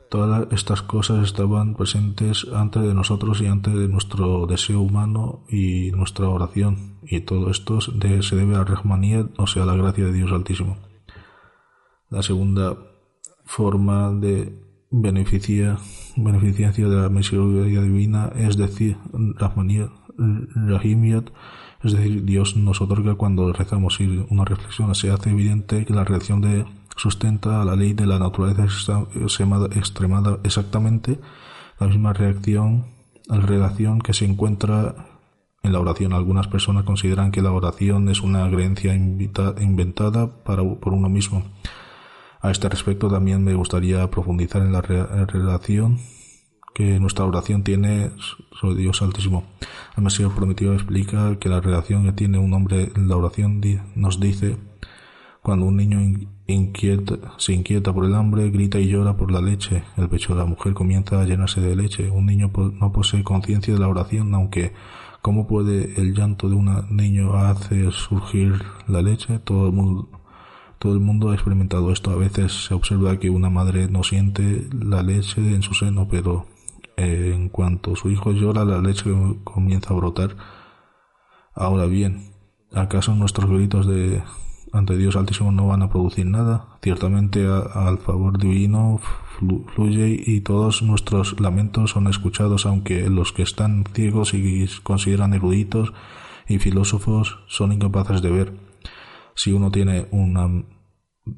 todas 0.09 0.47
estas 0.51 0.81
cosas 0.81 1.23
estaban 1.23 1.75
presentes 1.75 2.47
antes 2.53 2.81
de 2.83 2.93
nosotros 2.93 3.41
y 3.41 3.47
antes 3.47 3.73
de 3.73 3.87
nuestro 3.87 4.47
deseo 4.47 4.81
humano 4.81 5.43
y 5.49 5.91
nuestra 5.91 6.27
oración. 6.27 6.97
Y 7.03 7.21
todo 7.21 7.51
esto 7.51 7.79
se 7.81 8.35
debe 8.35 8.55
a 8.55 8.63
Rahmaniyat, 8.63 9.39
o 9.39 9.47
sea, 9.47 9.63
a 9.63 9.65
la 9.65 9.75
gracia 9.75 10.05
de 10.05 10.13
Dios 10.13 10.31
Altísimo. 10.31 10.77
La 12.09 12.23
segunda 12.23 12.77
forma 13.45 14.11
de 14.11 14.53
beneficia, 14.91 15.77
beneficencia 16.15 16.87
de 16.87 16.95
la 16.95 17.09
misericordia 17.09 17.81
divina 17.81 18.31
es 18.35 18.57
decir, 18.57 18.97
Rahimiyat, 20.55 21.29
es 21.83 21.93
decir, 21.93 22.25
Dios 22.25 22.55
nos 22.55 22.81
otorga 22.81 23.15
cuando 23.15 23.53
rezamos 23.53 23.99
una 24.29 24.45
reflexión 24.45 24.93
se 24.95 25.11
hace 25.11 25.29
evidente 25.29 25.85
que 25.85 25.93
la 25.93 26.03
reacción 26.03 26.41
de 26.41 26.65
sustenta 26.99 27.61
a 27.61 27.65
la 27.65 27.75
ley 27.77 27.93
de 27.93 28.05
la 28.05 28.19
naturaleza 28.19 28.65
extremada 29.73 30.39
exactamente 30.43 31.19
la 31.79 31.87
misma 31.87 32.11
reacción, 32.11 32.87
la 33.27 33.37
relación 33.37 33.99
que 33.99 34.13
se 34.13 34.25
encuentra 34.25 35.07
en 35.63 35.71
la 35.71 35.79
oración. 35.79 36.11
Algunas 36.11 36.47
personas 36.47 36.83
consideran 36.83 37.31
que 37.31 37.41
la 37.41 37.53
oración 37.53 38.09
es 38.09 38.21
una 38.21 38.49
creencia 38.49 38.93
inventada 38.93 40.43
para, 40.43 40.61
por 40.63 40.93
uno 40.93 41.07
mismo. 41.07 41.43
A 42.41 42.51
este 42.51 42.67
respecto 42.67 43.09
también 43.09 43.43
me 43.43 43.53
gustaría 43.53 44.09
profundizar 44.11 44.61
en 44.61 44.73
la 44.73 44.81
relación 44.81 45.99
que 46.75 46.99
nuestra 46.99 47.25
oración 47.25 47.63
tiene 47.63 48.11
sobre 48.59 48.75
Dios 48.75 49.01
Altísimo. 49.01 49.43
El 49.95 50.03
Mesías 50.03 50.31
prometido 50.33 50.73
explica 50.73 51.37
que 51.39 51.49
la 51.49 51.61
relación 51.61 52.05
que 52.05 52.13
tiene 52.13 52.39
un 52.39 52.53
hombre 52.53 52.91
en 52.95 53.07
la 53.07 53.15
oración 53.15 53.61
nos 53.95 54.19
dice 54.19 54.57
cuando 55.41 55.65
un 55.65 55.77
niño 55.77 55.99
se 57.37 57.53
inquieta 57.53 57.93
por 57.93 58.05
el 58.05 58.15
hambre, 58.15 58.49
grita 58.49 58.79
y 58.79 58.87
llora 58.87 59.15
por 59.15 59.31
la 59.31 59.41
leche. 59.41 59.83
El 59.97 60.09
pecho 60.09 60.33
de 60.33 60.39
la 60.39 60.45
mujer 60.45 60.73
comienza 60.73 61.21
a 61.21 61.25
llenarse 61.25 61.61
de 61.61 61.75
leche. 61.75 62.09
Un 62.09 62.25
niño 62.25 62.51
no 62.55 62.91
posee 62.91 63.23
conciencia 63.23 63.73
de 63.73 63.79
la 63.79 63.87
oración, 63.87 64.33
aunque 64.33 64.73
¿cómo 65.21 65.47
puede 65.47 65.99
el 66.01 66.13
llanto 66.13 66.49
de 66.49 66.55
un 66.55 66.95
niño 66.95 67.33
hacer 67.35 67.91
surgir 67.91 68.61
la 68.87 69.01
leche? 69.01 69.39
Todo 69.39 69.67
el 69.67 69.73
mundo 69.73 70.09
todo 70.79 70.93
el 70.93 71.01
mundo 71.01 71.29
ha 71.29 71.33
experimentado 71.33 71.91
esto. 71.91 72.11
A 72.11 72.15
veces 72.15 72.65
se 72.65 72.73
observa 72.73 73.19
que 73.19 73.29
una 73.29 73.49
madre 73.49 73.89
no 73.89 74.03
siente 74.03 74.67
la 74.71 75.03
leche 75.03 75.41
en 75.41 75.61
su 75.61 75.73
seno, 75.73 76.07
pero 76.09 76.47
eh, 76.95 77.33
en 77.35 77.49
cuanto 77.49 77.95
su 77.95 78.09
hijo 78.09 78.31
llora, 78.31 78.63
la 78.65 78.79
leche 78.81 79.11
comienza 79.43 79.93
a 79.93 79.97
brotar. 79.97 80.37
Ahora 81.53 81.85
bien, 81.85 82.31
¿acaso 82.73 83.13
nuestros 83.13 83.49
gritos 83.49 83.87
de 83.87 84.23
ante 84.73 84.97
Dios 84.97 85.15
Altísimo 85.15 85.51
no 85.51 85.67
van 85.67 85.81
a 85.81 85.89
producir 85.89 86.25
nada? 86.25 86.77
Ciertamente 86.81 87.45
al 87.47 87.97
favor 87.97 88.37
divino 88.37 88.99
fluye 89.73 90.21
y 90.25 90.41
todos 90.41 90.81
nuestros 90.81 91.39
lamentos 91.39 91.91
son 91.91 92.07
escuchados, 92.07 92.65
aunque 92.65 93.09
los 93.09 93.31
que 93.31 93.43
están 93.43 93.85
ciegos 93.93 94.33
y 94.33 94.67
consideran 94.83 95.33
eruditos 95.33 95.93
y 96.47 96.59
filósofos 96.59 97.39
son 97.47 97.71
incapaces 97.71 98.21
de 98.21 98.31
ver 98.31 98.53
si 99.35 99.51
uno 99.51 99.71
tiene 99.71 100.07
una 100.11 100.63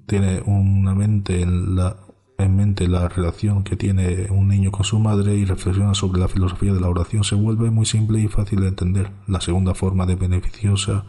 tiene 0.07 0.41
una 0.45 0.95
mente 0.95 1.41
en 1.41 1.75
la 1.75 1.97
en 2.37 2.55
mente 2.55 2.87
la 2.87 3.07
relación 3.07 3.63
que 3.63 3.75
tiene 3.75 4.27
un 4.31 4.47
niño 4.47 4.71
con 4.71 4.83
su 4.83 4.99
madre 4.99 5.35
y 5.35 5.45
reflexiona 5.45 5.93
sobre 5.93 6.19
la 6.19 6.27
filosofía 6.27 6.73
de 6.73 6.79
la 6.79 6.89
oración 6.89 7.23
se 7.23 7.35
vuelve 7.35 7.69
muy 7.69 7.85
simple 7.85 8.19
y 8.19 8.27
fácil 8.27 8.61
de 8.61 8.69
entender. 8.69 9.11
La 9.27 9.41
segunda 9.41 9.75
forma 9.75 10.07
de 10.07 10.15
beneficiosa 10.15 11.05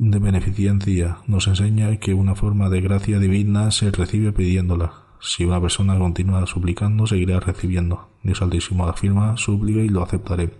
de 0.00 0.18
beneficencia 0.18 1.18
nos 1.26 1.46
enseña 1.46 1.98
que 1.98 2.14
una 2.14 2.34
forma 2.34 2.70
de 2.70 2.80
gracia 2.80 3.18
divina 3.18 3.70
se 3.70 3.90
recibe 3.90 4.32
pidiéndola. 4.32 4.94
Si 5.20 5.44
una 5.44 5.60
persona 5.60 5.98
continúa 5.98 6.46
suplicando, 6.46 7.06
seguirá 7.06 7.38
recibiendo. 7.38 8.08
Dios 8.22 8.40
Altísimo 8.40 8.86
afirma, 8.86 9.36
suplica 9.36 9.80
y 9.80 9.90
lo 9.90 10.02
aceptaré. 10.02 10.54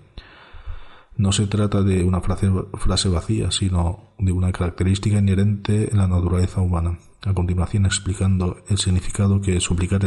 No 1.16 1.32
se 1.32 1.46
trata 1.46 1.82
de 1.82 2.04
una 2.04 2.20
frase, 2.20 3.08
vacía, 3.08 3.50
sino 3.50 4.10
de 4.18 4.30
una 4.32 4.52
característica 4.52 5.18
inherente 5.18 5.90
en 5.90 5.96
la 5.96 6.06
naturaleza 6.06 6.60
humana. 6.60 6.98
A 7.22 7.32
continuación, 7.32 7.86
explicando 7.86 8.58
el 8.68 8.76
significado 8.76 9.40
que 9.40 9.58
suplicar, 9.60 10.02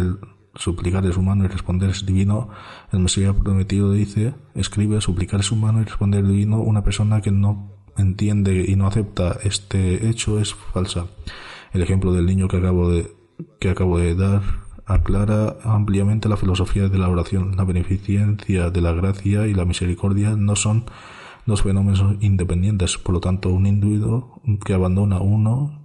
suplicar 0.54 1.08
es 1.08 1.18
humano 1.18 1.46
y 1.46 1.48
responder 1.48 1.90
es 1.90 2.06
divino, 2.06 2.50
el 2.92 3.00
Mesías 3.00 3.36
prometido 3.36 3.92
dice, 3.92 4.36
escribe, 4.54 5.02
suplicar 5.02 5.40
es 5.40 5.52
humano 5.52 5.82
y 5.82 5.86
responder 5.86 6.24
es 6.24 6.30
divino, 6.30 6.60
una 6.60 6.84
persona 6.84 7.22
que 7.22 7.32
no 7.32 7.73
entiende 7.98 8.66
y 8.68 8.76
no 8.76 8.88
acepta 8.88 9.38
este 9.44 10.08
hecho 10.10 10.40
es 10.40 10.54
falsa. 10.54 11.08
El 11.74 11.82
ejemplo 11.82 12.14
del 12.14 12.26
niño 12.26 12.48
que 12.48 12.58
acabo 12.58 12.90
de, 12.90 13.12
que 13.60 13.70
acabo 13.70 13.98
de 13.98 14.16
dar 14.16 14.42
aclara 14.86 15.58
ampliamente 15.64 16.30
la 16.30 16.38
filosofía 16.38 16.90
de 16.90 16.98
la 16.98 17.10
oración. 17.10 17.56
La 17.56 17.64
beneficencia 17.64 18.70
de 18.70 18.82
la 18.82 18.94
gracia 18.94 19.48
y 19.48 19.54
la 19.54 19.66
misericordia 19.66 20.36
no 20.36 20.56
son 20.56 20.86
dos 21.46 21.64
fenómenos 21.64 22.18
independientes. 22.22 22.98
Por 22.98 23.16
lo 23.16 23.22
tanto, 23.22 23.50
un 23.50 23.66
individuo 23.66 24.42
que 24.66 24.74
abandona 24.74 25.20
uno 25.20 25.84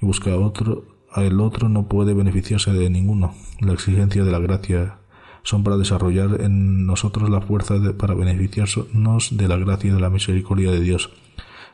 y 0.00 0.06
busca 0.06 0.36
otro, 0.36 0.84
el 1.16 1.40
otro 1.40 1.68
no 1.68 1.88
puede 1.88 2.14
beneficiarse 2.14 2.72
de 2.72 2.90
ninguno. 2.90 3.34
La 3.60 3.72
exigencia 3.72 4.24
de 4.24 4.32
la 4.32 4.38
gracia 4.38 4.98
son 5.42 5.64
para 5.64 5.76
desarrollar 5.76 6.40
en 6.40 6.86
nosotros 6.86 7.28
la 7.28 7.40
fuerza 7.40 7.74
para 7.98 8.14
beneficiarnos 8.14 9.36
de 9.36 9.48
la 9.48 9.56
gracia 9.56 9.90
y 9.90 9.94
de 9.94 10.00
la 10.00 10.10
misericordia 10.10 10.70
de 10.70 10.80
Dios. 10.80 11.10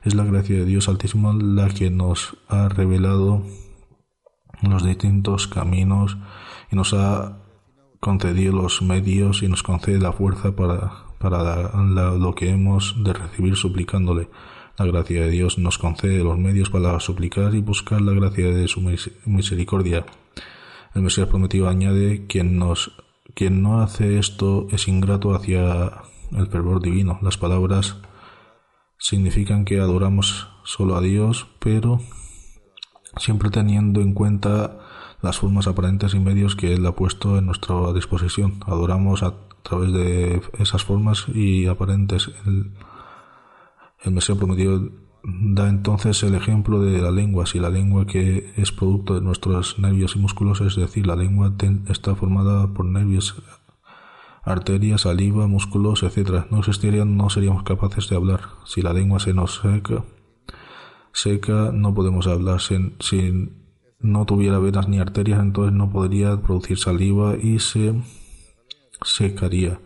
Es 0.02 0.14
la 0.14 0.24
gracia 0.24 0.56
de 0.56 0.64
Dios 0.64 0.88
Altísimo 0.88 1.32
la 1.32 1.68
que 1.68 1.90
nos 1.90 2.36
ha 2.48 2.68
revelado 2.68 3.42
los 4.62 4.84
distintos 4.84 5.48
caminos 5.48 6.16
y 6.70 6.76
nos 6.76 6.94
ha 6.94 7.38
concedido 8.00 8.52
los 8.52 8.82
medios 8.82 9.42
y 9.42 9.48
nos 9.48 9.62
concede 9.62 9.98
la 9.98 10.12
fuerza 10.12 10.54
para, 10.54 10.92
para 11.18 12.14
lo 12.16 12.34
que 12.34 12.50
hemos 12.50 12.96
de 13.02 13.12
recibir 13.12 13.56
suplicándole. 13.56 14.28
La 14.78 14.86
gracia 14.86 15.22
de 15.22 15.30
Dios 15.30 15.58
nos 15.58 15.78
concede 15.78 16.22
los 16.22 16.38
medios 16.38 16.70
para 16.70 16.98
suplicar 17.00 17.54
y 17.54 17.60
buscar 17.60 18.00
la 18.00 18.12
gracia 18.12 18.48
de 18.50 18.68
su 18.68 18.80
misericordia. 19.26 20.06
El 20.94 21.02
Mesías 21.02 21.28
prometido 21.28 21.68
añade 21.68 22.26
quien 22.26 22.58
nos 22.58 22.92
quien 23.34 23.62
no 23.62 23.82
hace 23.82 24.18
esto 24.18 24.66
es 24.72 24.88
ingrato 24.88 25.34
hacia 25.34 26.02
el 26.32 26.46
fervor 26.48 26.82
divino. 26.82 27.18
Las 27.22 27.38
palabras 27.38 27.96
significan 28.98 29.64
que 29.64 29.80
adoramos 29.80 30.48
solo 30.64 30.96
a 30.96 31.00
Dios, 31.00 31.46
pero 31.58 32.00
siempre 33.16 33.50
teniendo 33.50 34.00
en 34.00 34.12
cuenta 34.14 34.78
las 35.22 35.38
formas 35.38 35.66
aparentes 35.66 36.14
y 36.14 36.20
medios 36.20 36.56
que 36.56 36.74
Él 36.74 36.86
ha 36.86 36.92
puesto 36.92 37.38
en 37.38 37.46
nuestra 37.46 37.92
disposición. 37.92 38.60
Adoramos 38.66 39.22
a 39.22 39.34
través 39.62 39.92
de 39.92 40.42
esas 40.58 40.84
formas 40.84 41.26
y 41.34 41.66
aparentes. 41.66 42.30
El, 42.46 42.72
el 44.04 44.36
prometido 44.36 44.90
da 45.24 45.68
entonces 45.68 46.22
el 46.22 46.34
ejemplo 46.34 46.80
de 46.80 47.02
la 47.02 47.10
lengua. 47.10 47.46
Si 47.46 47.58
la 47.58 47.70
lengua 47.70 48.06
que 48.06 48.52
es 48.56 48.72
producto 48.72 49.14
de 49.14 49.20
nuestros 49.20 49.78
nervios 49.78 50.14
y 50.16 50.20
músculos, 50.20 50.60
es 50.60 50.76
decir, 50.76 51.06
la 51.06 51.16
lengua 51.16 51.52
está 51.88 52.14
formada 52.14 52.72
por 52.72 52.84
nervios, 52.84 53.42
arterias, 54.50 55.02
saliva, 55.02 55.46
músculos, 55.46 56.02
etc. 56.02 56.46
No 56.50 56.58
existirían, 56.58 57.16
no 57.16 57.30
seríamos 57.30 57.62
capaces 57.62 58.08
de 58.08 58.16
hablar. 58.16 58.40
Si 58.64 58.82
la 58.82 58.92
lengua 58.92 59.20
se 59.20 59.34
nos 59.34 59.56
seca, 59.56 60.04
seca, 61.12 61.70
no 61.72 61.94
podemos 61.94 62.26
hablar 62.26 62.60
sin 62.60 62.96
no 64.00 64.26
tuviera 64.26 64.58
venas 64.58 64.88
ni 64.88 64.98
arterias, 64.98 65.40
entonces 65.40 65.74
no 65.74 65.90
podría 65.90 66.40
producir 66.40 66.78
saliva 66.78 67.36
y 67.36 67.58
se 67.58 68.00
secaría. 69.02 69.80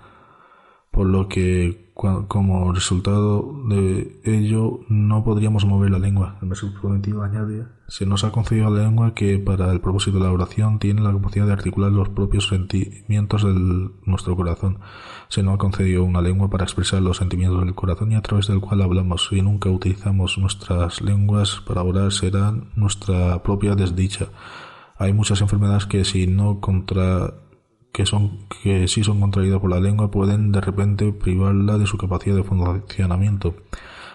Por 0.90 1.06
lo 1.08 1.28
que 1.28 1.92
como 1.94 2.72
resultado 2.72 3.54
de 3.68 4.20
ello 4.24 4.80
no 4.88 5.24
podríamos 5.24 5.64
mover 5.64 5.90
la 5.90 5.98
lengua. 5.98 6.38
El 6.42 6.50
prometido 6.80 7.22
añade, 7.22 7.66
se 7.92 8.06
nos 8.06 8.24
ha 8.24 8.32
concedido 8.32 8.70
la 8.70 8.84
lengua 8.84 9.14
que 9.14 9.38
para 9.38 9.70
el 9.70 9.82
propósito 9.82 10.16
de 10.16 10.24
la 10.24 10.32
oración 10.32 10.78
tiene 10.78 11.02
la 11.02 11.12
capacidad 11.12 11.44
de 11.44 11.52
articular 11.52 11.92
los 11.92 12.08
propios 12.08 12.48
sentimientos 12.48 13.44
de 13.44 13.52
nuestro 14.06 14.34
corazón. 14.34 14.78
Se 15.28 15.42
nos 15.42 15.56
ha 15.56 15.58
concedido 15.58 16.02
una 16.02 16.22
lengua 16.22 16.48
para 16.48 16.64
expresar 16.64 17.02
los 17.02 17.18
sentimientos 17.18 17.62
del 17.62 17.74
corazón 17.74 18.10
y 18.12 18.14
a 18.14 18.22
través 18.22 18.46
del 18.46 18.60
cual 18.60 18.80
hablamos. 18.80 19.28
Si 19.28 19.42
nunca 19.42 19.68
utilizamos 19.68 20.38
nuestras 20.38 21.02
lenguas 21.02 21.60
para 21.66 21.82
orar 21.82 22.10
será 22.12 22.54
nuestra 22.76 23.42
propia 23.42 23.74
desdicha. 23.74 24.28
Hay 24.96 25.12
muchas 25.12 25.42
enfermedades 25.42 25.84
que 25.84 26.06
si 26.06 26.26
no 26.26 26.60
contra 26.60 27.34
que 27.92 28.06
son 28.06 28.46
que 28.62 28.88
si 28.88 29.04
son 29.04 29.20
contraídas 29.20 29.60
por 29.60 29.68
la 29.68 29.80
lengua 29.80 30.10
pueden 30.10 30.50
de 30.50 30.62
repente 30.62 31.12
privarla 31.12 31.76
de 31.76 31.86
su 31.86 31.98
capacidad 31.98 32.36
de 32.36 32.42
funcionamiento 32.42 33.54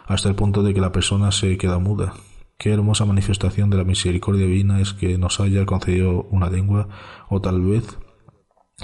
hasta 0.08 0.30
el 0.30 0.36
punto 0.36 0.64
de 0.64 0.74
que 0.74 0.82
la 0.82 0.92
persona 0.92 1.32
se 1.32 1.60
queda 1.60 1.78
muda. 1.78 2.16
Qué 2.58 2.74
hermosa 2.74 3.06
manifestación 3.06 3.70
de 3.70 3.78
la 3.78 3.84
misericordia 3.84 4.48
divina 4.48 4.82
es 4.82 4.94
que 4.94 5.18
nos 5.18 5.40
haya 5.40 5.66
concedido 5.66 6.24
una 6.32 6.50
lengua 6.50 6.90
o 7.30 7.40
tal 7.40 7.62
vez 7.62 8.00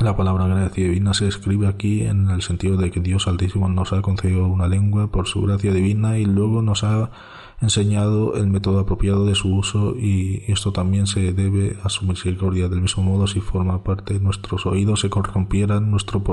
la 0.01 0.17
palabra 0.17 0.47
gracia 0.47 0.85
divina 0.85 1.13
se 1.13 1.27
escribe 1.27 1.67
aquí 1.67 2.01
en 2.01 2.31
el 2.31 2.41
sentido 2.41 2.77
de 2.77 2.89
que 2.89 2.99
Dios 2.99 3.27
Altísimo 3.27 3.69
nos 3.69 3.93
ha 3.93 4.01
concedido 4.01 4.47
una 4.47 4.67
lengua 4.67 5.11
por 5.11 5.27
su 5.27 5.43
gracia 5.43 5.71
divina 5.71 6.17
y 6.17 6.25
luego 6.25 6.63
nos 6.63 6.83
ha 6.83 7.11
enseñado 7.61 8.35
el 8.35 8.47
método 8.47 8.79
apropiado 8.79 9.25
de 9.25 9.35
su 9.35 9.55
uso 9.55 9.95
y 9.95 10.43
esto 10.47 10.71
también 10.71 11.05
se 11.05 11.31
debe 11.33 11.77
a 11.83 11.89
su 11.89 12.05
misericordia. 12.05 12.69
Del 12.69 12.81
mismo 12.81 13.03
modo, 13.03 13.27
si 13.27 13.39
forma 13.39 13.83
parte 13.83 14.15
de 14.15 14.19
nuestros 14.19 14.65
oídos 14.65 15.01
se 15.01 15.11
corrompieran, 15.11 15.91
nuestro 15.91 16.23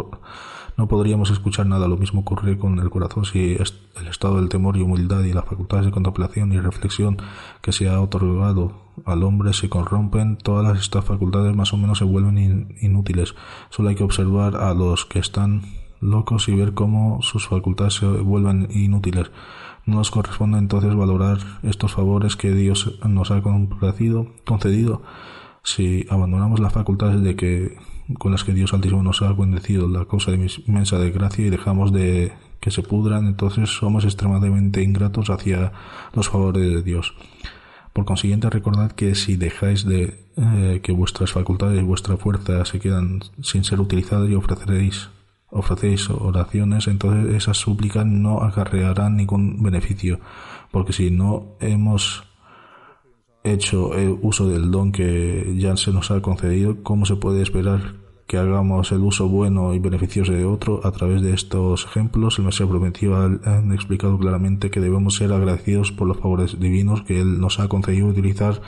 no 0.81 0.89
podríamos 0.89 1.31
escuchar 1.31 1.67
nada. 1.67 1.87
Lo 1.89 1.99
mismo 1.99 2.23
ocurre 2.23 2.57
con 2.57 2.79
el 2.79 2.89
corazón 2.89 3.27
si 3.27 3.55
el 3.55 4.07
estado 4.09 4.37
del 4.37 4.49
temor 4.49 4.79
y 4.79 4.81
humildad 4.81 5.23
y 5.25 5.35
las 5.35 5.45
facultades 5.45 5.85
de 5.85 5.93
contemplación 5.93 6.55
y 6.55 6.59
reflexión 6.59 7.19
que 7.61 7.71
se 7.71 7.87
ha 7.91 8.01
otorgado 8.01 8.73
al 9.05 9.23
hombre 9.23 9.53
se 9.53 9.69
corrompen, 9.69 10.39
todas 10.39 10.81
estas 10.81 11.05
facultades 11.05 11.55
más 11.55 11.75
o 11.75 11.77
menos 11.77 11.99
se 11.99 12.05
vuelven 12.05 12.75
inútiles. 12.81 13.35
Solo 13.69 13.91
hay 13.91 13.95
que 13.95 14.05
observar 14.05 14.57
a 14.57 14.73
los 14.73 15.05
que 15.05 15.19
están 15.19 15.65
locos 16.01 16.49
y 16.49 16.55
ver 16.55 16.73
cómo 16.73 17.21
sus 17.21 17.47
facultades 17.47 17.97
se 17.97 18.07
vuelven 18.07 18.69
inútiles. 18.71 19.31
Nos 19.85 20.11
corresponde 20.11 20.57
entonces 20.57 20.95
valorar 20.95 21.41
estos 21.63 21.93
favores 21.93 22.37
que 22.37 22.55
Dios 22.55 22.99
nos 23.07 23.31
ha 23.31 23.43
concedido. 23.43 25.03
Si 25.63 26.07
abandonamos 26.09 26.59
las 26.59 26.73
facultades 26.73 27.23
de 27.23 27.37
que, 27.37 27.77
con 28.19 28.33
las 28.33 28.45
que 28.45 28.53
Dios 28.53 28.73
Altísimo 28.73 29.03
nos 29.03 29.23
ha 29.23 29.33
bendecido, 29.33 29.89
la 29.89 30.05
causa 30.07 30.33
inmensa 30.33 30.99
de 30.99 31.11
gracia, 31.11 31.47
y 31.47 31.51
dejamos 31.51 31.93
de 31.93 32.33
que 32.61 32.71
se 32.71 32.83
pudran, 32.83 33.27
entonces 33.27 33.71
somos 33.71 34.05
extremadamente 34.05 34.83
ingratos 34.83 35.31
hacia 35.31 35.73
los 36.13 36.29
favores 36.29 36.63
de 36.63 36.83
Dios. 36.83 37.15
Por 37.93 38.05
consiguiente, 38.05 38.51
recordad 38.51 38.93
que 38.93 39.15
si 39.15 39.37
dejáis 39.37 39.85
de 39.85 40.25
eh, 40.37 40.81
que 40.83 40.93
vuestras 40.93 41.33
facultades 41.33 41.81
y 41.81 41.85
vuestra 41.85 42.17
fuerza 42.17 42.65
se 42.65 42.79
quedan 42.79 43.21
sin 43.43 43.65
ser 43.65 43.81
utilizadas 43.81 44.29
y 44.29 44.35
ofreceréis 44.35 45.09
ofrecéis 45.51 46.09
oraciones, 46.11 46.87
entonces 46.87 47.35
esas 47.35 47.57
súplicas 47.57 48.07
no 48.07 48.43
acarrearán 48.43 49.17
ningún 49.17 49.63
beneficio, 49.63 50.21
porque 50.71 50.93
si 50.93 51.11
no 51.11 51.57
hemos 51.61 52.25
hecho 53.43 53.91
uso 54.23 54.49
del 54.49 54.71
don 54.71 54.93
que 54.93 55.55
ya 55.57 55.77
se 55.77 55.93
nos 55.93 56.11
ha 56.11 56.21
concedido, 56.21 56.83
¿cómo 56.83 57.07
se 57.07 57.17
puede 57.17 57.43
esperar 57.43 57.95
que 58.31 58.39
hagamos 58.39 58.93
el 58.93 59.01
uso 59.01 59.27
bueno 59.27 59.75
y 59.75 59.81
beneficioso 59.81 60.31
de 60.31 60.45
otro 60.45 60.83
a 60.85 60.93
través 60.93 61.21
de 61.21 61.35
estos 61.35 61.85
ejemplos? 61.85 62.39
El 62.39 62.45
Mesías 62.45 62.69
prometido 62.69 63.17
han 63.17 63.73
explicado 63.73 64.17
claramente 64.21 64.71
que 64.71 64.79
debemos 64.79 65.17
ser 65.17 65.33
agradecidos 65.33 65.91
por 65.91 66.07
los 66.07 66.19
favores 66.19 66.61
divinos 66.61 67.03
que 67.03 67.21
Él 67.21 67.41
nos 67.41 67.59
ha 67.59 67.67
concedido 67.67 68.07
utilizar 68.07 68.63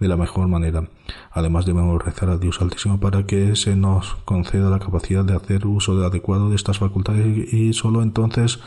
de 0.00 0.06
la 0.06 0.18
mejor 0.18 0.48
manera. 0.48 0.90
Además 1.30 1.64
debemos 1.64 2.04
rezar 2.04 2.28
a 2.28 2.36
Dios 2.36 2.60
Altísimo 2.60 3.00
para 3.00 3.24
que 3.24 3.56
se 3.56 3.74
nos 3.74 4.16
conceda 4.26 4.68
la 4.68 4.80
capacidad 4.80 5.24
de 5.24 5.34
hacer 5.34 5.66
uso 5.66 5.92
adecuado 6.04 6.50
de 6.50 6.56
estas 6.56 6.78
facultades 6.78 7.50
y 7.54 7.72
solo 7.72 8.02
entonces 8.02 8.60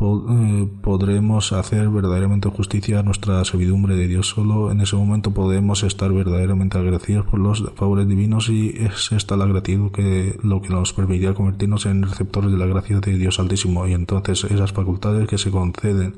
eh, 0.00 0.68
podremos 0.82 1.52
hacer 1.52 1.88
verdaderamente 1.88 2.48
justicia 2.48 2.98
a 2.98 3.02
nuestra 3.02 3.44
servidumbre 3.44 3.94
de 3.96 4.08
Dios. 4.08 4.28
Solo 4.28 4.70
en 4.72 4.80
ese 4.80 4.96
momento 4.96 5.32
podemos 5.32 5.82
estar 5.84 6.12
verdaderamente 6.12 6.78
agradecidos 6.78 7.26
por 7.26 7.38
los 7.38 7.64
favores 7.76 8.08
divinos 8.08 8.48
y 8.48 8.70
es 8.70 9.12
esta 9.12 9.36
la 9.36 9.46
gratitud 9.46 9.92
que 9.92 10.38
lo 10.42 10.60
que 10.60 10.70
nos 10.70 10.92
permitirá 10.92 11.34
convertirnos 11.34 11.86
en 11.86 12.02
receptores 12.02 12.50
de 12.50 12.58
la 12.58 12.66
gracia 12.66 12.98
de 12.98 13.16
Dios 13.16 13.38
Altísimo 13.38 13.86
y 13.86 13.92
entonces 13.92 14.44
esas 14.44 14.72
facultades 14.72 15.28
que 15.28 15.38
se 15.38 15.50
conceden 15.50 16.16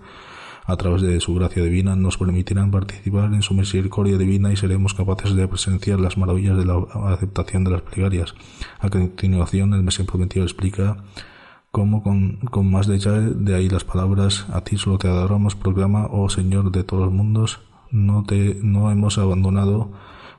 a 0.66 0.76
través 0.76 1.02
de 1.02 1.20
su 1.20 1.34
gracia 1.34 1.62
divina, 1.62 1.94
nos 1.94 2.18
permitirán 2.18 2.72
participar 2.72 3.32
en 3.32 3.42
su 3.42 3.54
misericordia 3.54 4.18
divina 4.18 4.52
y 4.52 4.56
seremos 4.56 4.94
capaces 4.94 5.36
de 5.36 5.46
presenciar 5.46 6.00
las 6.00 6.18
maravillas 6.18 6.58
de 6.58 6.64
la 6.64 6.74
aceptación 7.12 7.62
de 7.62 7.70
las 7.70 7.82
plegarias. 7.82 8.34
A 8.80 8.90
continuación, 8.90 9.74
el 9.74 9.84
Mesías 9.84 10.08
prometido 10.08 10.44
explica 10.44 10.96
cómo 11.76 12.02
con, 12.02 12.36
con 12.50 12.70
más 12.70 12.86
detalle, 12.86 13.34
de 13.34 13.54
ahí 13.54 13.68
las 13.68 13.84
palabras, 13.84 14.46
a 14.50 14.62
ti 14.62 14.78
solo 14.78 14.96
te 14.96 15.08
adoramos, 15.08 15.56
proclama, 15.56 16.06
oh 16.10 16.30
Señor 16.30 16.72
de 16.72 16.84
todos 16.84 17.04
los 17.04 17.12
mundos, 17.12 17.60
no 17.90 18.24
te, 18.24 18.58
no 18.62 18.90
hemos 18.90 19.18
abandonado 19.18 19.90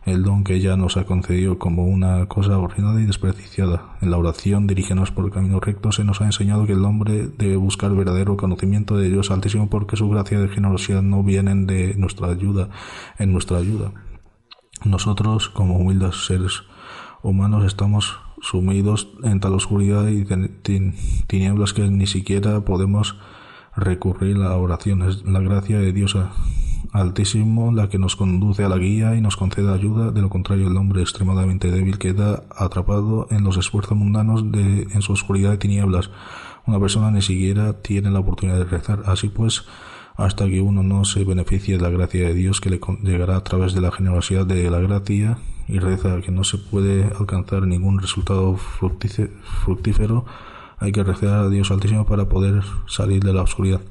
el 0.08 0.24
don 0.24 0.44
que 0.44 0.60
ya 0.60 0.76
nos 0.78 0.98
ha 0.98 1.06
concedido 1.06 1.60
como 1.60 1.86
una 1.86 2.26
cosa 2.26 2.58
ordinaria 2.58 3.04
y 3.04 3.06
despreciada. 3.06 3.98
En 4.02 4.10
la 4.10 4.18
oración, 4.18 4.66
dirígenos 4.66 5.12
por 5.12 5.26
el 5.26 5.32
camino 5.32 5.60
recto, 5.60 5.92
se 5.92 6.04
nos 6.04 6.22
ha 6.22 6.26
enseñado 6.26 6.66
que 6.66 6.74
el 6.74 6.84
hombre 6.84 7.28
debe 7.28 7.56
buscar 7.56 7.94
verdadero 7.94 8.36
conocimiento 8.36 8.98
de 8.98 9.12
Dios 9.12 9.30
Altísimo 9.30 9.70
porque 9.70 9.96
su 9.96 10.10
gracia 10.10 10.44
y 10.44 10.50
generosidad 10.50 11.04
no 11.04 11.22
vienen 11.22 11.68
de 11.68 11.94
nuestra 11.98 12.30
ayuda, 12.30 12.70
en 13.20 13.32
nuestra 13.32 13.60
ayuda. 13.60 13.92
Nosotros, 14.84 15.50
como 15.50 15.78
humildes 15.78 16.26
seres 16.26 16.64
humanos, 17.22 17.64
estamos 17.64 18.22
sumidos 18.42 19.10
en 19.24 19.40
tal 19.40 19.54
oscuridad 19.54 20.08
y 20.08 20.26
tinieblas 21.28 21.74
que 21.74 21.84
ni 21.90 22.08
siquiera 22.08 22.62
podemos 22.62 23.18
recurrir 23.76 24.38
a 24.38 24.56
oraciones. 24.56 25.24
La 25.26 25.40
gracia 25.40 25.80
de 25.80 25.94
Dios 25.94 26.16
Altísimo 26.94 27.72
la 27.72 27.90
que 27.90 27.98
nos 27.98 28.16
conduce 28.16 28.64
a 28.64 28.70
la 28.70 28.78
guía 28.78 29.16
y 29.16 29.22
nos 29.22 29.36
concede 29.36 29.72
ayuda, 29.74 30.12
de 30.12 30.22
lo 30.22 30.30
contrario 30.30 30.68
el 30.68 30.78
hombre 30.78 31.02
extremadamente 31.02 31.70
débil 31.70 31.98
queda 31.98 32.44
atrapado 32.56 33.28
en 33.30 33.44
los 33.44 33.58
esfuerzos 33.58 33.98
mundanos 33.98 34.52
de, 34.52 34.88
en 34.92 35.02
su 35.02 35.14
oscuridad 35.14 35.52
de 35.52 35.58
tinieblas. 35.58 36.10
Una 36.66 36.80
persona 36.80 37.12
ni 37.12 37.22
siquiera 37.22 37.74
tiene 37.82 38.10
la 38.10 38.20
oportunidad 38.20 38.58
de 38.58 38.66
rezar. 38.66 39.04
Así 39.06 39.30
pues, 39.30 39.66
hasta 40.16 40.48
que 40.48 40.62
uno 40.62 40.82
no 40.82 41.06
se 41.06 41.24
beneficie 41.24 41.78
de 41.78 41.84
la 41.84 41.90
gracia 41.90 42.28
de 42.28 42.34
Dios 42.34 42.62
que 42.62 42.70
le 42.70 42.80
llegará 43.04 43.38
a 43.38 43.44
través 43.44 43.74
de 43.74 43.82
la 43.82 43.92
generosidad 43.92 44.46
de 44.46 44.70
la 44.70 44.80
gracia 44.80 45.38
y 45.68 45.80
reza 45.80 46.22
que 46.22 46.32
no 46.32 46.44
se 46.44 46.58
puede 46.58 47.12
alcanzar 47.20 47.68
ningún 47.68 48.00
resultado 48.00 48.56
fructífero, 48.56 50.26
hay 50.80 50.92
que 50.92 51.04
rezar 51.04 51.40
a 51.40 51.50
Dios 51.50 51.72
Altísimo 51.72 52.06
para 52.06 52.30
poder 52.30 52.64
salir 52.88 53.24
de 53.24 53.34
la 53.34 53.42
oscuridad. 53.42 53.82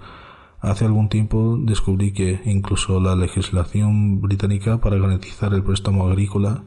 Hace 0.61 0.85
algún 0.85 1.09
tiempo 1.09 1.59
descubrí 1.61 2.13
que 2.13 2.41
incluso 2.47 3.01
la 3.01 3.15
legislación 3.15 4.21
británica 4.21 4.81
para 4.81 4.97
garantizar 4.97 5.53
el 5.53 5.63
préstamo 5.63 6.07
agrícola 6.07 6.65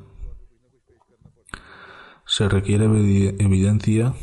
se 2.25 2.47
requiere 2.47 2.85
evidencia 2.85 4.13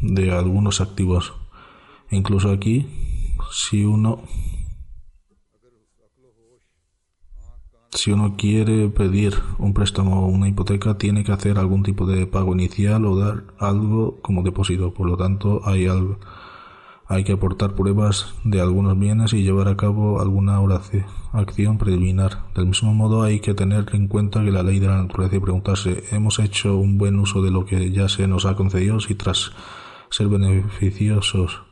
de 0.00 0.30
algunos 0.30 0.80
activos. 0.80 1.34
Incluso 2.10 2.50
aquí, 2.50 2.86
si 3.50 3.84
uno 3.84 4.22
si 7.90 8.12
uno 8.12 8.36
quiere 8.36 8.88
pedir 8.88 9.34
un 9.58 9.74
préstamo 9.74 10.24
o 10.24 10.26
una 10.26 10.48
hipoteca, 10.48 10.98
tiene 10.98 11.24
que 11.24 11.32
hacer 11.32 11.58
algún 11.58 11.82
tipo 11.82 12.06
de 12.06 12.26
pago 12.26 12.54
inicial 12.54 13.04
o 13.06 13.16
dar 13.16 13.44
algo 13.58 14.20
como 14.22 14.42
depósito. 14.42 14.92
Por 14.92 15.06
lo 15.08 15.16
tanto, 15.16 15.62
hay 15.64 15.86
algo 15.86 16.18
hay 17.10 17.24
que 17.24 17.32
aportar 17.32 17.74
pruebas 17.74 18.34
de 18.44 18.60
algunos 18.60 18.98
bienes 18.98 19.32
y 19.32 19.42
llevar 19.42 19.68
a 19.68 19.78
cabo 19.78 20.20
alguna 20.20 20.60
oración, 20.60 21.06
acción 21.32 21.78
preliminar. 21.78 22.52
Del 22.54 22.66
mismo 22.66 22.92
modo 22.92 23.22
hay 23.22 23.40
que 23.40 23.54
tener 23.54 23.86
en 23.94 24.08
cuenta 24.08 24.44
que 24.44 24.50
la 24.50 24.62
ley 24.62 24.78
de 24.78 24.88
la 24.88 25.02
naturaleza 25.02 25.36
y 25.36 25.40
preguntarse, 25.40 26.04
¿hemos 26.10 26.38
hecho 26.38 26.76
un 26.76 26.98
buen 26.98 27.18
uso 27.18 27.40
de 27.40 27.50
lo 27.50 27.64
que 27.64 27.90
ya 27.92 28.10
se 28.10 28.28
nos 28.28 28.44
ha 28.44 28.56
concedido 28.56 29.00
si 29.00 29.14
tras 29.14 29.52
ser 30.10 30.28
beneficiosos, 30.28 31.62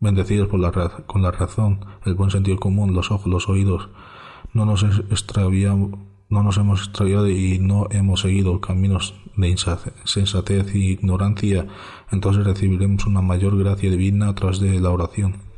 bendecidos 0.00 0.48
por 0.48 0.58
la, 0.58 0.72
con 1.06 1.22
la 1.22 1.30
razón, 1.30 1.86
el 2.04 2.14
buen 2.14 2.30
sentido 2.30 2.58
común, 2.58 2.92
los 2.92 3.12
ojos, 3.12 3.28
los 3.28 3.48
oídos, 3.48 3.88
no 4.52 4.66
nos 4.66 4.84
no 6.28 6.42
nos 6.42 6.56
hemos 6.56 6.84
extraviado 6.84 7.28
y 7.28 7.58
no 7.58 7.88
hemos 7.90 8.20
seguido 8.20 8.60
caminos 8.60 9.14
de 9.36 9.48
insensatez 9.50 10.74
e 10.74 10.78
ignorancia, 10.78 11.66
entonces 12.10 12.44
recibiremos 12.44 13.04
una 13.06 13.20
mayor 13.20 13.58
gracia 13.58 13.90
divina 13.90 14.28
a 14.28 14.34
través 14.34 14.58
de 14.58 14.80
la 14.80 14.90
oración. 14.90 15.52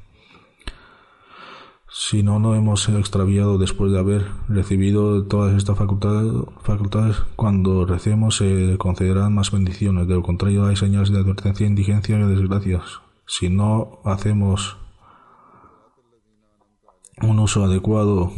Si 1.97 2.25
no 2.25 2.41
nos 2.41 2.57
hemos 2.57 2.89
extraviado 2.89 3.57
después 3.57 3.93
de 3.93 4.01
haber 4.01 4.27
recibido 4.49 5.25
todas 5.27 5.57
estas 5.57 5.79
facultades, 5.79 6.33
facultades, 6.65 7.19
cuando 7.37 7.87
recemos 7.87 8.37
se 8.37 8.77
concederán 8.79 9.33
más 9.33 9.53
bendiciones. 9.53 10.09
De 10.09 10.15
lo 10.15 10.23
contrario, 10.25 10.67
hay 10.67 10.75
señales 10.75 11.13
de 11.13 11.21
advertencia, 11.21 11.69
indigencia 11.69 12.19
y 12.19 12.23
desgracias. 12.25 13.01
Si 13.29 13.49
no 13.49 14.01
hacemos 14.05 14.77
un 17.23 17.39
uso 17.39 17.65
adecuado 17.65 18.33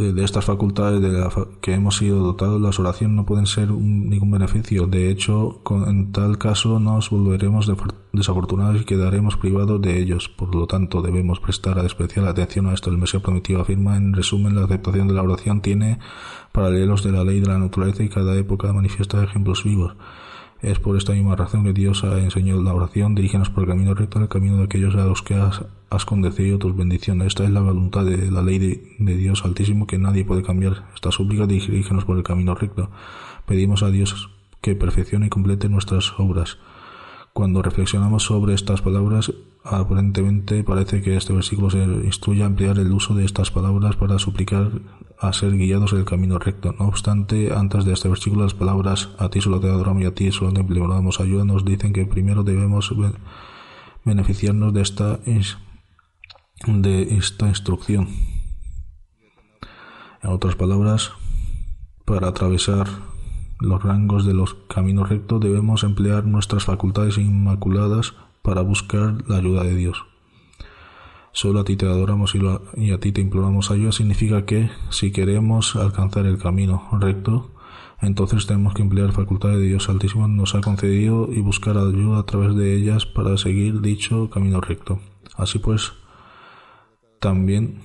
de 0.00 0.24
estas 0.24 0.44
facultades 0.44 1.00
de 1.00 1.28
que 1.60 1.74
hemos 1.74 1.98
sido 1.98 2.18
dotados, 2.18 2.60
las 2.60 2.78
oraciones 2.78 3.16
no 3.16 3.26
pueden 3.26 3.46
ser 3.46 3.70
ningún 3.70 4.30
beneficio. 4.30 4.86
De 4.86 5.10
hecho, 5.10 5.60
en 5.86 6.12
tal 6.12 6.38
caso 6.38 6.80
nos 6.80 7.10
volveremos 7.10 7.70
desafortunados 8.12 8.80
y 8.80 8.84
quedaremos 8.84 9.36
privados 9.36 9.80
de 9.80 10.00
ellos. 10.00 10.28
Por 10.28 10.54
lo 10.54 10.66
tanto, 10.66 11.02
debemos 11.02 11.40
prestar 11.40 11.78
especial 11.84 12.26
atención 12.26 12.66
a 12.66 12.74
esto. 12.74 12.90
El 12.90 12.98
Mesías 12.98 13.22
prometido 13.22 13.60
afirma, 13.60 13.96
en 13.96 14.14
resumen, 14.14 14.54
la 14.54 14.64
aceptación 14.64 15.08
de 15.08 15.14
la 15.14 15.22
oración 15.22 15.60
tiene 15.60 15.98
paralelos 16.52 17.04
de 17.04 17.12
la 17.12 17.22
ley 17.22 17.40
de 17.40 17.48
la 17.48 17.58
naturaleza 17.58 18.02
y 18.02 18.08
cada 18.08 18.36
época 18.36 18.72
manifiesta 18.72 19.22
ejemplos 19.22 19.64
vivos. 19.64 19.94
Es 20.62 20.78
por 20.78 20.96
esta 20.96 21.12
misma 21.12 21.36
razón 21.36 21.64
que 21.64 21.72
Dios 21.72 22.04
ha 22.04 22.18
enseñado 22.18 22.62
la 22.62 22.74
oración, 22.74 23.14
dirígenos 23.14 23.48
por 23.48 23.64
el 23.64 23.70
camino 23.70 23.94
recto, 23.94 24.18
el 24.18 24.28
camino 24.28 24.58
de 24.58 24.64
aquellos 24.64 24.94
a 24.94 25.04
los 25.04 25.22
que 25.22 25.34
has, 25.34 25.62
has 25.90 26.04
concedido 26.04 26.58
tus 26.58 26.76
bendiciones. 26.76 27.26
Esta 27.28 27.44
es 27.44 27.50
la 27.50 27.60
voluntad 27.60 28.04
de 28.04 28.30
la 28.30 28.42
ley 28.42 28.58
de, 28.58 29.16
Dios 29.16 29.44
Altísimo 29.44 29.86
que 29.86 29.98
nadie 29.98 30.24
puede 30.24 30.42
cambiar. 30.42 30.84
Esta 30.94 31.10
súplica 31.10 31.46
dirígenos 31.46 32.04
por 32.04 32.16
el 32.16 32.22
camino 32.22 32.54
recto. 32.54 32.90
Pedimos 33.46 33.82
a 33.82 33.90
Dios 33.90 34.30
que 34.60 34.76
perfeccione 34.76 35.26
y 35.26 35.30
complete 35.30 35.68
nuestras 35.68 36.18
obras. 36.18 36.58
Cuando 37.32 37.62
reflexionamos 37.62 38.24
sobre 38.24 38.54
estas 38.54 38.82
palabras, 38.82 39.32
aparentemente 39.64 40.62
parece 40.64 41.02
que 41.02 41.16
este 41.16 41.32
versículo 41.32 41.70
se 41.70 41.82
instruye 41.82 42.42
a 42.42 42.46
emplear 42.46 42.78
el 42.78 42.92
uso 42.92 43.14
de 43.14 43.24
estas 43.24 43.50
palabras 43.50 43.96
para 43.96 44.18
suplicar 44.18 44.70
a 45.18 45.32
ser 45.32 45.56
guiados 45.56 45.92
en 45.92 45.98
el 45.98 46.04
camino 46.04 46.38
recto. 46.38 46.74
No 46.78 46.86
obstante, 46.86 47.52
antes 47.52 47.84
de 47.84 47.92
este 47.92 48.08
versículo, 48.08 48.44
las 48.44 48.54
palabras 48.54 49.10
a 49.18 49.28
ti 49.28 49.40
solo 49.40 49.60
te 49.60 49.68
adoramos 49.68 50.02
y 50.02 50.06
a 50.06 50.14
ti 50.14 50.30
solo 50.32 50.52
te 50.52 50.60
imploramos 50.60 51.20
ayuda 51.20 51.44
nos 51.44 51.64
dicen 51.64 51.92
que 51.92 52.06
primero 52.06 52.42
debemos 52.42 52.94
beneficiarnos 54.04 54.72
de 54.72 54.82
esta, 54.82 55.20
de 56.66 57.14
esta 57.16 57.48
instrucción. 57.48 58.08
En 60.22 60.30
otras 60.30 60.56
palabras, 60.56 61.12
para 62.04 62.28
atravesar 62.28 62.86
los 63.60 63.82
rangos 63.82 64.26
de 64.26 64.34
los 64.34 64.54
caminos 64.68 65.08
rectos 65.08 65.40
debemos 65.40 65.84
emplear 65.84 66.26
nuestras 66.26 66.64
facultades 66.64 67.18
inmaculadas 67.18 68.14
para 68.42 68.62
buscar 68.62 69.22
la 69.28 69.36
ayuda 69.36 69.64
de 69.64 69.74
Dios. 69.74 70.04
Solo 71.32 71.60
a 71.60 71.64
ti 71.64 71.76
te 71.76 71.86
adoramos 71.86 72.34
y, 72.34 72.90
a 72.90 72.98
ti 72.98 73.12
te 73.12 73.20
imploramos 73.20 73.70
ayuda 73.70 73.92
significa 73.92 74.44
que 74.44 74.70
si 74.90 75.12
queremos 75.12 75.76
alcanzar 75.76 76.26
el 76.26 76.38
camino 76.38 76.88
recto, 77.00 77.52
entonces 78.00 78.46
tenemos 78.46 78.74
que 78.74 78.82
emplear 78.82 79.12
facultades 79.12 79.58
de 79.58 79.66
Dios 79.66 79.88
Altísimo 79.88 80.26
nos 80.26 80.54
ha 80.54 80.60
concedido 80.60 81.28
y 81.30 81.40
buscar 81.40 81.76
ayuda 81.76 82.18
a 82.18 82.26
través 82.26 82.56
de 82.56 82.74
ellas 82.74 83.06
para 83.06 83.36
seguir 83.36 83.80
dicho 83.80 84.30
camino 84.30 84.60
recto. 84.60 85.00
Así 85.36 85.58
pues, 85.58 85.92
también 87.20 87.78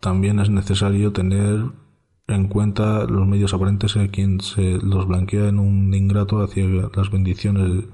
también 0.00 0.38
es 0.40 0.50
necesario 0.50 1.12
tener 1.12 1.64
en 2.28 2.48
cuenta 2.48 3.04
los 3.06 3.26
medios 3.26 3.54
aparentes 3.54 3.96
a 3.96 4.08
quien 4.08 4.40
se 4.40 4.78
los 4.82 5.06
blanquea 5.06 5.48
en 5.48 5.58
un 5.58 5.94
ingrato 5.94 6.42
hacia 6.42 6.64
las 6.64 7.10
bendiciones 7.10 7.84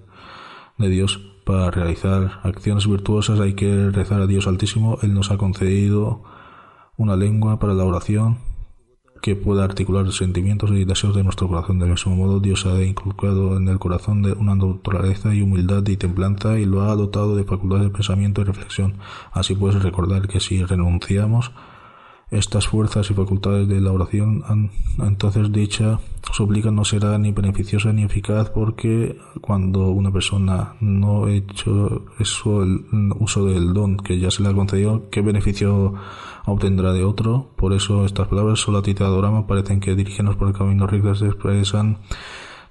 de 0.78 0.88
Dios. 0.88 1.28
Para 1.44 1.70
realizar 1.70 2.40
acciones 2.44 2.86
virtuosas 2.86 3.40
hay 3.40 3.54
que 3.54 3.90
rezar 3.90 4.20
a 4.20 4.26
Dios 4.26 4.46
Altísimo. 4.46 4.98
Él 5.02 5.12
nos 5.12 5.30
ha 5.30 5.38
concedido 5.38 6.22
una 6.96 7.16
lengua 7.16 7.58
para 7.58 7.74
la 7.74 7.84
oración 7.84 8.38
que 9.22 9.36
pueda 9.36 9.62
articular 9.62 10.10
sentimientos 10.12 10.70
y 10.72 10.84
deseos 10.84 11.14
de 11.14 11.22
nuestro 11.22 11.46
corazón. 11.46 11.78
Del 11.78 11.90
mismo 11.90 12.16
modo, 12.16 12.40
Dios 12.40 12.66
ha 12.66 12.82
inculcado 12.82 13.56
en 13.56 13.68
el 13.68 13.78
corazón 13.78 14.20
de 14.20 14.32
una 14.32 14.56
naturaleza 14.56 15.32
y 15.32 15.42
humildad 15.42 15.86
y 15.86 15.96
templanza 15.96 16.58
y 16.58 16.66
lo 16.66 16.82
ha 16.82 16.96
dotado 16.96 17.36
de 17.36 17.44
facultades 17.44 17.84
de 17.84 17.90
pensamiento 17.90 18.40
y 18.40 18.44
reflexión. 18.44 18.96
Así 19.30 19.54
pues, 19.54 19.80
recordar 19.80 20.26
que 20.26 20.40
si 20.40 20.64
renunciamos 20.64 21.52
estas 22.32 22.66
fuerzas 22.66 23.10
y 23.10 23.14
facultades 23.14 23.68
de 23.68 23.80
la 23.80 23.92
oración, 23.92 24.42
entonces 24.98 25.52
dicha 25.52 26.00
súplica 26.32 26.70
no 26.70 26.84
será 26.84 27.18
ni 27.18 27.30
beneficiosa 27.30 27.92
ni 27.92 28.04
eficaz 28.04 28.48
porque 28.48 29.18
cuando 29.42 29.90
una 29.90 30.10
persona 30.10 30.74
no 30.80 31.26
ha 31.26 31.32
hecho 31.32 32.06
eso, 32.18 32.62
el 32.62 32.84
uso 33.18 33.44
del 33.44 33.74
don 33.74 33.98
que 33.98 34.18
ya 34.18 34.30
se 34.30 34.42
le 34.42 34.48
ha 34.48 34.54
concedido, 34.54 35.10
¿qué 35.10 35.20
beneficio 35.20 35.94
obtendrá 36.46 36.94
de 36.94 37.04
otro? 37.04 37.50
Por 37.56 37.74
eso 37.74 38.06
estas 38.06 38.28
palabras, 38.28 38.60
solo 38.60 38.78
a 38.78 38.82
ti 38.82 38.94
te 38.94 39.04
adoramos, 39.04 39.44
parecen 39.44 39.80
que 39.80 39.94
dirigirnos 39.94 40.36
por 40.36 40.48
el 40.48 40.54
camino 40.54 40.86
recto 40.86 41.14
se 41.14 41.26
expresan 41.26 41.98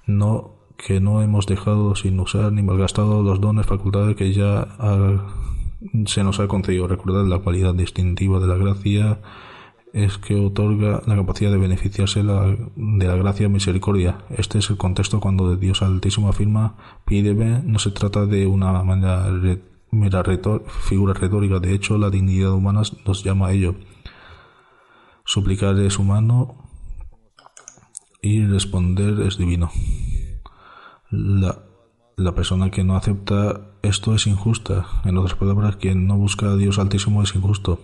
no 0.06 0.50
que 0.76 1.00
no 1.00 1.22
hemos 1.22 1.46
dejado 1.46 1.94
sin 1.94 2.18
usar 2.18 2.50
ni 2.52 2.62
malgastado 2.62 3.22
los 3.22 3.40
dones, 3.40 3.66
facultades 3.66 4.16
que 4.16 4.32
ya 4.32 4.66
se 6.06 6.24
nos 6.24 6.40
ha 6.40 6.48
concedido. 6.48 6.88
Recordar 6.88 7.24
la 7.26 7.38
cualidad 7.38 7.74
distintiva 7.74 8.40
de 8.40 8.48
la 8.48 8.56
gracia 8.56 9.20
es 9.92 10.16
que 10.18 10.34
otorga 10.34 11.02
la 11.06 11.16
capacidad 11.16 11.50
de 11.50 11.58
beneficiarse 11.58 12.22
de 12.22 13.06
la 13.06 13.16
gracia 13.16 13.46
y 13.46 13.50
misericordia. 13.50 14.24
Este 14.30 14.58
es 14.58 14.70
el 14.70 14.78
contexto 14.78 15.20
cuando 15.20 15.54
Dios 15.56 15.82
Altísimo 15.82 16.28
afirma, 16.28 16.76
pídeme, 17.04 17.62
no 17.64 17.78
se 17.78 17.90
trata 17.90 18.26
de 18.26 18.46
una 18.46 18.82
mera 19.90 20.24
figura 20.66 21.12
retórica, 21.12 21.58
de 21.58 21.74
hecho 21.74 21.98
la 21.98 22.08
dignidad 22.08 22.52
humana 22.52 22.82
nos 23.04 23.22
llama 23.22 23.48
a 23.48 23.52
ello. 23.52 23.74
Suplicar 25.24 25.78
es 25.78 25.98
humano 25.98 26.56
y 28.22 28.44
responder 28.46 29.20
es 29.20 29.36
divino. 29.36 29.70
La, 31.10 31.58
la 32.16 32.34
persona 32.34 32.70
que 32.70 32.82
no 32.82 32.96
acepta 32.96 33.72
esto 33.82 34.14
es 34.14 34.26
injusta. 34.26 34.86
En 35.04 35.18
otras 35.18 35.36
palabras, 35.38 35.76
quien 35.76 36.06
no 36.06 36.16
busca 36.16 36.46
a 36.46 36.56
Dios 36.56 36.78
Altísimo 36.78 37.22
es 37.22 37.34
injusto. 37.34 37.80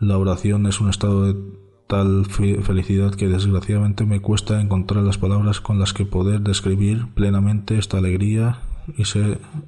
La 0.00 0.16
oración 0.16 0.66
es 0.66 0.80
un 0.80 0.90
estado 0.90 1.32
de 1.32 1.40
tal 1.88 2.26
felicidad 2.26 3.14
que 3.14 3.26
desgraciadamente 3.26 4.04
me 4.04 4.20
cuesta 4.20 4.60
encontrar 4.60 5.02
las 5.02 5.18
palabras 5.18 5.60
con 5.60 5.80
las 5.80 5.92
que 5.92 6.04
poder 6.04 6.42
describir 6.42 7.08
plenamente 7.14 7.78
esta 7.78 7.98
alegría 7.98 8.60
y, 8.96 9.02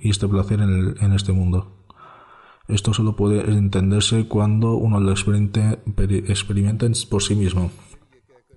este 0.08 0.28
placer 0.28 0.60
en, 0.60 1.12
este 1.12 1.32
mundo. 1.32 1.72
Esto 2.68 2.94
solo 2.94 3.16
puede 3.16 3.50
entenderse 3.50 4.28
cuando 4.28 4.74
uno 4.74 5.00
lo 5.00 5.10
experimenta 5.12 6.86
por 7.08 7.22
sí 7.22 7.34
mismo. 7.34 7.72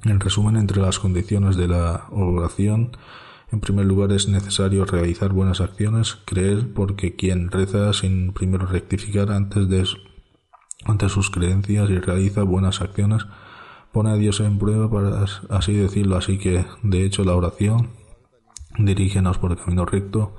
En 0.04 0.20
resumen, 0.20 0.58
entre 0.58 0.80
las 0.80 1.00
condiciones 1.00 1.56
de 1.56 1.70
la 1.70 2.06
oración, 2.12 2.92
en 3.52 3.62
primer 3.62 3.86
lugar 3.86 4.12
es 4.12 4.28
necesario 4.28 4.86
realizar 4.86 5.34
buenas 5.34 5.62
acciones, 5.62 6.20
creer 6.26 6.72
porque 6.74 7.16
quien 7.16 7.50
reza 7.50 7.94
sin 7.94 8.32
primero 8.34 8.68
rectificar 8.68 9.32
antes 9.32 9.68
de 9.70 9.82
ante 10.86 11.10
sus 11.10 11.30
creencias 11.30 11.90
y 11.90 12.00
realiza 12.00 12.44
buenas 12.44 12.82
acciones, 12.82 13.26
pone 13.92 14.12
a 14.12 14.16
Dios 14.16 14.40
en 14.40 14.58
prueba 14.58 14.90
para 14.90 15.26
así 15.50 15.74
decirlo. 15.74 16.18
Así 16.18 16.38
que, 16.38 16.66
de 16.82 17.06
hecho, 17.06 17.24
la 17.24 17.36
oración, 17.36 17.90
dirígenos 18.78 19.38
por 19.38 19.52
el 19.52 19.58
camino 19.58 19.86
recto. 19.86 20.36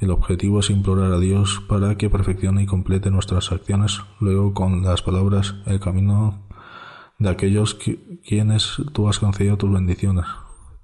El 0.00 0.10
objetivo 0.10 0.60
es 0.60 0.70
implorar 0.70 1.12
a 1.12 1.18
Dios 1.18 1.62
para 1.68 1.96
que 1.96 2.10
perfeccione 2.10 2.62
y 2.62 2.66
complete 2.66 3.10
nuestras 3.10 3.50
acciones. 3.50 4.00
Luego, 4.20 4.54
con 4.54 4.82
las 4.82 5.02
palabras, 5.02 5.56
el 5.66 5.80
camino 5.80 6.46
de 7.18 7.28
aquellos 7.28 7.74
quienes 7.74 8.76
tú 8.92 9.08
has 9.08 9.18
concedido 9.18 9.56
tus 9.56 9.72
bendiciones. 9.72 10.26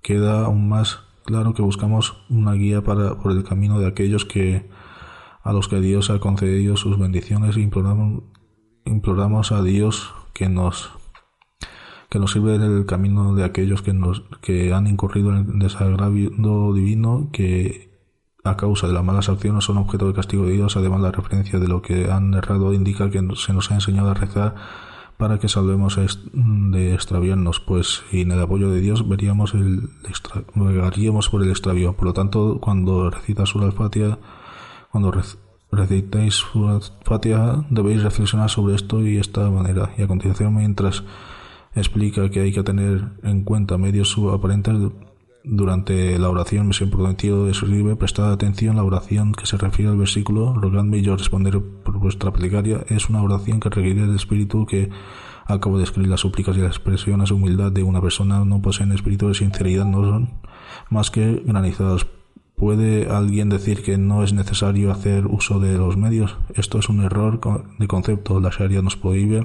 Queda 0.03 0.45
aún 0.45 0.69
más 0.69 1.01
claro 1.25 1.55
que 1.55 1.63
buscamos 1.63 2.25
una 2.29 2.53
guía 2.53 2.83
para, 2.83 3.17
por 3.17 3.33
el 3.33 3.45
camino 3.45 3.79
de 3.79 3.87
aquellos 3.87 4.25
que 4.25 4.69
a 5.43 5.53
los 5.53 5.69
que 5.69 5.81
Dios 5.81 6.11
ha 6.11 6.19
concedido 6.21 6.77
sus 6.77 6.99
bendiciones 6.99 7.57
imploramos 7.57 8.25
imploramos 8.85 9.53
a 9.53 9.63
Dios 9.63 10.15
que 10.33 10.49
nos 10.49 10.93
que 12.11 12.19
nos 12.19 12.33
sirve 12.33 12.55
el 12.55 12.87
camino 12.87 13.35
de 13.35 13.45
aquellos 13.45 13.83
que 13.83 13.93
nos 13.93 14.23
que 14.41 14.73
han 14.73 14.87
incurrido 14.87 15.31
en 15.31 15.37
el 15.37 15.59
desagravio 15.59 16.31
divino 16.73 17.29
que 17.33 17.95
a 18.45 18.57
causa 18.57 18.87
de 18.87 18.93
las 18.93 19.03
malas 19.03 19.29
acciones 19.29 19.65
son 19.65 19.79
objeto 19.79 20.07
de 20.07 20.13
castigo 20.13 20.45
de 20.45 20.53
Dios. 20.53 20.77
Además, 20.77 21.01
la 21.01 21.11
referencia 21.11 21.59
de 21.59 21.67
lo 21.67 21.81
que 21.81 22.11
han 22.11 22.35
errado 22.35 22.75
indica 22.75 23.11
que 23.11 23.27
se 23.37 23.53
nos 23.55 23.71
ha 23.71 23.75
enseñado 23.75 24.11
a 24.11 24.15
rezar 24.15 24.55
para 25.17 25.39
que 25.39 25.49
salvemos 25.49 25.99
de 26.35 26.95
extraviarnos, 26.95 27.61
pues 27.61 28.03
sin 28.11 28.33
el 28.33 28.41
apoyo 28.41 28.69
de 28.71 28.81
Dios 28.81 29.09
veríamos 29.09 29.55
el 29.55 29.89
extra, 30.09 30.43
por 31.31 31.43
el 31.43 31.51
extravío. 31.51 31.95
Por 31.95 32.07
lo 32.07 32.13
tanto, 32.13 32.59
cuando 32.61 33.11
recitas 33.11 33.55
una 33.55 33.67
al 33.67 34.19
cuando 34.91 35.11
recitáis 35.75 36.45
Fatiha, 37.03 37.65
debéis 37.71 38.03
reflexionar 38.03 38.51
sobre 38.51 38.75
esto 38.75 39.07
y 39.07 39.19
esta 39.19 39.51
manera. 39.51 39.91
Y 39.97 40.03
a 40.03 40.07
continuación, 40.07 40.55
mientras 40.55 41.05
explica 41.75 42.31
que 42.31 42.41
hay 42.41 42.53
que 42.53 42.63
tener 42.63 43.13
en 43.23 43.45
cuenta 43.45 43.79
medios 43.79 44.17
aparentes 44.33 44.75
durante 45.43 46.19
la 46.19 46.31
oración, 46.31 46.73
siempre 46.73 46.99
prometido 46.99 47.49
escribe, 47.49 47.97
prestad 47.97 48.33
atención, 48.33 48.77
la 48.77 48.85
oración 48.85 49.33
que 49.33 49.47
se 49.47 49.59
refiere 49.59 49.91
al 49.91 49.99
versículo, 49.99 50.55
rogadme 50.55 50.99
y 50.99 51.03
yo 51.03 51.17
responderé 51.17 51.61
por 51.61 51.99
vuestra 51.99 52.33
plegaria, 52.33 52.85
es 52.89 53.11
una 53.11 53.23
oración 53.23 53.61
que 53.61 53.69
requiere 53.69 54.05
el 54.05 54.15
espíritu 54.15 54.65
que 54.65 54.91
Acabo 55.47 55.77
de 55.77 55.85
escribir 55.85 56.09
las 56.09 56.21
súplicas 56.21 56.57
y 56.57 56.61
las 56.61 56.71
expresiones 56.71 57.29
de 57.29 57.35
humildad 57.35 57.71
de 57.71 57.83
una 57.83 58.01
persona 58.01 58.45
no 58.45 58.63
poseen 58.63 58.93
espíritu 58.93 59.29
de 59.29 59.35
sinceridad, 59.35 59.85
no 59.85 60.03
son 60.03 60.31
más 60.89 61.11
que 61.11 61.43
granizados. 61.45 62.07
¿Puede 62.57 63.11
alguien 63.11 63.49
decir 63.49 63.83
que 63.83 63.99
no 63.99 64.23
es 64.23 64.33
necesario 64.33 64.93
hacer 64.93 65.27
uso 65.27 65.59
de 65.59 65.77
los 65.77 65.97
medios? 65.97 66.37
Esto 66.55 66.79
es 66.79 66.89
un 66.89 67.03
error 67.03 67.41
de 67.79 67.87
concepto. 67.89 68.41
La 68.41 68.51
Sharia 68.51 68.81
nos 68.81 68.97
prohíbe 68.97 69.45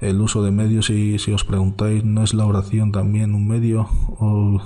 el 0.00 0.20
uso 0.20 0.42
de 0.42 0.50
medios 0.50 0.90
y 0.90 1.18
si 1.18 1.32
os 1.32 1.44
preguntáis, 1.44 2.04
¿no 2.04 2.22
es 2.22 2.34
la 2.34 2.44
oración 2.44 2.92
también 2.92 3.34
un 3.34 3.48
medio? 3.48 3.88
¿O 4.18 4.60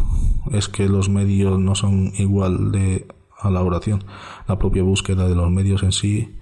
es 0.52 0.68
que 0.68 0.88
los 0.88 1.08
medios 1.08 1.60
no 1.60 1.76
son 1.76 2.12
igual 2.18 2.72
de 2.72 3.06
a 3.38 3.50
la 3.50 3.62
oración? 3.62 4.04
La 4.48 4.58
propia 4.58 4.82
búsqueda 4.82 5.28
de 5.28 5.36
los 5.36 5.50
medios 5.50 5.84
en 5.84 5.92
sí 5.92 6.34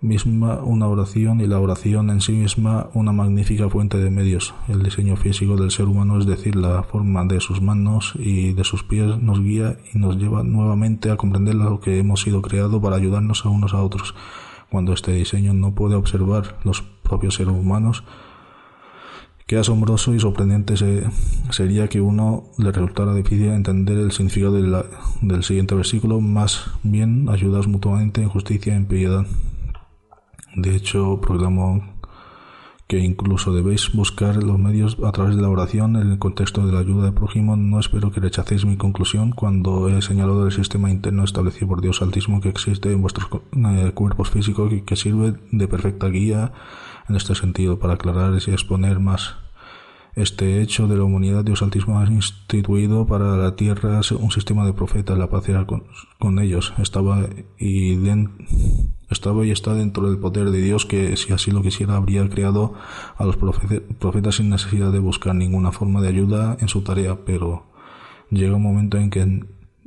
misma 0.00 0.60
una 0.62 0.86
oración 0.86 1.40
y 1.40 1.46
la 1.46 1.58
oración 1.58 2.10
en 2.10 2.20
sí 2.20 2.32
misma 2.32 2.88
una 2.94 3.12
magnífica 3.12 3.68
fuente 3.68 3.98
de 3.98 4.10
medios. 4.10 4.54
El 4.68 4.82
diseño 4.82 5.16
físico 5.16 5.56
del 5.56 5.70
ser 5.70 5.86
humano, 5.86 6.18
es 6.18 6.26
decir, 6.26 6.54
la 6.56 6.82
forma 6.82 7.24
de 7.24 7.40
sus 7.40 7.60
manos 7.60 8.14
y 8.16 8.52
de 8.52 8.64
sus 8.64 8.84
pies, 8.84 9.20
nos 9.20 9.42
guía 9.42 9.76
y 9.92 9.98
nos 9.98 10.16
lleva 10.16 10.42
nuevamente 10.44 11.10
a 11.10 11.16
comprender 11.16 11.56
lo 11.56 11.80
que 11.80 11.98
hemos 11.98 12.22
sido 12.22 12.42
creado 12.42 12.80
para 12.80 12.96
ayudarnos 12.96 13.44
a 13.44 13.48
unos 13.48 13.74
a 13.74 13.82
otros. 13.82 14.14
Cuando 14.70 14.92
este 14.92 15.12
diseño 15.12 15.54
no 15.54 15.74
puede 15.74 15.96
observar 15.96 16.58
los 16.64 16.82
propios 16.82 17.34
seres 17.34 17.54
humanos, 17.54 18.04
Qué 19.48 19.56
asombroso 19.56 20.14
y 20.14 20.20
sorprendente 20.20 20.74
sería 21.48 21.88
que 21.88 22.02
uno 22.02 22.44
le 22.58 22.70
resultara 22.70 23.14
difícil 23.14 23.46
entender 23.46 23.96
el 23.96 24.12
significado 24.12 24.52
del 25.22 25.42
siguiente 25.42 25.74
versículo, 25.74 26.20
más 26.20 26.66
bien 26.82 27.30
ayudaos 27.30 27.66
mutuamente 27.66 28.20
en 28.20 28.28
justicia 28.28 28.74
y 28.74 28.76
en 28.76 28.84
piedad. 28.84 29.24
De 30.58 30.74
hecho, 30.74 31.20
proclamo 31.20 31.84
que 32.88 32.98
incluso 32.98 33.52
debéis 33.52 33.92
buscar 33.92 34.42
los 34.42 34.58
medios 34.58 34.96
a 35.04 35.12
través 35.12 35.36
de 35.36 35.42
la 35.42 35.50
oración 35.50 35.94
en 35.94 36.10
el 36.10 36.18
contexto 36.18 36.66
de 36.66 36.72
la 36.72 36.80
ayuda 36.80 37.04
de 37.04 37.12
prójimo. 37.12 37.54
No 37.54 37.78
espero 37.78 38.10
que 38.10 38.18
rechacéis 38.18 38.64
mi 38.64 38.76
conclusión 38.76 39.30
cuando 39.30 39.88
he 39.88 40.02
señalado 40.02 40.46
el 40.46 40.52
sistema 40.52 40.90
interno 40.90 41.22
establecido 41.22 41.68
por 41.68 41.80
Dios 41.80 42.02
Altísimo 42.02 42.40
que 42.40 42.48
existe 42.48 42.90
en 42.90 43.00
vuestros 43.00 43.28
eh, 43.52 43.92
cuerpos 43.94 44.30
físicos 44.30 44.72
y 44.72 44.80
que 44.80 44.96
sirve 44.96 45.34
de 45.52 45.68
perfecta 45.68 46.08
guía 46.08 46.52
en 47.08 47.14
este 47.14 47.36
sentido 47.36 47.78
para 47.78 47.94
aclarar 47.94 48.32
y 48.34 48.50
exponer 48.50 48.98
más 48.98 49.36
este 50.18 50.60
hecho 50.60 50.88
de 50.88 50.96
la 50.96 51.04
humanidad, 51.04 51.44
Dios 51.44 51.62
Altísimo 51.62 52.00
ha 52.00 52.06
instituido 52.06 53.06
para 53.06 53.36
la 53.36 53.54
tierra 53.54 54.00
un 54.18 54.30
sistema 54.32 54.66
de 54.66 54.72
profetas, 54.72 55.16
la 55.16 55.30
paz 55.30 55.48
era 55.48 55.64
con, 55.64 56.38
ellos. 56.40 56.74
Estaba 56.78 57.28
y, 57.56 57.96
estaba 59.10 59.46
y 59.46 59.50
está 59.50 59.74
dentro 59.74 60.08
del 60.10 60.18
poder 60.18 60.50
de 60.50 60.60
Dios 60.60 60.86
que, 60.86 61.16
si 61.16 61.32
así 61.32 61.52
lo 61.52 61.62
quisiera, 61.62 61.96
habría 61.96 62.28
creado 62.28 62.74
a 63.16 63.24
los 63.24 63.36
profetas 63.36 64.36
sin 64.36 64.50
necesidad 64.50 64.90
de 64.90 64.98
buscar 64.98 65.34
ninguna 65.34 65.70
forma 65.70 66.00
de 66.00 66.08
ayuda 66.08 66.56
en 66.60 66.68
su 66.68 66.82
tarea, 66.82 67.24
pero 67.24 67.66
llega 68.30 68.56
un 68.56 68.62
momento 68.62 68.98
en 68.98 69.10
que 69.10 69.46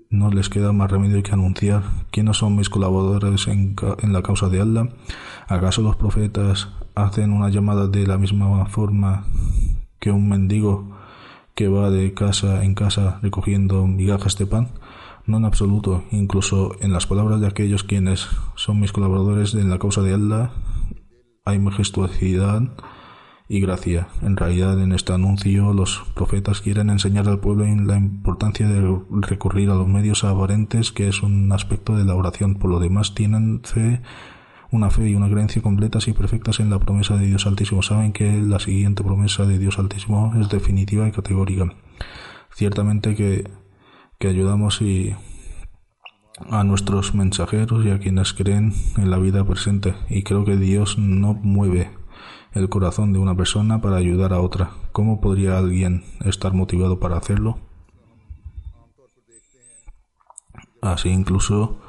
no 0.09 0.29
les 0.29 0.49
queda 0.49 0.71
más 0.71 0.91
remedio 0.91 1.23
que 1.23 1.31
anunciar 1.31 1.83
quiénes 2.11 2.37
son 2.37 2.55
mis 2.55 2.69
colaboradores 2.69 3.47
en, 3.47 3.75
en 4.01 4.13
la 4.13 4.21
causa 4.21 4.49
de 4.49 4.61
Allah. 4.61 4.89
¿Acaso 5.47 5.81
los 5.81 5.97
profetas 5.97 6.69
hacen 6.95 7.31
una 7.31 7.49
llamada 7.49 7.87
de 7.87 8.07
la 8.07 8.17
misma 8.17 8.65
forma 8.65 9.25
que 10.01 10.11
un 10.11 10.27
mendigo 10.27 10.97
que 11.55 11.69
va 11.69 11.89
de 11.89 12.13
casa 12.13 12.65
en 12.65 12.75
casa 12.75 13.19
recogiendo 13.21 13.87
migajas 13.87 14.37
de 14.37 14.47
pan? 14.47 14.69
No 15.25 15.37
en 15.37 15.45
absoluto. 15.45 16.03
Incluso 16.11 16.75
en 16.81 16.91
las 16.91 17.05
palabras 17.05 17.39
de 17.39 17.47
aquellos 17.47 17.83
quienes 17.85 18.27
son 18.55 18.81
mis 18.81 18.91
colaboradores 18.91 19.53
en 19.53 19.69
la 19.69 19.79
causa 19.79 20.01
de 20.01 20.15
Allah 20.15 20.51
hay 21.45 21.59
majestuosidad 21.59 22.63
y 23.47 23.59
gracia. 23.61 24.07
En 24.21 24.37
realidad, 24.37 24.81
en 24.81 24.91
este 24.91 25.13
anuncio, 25.13 25.73
los 25.73 26.03
profetas 26.15 26.61
quieren 26.61 26.89
enseñar 26.89 27.27
al 27.27 27.39
pueblo 27.39 27.65
la 27.65 27.97
importancia 27.97 28.67
de 28.67 28.99
recurrir 29.21 29.69
a 29.69 29.75
los 29.75 29.87
medios 29.87 30.23
aparentes, 30.23 30.91
que 30.91 31.09
es 31.09 31.21
un 31.21 31.51
aspecto 31.51 31.95
de 31.95 32.05
la 32.05 32.15
oración. 32.15 32.55
Por 32.55 32.71
lo 32.71 32.79
demás, 32.79 33.13
tienen 33.13 33.61
fe 33.63 34.01
una 34.71 34.89
fe 34.89 35.09
y 35.09 35.15
una 35.15 35.29
creencia 35.29 35.61
completas 35.61 36.07
y 36.07 36.13
perfectas 36.13 36.59
en 36.59 36.69
la 36.69 36.79
promesa 36.79 37.17
de 37.17 37.27
Dios 37.27 37.45
Altísimo. 37.45 37.81
Saben 37.81 38.13
que 38.13 38.41
la 38.41 38.59
siguiente 38.59 39.03
promesa 39.03 39.45
de 39.45 39.59
Dios 39.59 39.77
Altísimo 39.79 40.33
es 40.39 40.49
definitiva 40.49 41.07
y 41.07 41.11
categórica. 41.11 41.73
Ciertamente 42.53 43.15
que, 43.15 43.49
que 44.17 44.27
ayudamos 44.27 44.81
y 44.81 45.15
a 46.49 46.63
nuestros 46.63 47.13
mensajeros 47.13 47.85
y 47.85 47.89
a 47.89 47.99
quienes 47.99 48.33
creen 48.33 48.73
en 48.97 49.11
la 49.11 49.17
vida 49.17 49.43
presente. 49.43 49.93
Y 50.09 50.23
creo 50.23 50.45
que 50.45 50.57
Dios 50.57 50.97
no 50.97 51.33
mueve 51.33 51.91
el 52.53 52.69
corazón 52.69 53.13
de 53.13 53.19
una 53.19 53.35
persona 53.35 53.81
para 53.81 53.97
ayudar 53.97 54.33
a 54.33 54.41
otra. 54.41 54.71
¿Cómo 54.91 55.21
podría 55.21 55.57
alguien 55.57 56.03
estar 56.25 56.53
motivado 56.53 56.99
para 56.99 57.17
hacerlo? 57.17 57.59
Así 60.81 61.09
incluso 61.09 61.79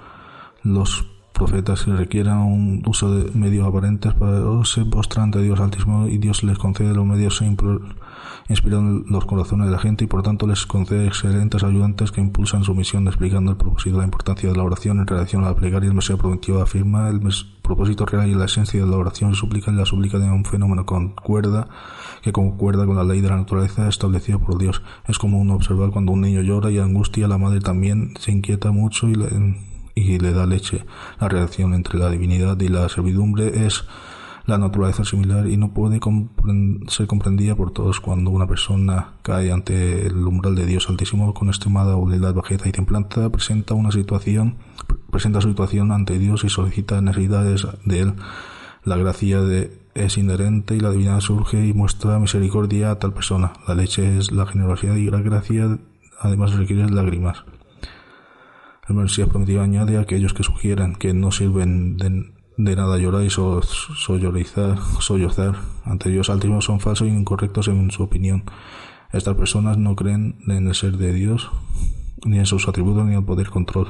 los 0.62 1.11
profetas 1.32 1.84
que 1.84 1.92
requieran 1.92 2.38
un 2.38 2.82
uso 2.86 3.14
de 3.14 3.30
medios 3.32 3.66
aparentes 3.66 4.14
para 4.14 4.42
se 4.64 4.84
postran 4.84 5.24
ante 5.24 5.42
Dios 5.42 5.60
Altísimo 5.60 6.06
y 6.08 6.18
Dios 6.18 6.42
les 6.44 6.58
concede 6.58 6.94
los 6.94 7.06
medios 7.06 7.40
e 7.42 7.46
inspiran 8.48 9.04
los 9.08 9.24
corazones 9.24 9.66
de 9.66 9.72
la 9.72 9.78
gente 9.78 10.04
y 10.04 10.06
por 10.06 10.22
tanto 10.22 10.46
les 10.46 10.66
concede 10.66 11.06
excelentes 11.06 11.62
ayudantes 11.62 12.12
que 12.12 12.20
impulsan 12.20 12.64
su 12.64 12.74
misión 12.74 13.06
explicando 13.06 13.50
el 13.50 13.56
propósito, 13.56 13.98
la 13.98 14.04
importancia 14.04 14.48
de 14.48 14.56
la 14.56 14.62
oración 14.62 14.98
en 15.00 15.06
relación 15.06 15.44
a 15.44 15.48
la 15.48 15.54
plegaria. 15.54 15.88
El 15.88 15.94
Mesías 15.94 16.18
prometido 16.18 16.62
afirma 16.62 17.08
el 17.08 17.20
propósito 17.62 18.04
real 18.06 18.28
y 18.28 18.34
la 18.34 18.44
esencia 18.44 18.84
de 18.84 18.90
la 18.90 18.96
oración 18.96 19.34
suplica 19.34 19.70
y 19.70 19.74
la 19.74 19.86
súplica 19.86 20.18
de 20.18 20.30
un 20.30 20.44
fenómeno 20.44 20.84
concuerda 20.84 21.68
que 22.22 22.32
concuerda 22.32 22.86
con 22.86 22.96
la 22.96 23.04
ley 23.04 23.20
de 23.20 23.28
la 23.28 23.36
naturaleza 23.36 23.88
establecida 23.88 24.38
por 24.38 24.58
Dios. 24.58 24.82
Es 25.06 25.18
como 25.18 25.40
uno 25.40 25.54
observar 25.54 25.90
cuando 25.90 26.12
un 26.12 26.20
niño 26.20 26.42
llora 26.42 26.70
y 26.70 26.78
angustia, 26.78 27.28
la 27.28 27.38
madre 27.38 27.60
también 27.60 28.14
se 28.18 28.32
inquieta 28.32 28.70
mucho 28.70 29.08
y 29.08 29.14
le, 29.14 29.28
y 29.94 30.18
le 30.18 30.32
da 30.32 30.46
leche. 30.46 30.84
La 31.20 31.28
relación 31.28 31.74
entre 31.74 31.98
la 31.98 32.10
divinidad 32.10 32.58
y 32.60 32.68
la 32.68 32.88
servidumbre 32.88 33.66
es 33.66 33.84
la 34.46 34.58
naturaleza 34.58 35.04
similar 35.04 35.46
y 35.46 35.56
no 35.56 35.72
puede 35.72 36.00
ser 36.88 37.06
comprendida 37.06 37.54
por 37.54 37.70
todos 37.70 38.00
cuando 38.00 38.30
una 38.30 38.46
persona 38.46 39.12
cae 39.22 39.52
ante 39.52 40.06
el 40.06 40.26
umbral 40.26 40.56
de 40.56 40.66
Dios 40.66 40.88
Altísimo 40.88 41.32
con 41.32 41.48
extremada 41.48 41.96
humildad, 41.96 42.34
bajeza 42.34 42.68
y 42.68 42.72
templanza, 42.72 43.30
presenta 43.30 43.74
una 43.74 43.92
situación, 43.92 44.56
presenta 45.10 45.40
su 45.40 45.48
situación 45.48 45.92
ante 45.92 46.18
Dios 46.18 46.44
y 46.44 46.48
solicita 46.48 47.00
necesidades 47.00 47.66
de 47.84 48.00
él. 48.00 48.14
La 48.84 48.96
gracia 48.96 49.40
de, 49.40 49.78
es 49.94 50.18
inherente 50.18 50.74
y 50.74 50.80
la 50.80 50.90
divinidad 50.90 51.20
surge 51.20 51.64
y 51.64 51.72
muestra 51.72 52.18
misericordia 52.18 52.90
a 52.90 52.98
tal 52.98 53.12
persona. 53.12 53.52
La 53.68 53.74
leche 53.74 54.18
es 54.18 54.32
la 54.32 54.46
generosidad 54.46 54.96
y 54.96 55.08
la 55.08 55.20
gracia 55.20 55.78
además 56.18 56.54
requiere 56.54 56.88
lágrimas. 56.88 57.44
El 58.92 59.04
Mesías 59.04 59.28
prometido 59.28 59.62
añade 59.62 59.96
a 59.96 60.00
aquellos 60.00 60.34
que 60.34 60.42
sugieran 60.42 60.94
que 60.94 61.14
no 61.14 61.32
sirven 61.32 61.96
de, 61.96 62.76
nada 62.76 62.98
llorar 62.98 63.24
y 63.24 63.30
sollozar, 63.30 64.78
sollozar 65.00 65.56
ante 65.84 66.10
Dios 66.10 66.30
Altísimo 66.30 66.60
son 66.60 66.80
falsos 66.80 67.08
e 67.08 67.10
incorrectos 67.10 67.68
en 67.68 67.90
su 67.90 68.02
opinión. 68.02 68.44
Estas 69.12 69.36
personas 69.36 69.78
no 69.78 69.96
creen 69.96 70.36
en 70.46 70.68
el 70.68 70.74
ser 70.74 70.96
de 70.96 71.12
Dios, 71.12 71.50
ni 72.24 72.38
en 72.38 72.46
sus 72.46 72.68
atributos, 72.68 73.04
ni 73.04 73.12
en 73.12 73.18
el 73.18 73.24
poder 73.24 73.50
control 73.50 73.88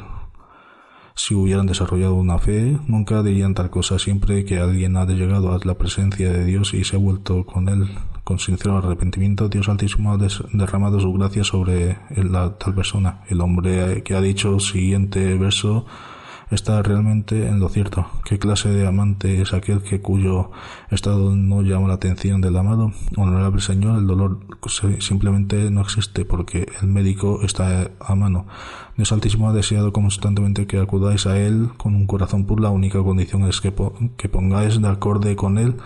si 1.15 1.35
hubieran 1.35 1.67
desarrollado 1.67 2.15
una 2.15 2.39
fe, 2.39 2.79
nunca 2.87 3.23
dirían 3.23 3.55
tal 3.55 3.71
cosa. 3.71 3.99
Siempre 3.99 4.45
que 4.45 4.59
alguien 4.59 4.97
ha 4.97 5.05
llegado 5.05 5.53
a 5.53 5.61
la 5.65 5.75
presencia 5.75 6.33
de 6.33 6.45
Dios 6.45 6.75
y 6.75 6.85
se 6.85 6.97
ha 6.97 6.99
vuelto 6.99 7.45
con 7.45 7.69
él 7.69 7.89
con 8.25 8.39
sincero 8.39 8.79
arrepentimiento, 8.79 9.49
Dios 9.49 9.69
Altísimo 9.69 10.13
ha 10.13 10.19
derramado 10.53 11.01
su 11.01 11.13
gracia 11.13 11.45
sobre 11.45 11.99
la 12.17 12.57
tal 12.57 12.75
persona. 12.75 13.23
El 13.29 13.41
hombre 13.41 14.03
que 14.03 14.15
ha 14.15 14.21
dicho 14.21 14.61
siguiente 14.61 15.37
verso 15.37 15.87
está 16.55 16.83
realmente 16.83 17.49
en 17.49 17.61
lo 17.61 17.69
cierto. 17.69 18.07
¿Qué 18.25 18.39
clase 18.39 18.69
de 18.69 18.87
amante 18.87 19.41
es 19.41 19.53
aquel 19.55 19.83
que 19.83 20.01
cuyo 20.01 20.51
estado 20.91 21.35
no 21.35 21.63
llama 21.63 21.89
la 21.89 21.95
atención 21.95 22.41
del 22.41 22.57
amado? 22.57 22.93
Honorable 23.17 23.61
Señor, 23.61 23.99
el 23.99 24.07
dolor 24.07 24.39
simplemente 24.99 25.71
no 25.71 25.81
existe 25.81 26.25
porque 26.25 26.67
el 26.81 26.89
médico 26.89 27.41
está 27.43 27.91
a 28.01 28.15
mano. 28.15 28.47
Dios 28.97 29.11
Altísimo 29.13 29.49
ha 29.49 29.53
deseado 29.53 29.93
constantemente 29.93 30.67
que 30.67 30.79
acudáis 30.79 31.27
a 31.27 31.39
Él 31.39 31.71
con 31.77 31.95
un 31.95 32.07
corazón 32.07 32.45
puro. 32.45 32.63
La 32.63 32.71
única 32.71 33.03
condición 33.03 33.49
es 33.49 33.61
que, 33.61 33.73
que 34.17 34.29
pongáis 34.29 34.81
de 34.81 34.89
acorde 34.89 35.35
con 35.37 35.59
Él 35.59 35.77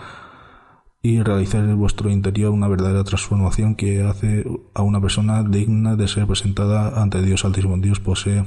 y 1.07 1.23
realizar 1.23 1.63
en 1.63 1.77
vuestro 1.77 2.09
interior 2.09 2.51
una 2.51 2.67
verdadera 2.67 3.01
transformación 3.05 3.75
que 3.75 4.01
hace 4.01 4.45
a 4.73 4.81
una 4.81 4.99
persona 4.99 5.41
digna 5.41 5.95
de 5.95 6.05
ser 6.09 6.27
presentada 6.27 7.01
ante 7.01 7.21
Dios 7.21 7.45
Altísimo. 7.45 7.77
Dios 7.77 8.01
posee 8.01 8.43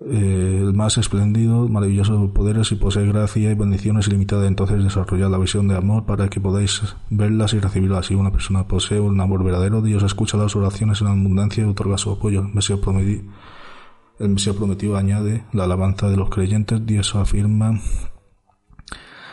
eh, 0.00 0.58
el 0.60 0.74
más 0.74 0.98
espléndido, 0.98 1.66
maravilloso 1.66 2.30
poderes 2.34 2.72
y 2.72 2.74
posee 2.74 3.06
gracia 3.06 3.50
y 3.50 3.54
bendiciones 3.54 4.06
ilimitadas. 4.08 4.48
Entonces 4.48 4.84
desarrollad 4.84 5.30
la 5.30 5.38
visión 5.38 5.66
de 5.66 5.76
amor 5.76 6.04
para 6.04 6.28
que 6.28 6.40
podáis 6.40 6.82
verlas 7.08 7.54
y 7.54 7.58
recibirlas. 7.58 8.04
Si 8.04 8.14
una 8.14 8.30
persona 8.30 8.68
posee 8.68 9.00
un 9.00 9.18
amor 9.18 9.42
verdadero, 9.42 9.80
Dios 9.80 10.02
escucha 10.02 10.36
las 10.36 10.56
oraciones 10.56 11.00
en 11.00 11.06
abundancia 11.06 11.64
y 11.64 11.70
otorga 11.70 11.96
su 11.96 12.12
apoyo. 12.12 12.40
El 12.40 14.28
Mesías 14.28 14.56
prometido, 14.56 14.98
añade 14.98 15.44
la 15.54 15.64
alabanza 15.64 16.10
de 16.10 16.18
los 16.18 16.28
creyentes. 16.28 16.84
Dios 16.84 17.14
afirma 17.14 17.80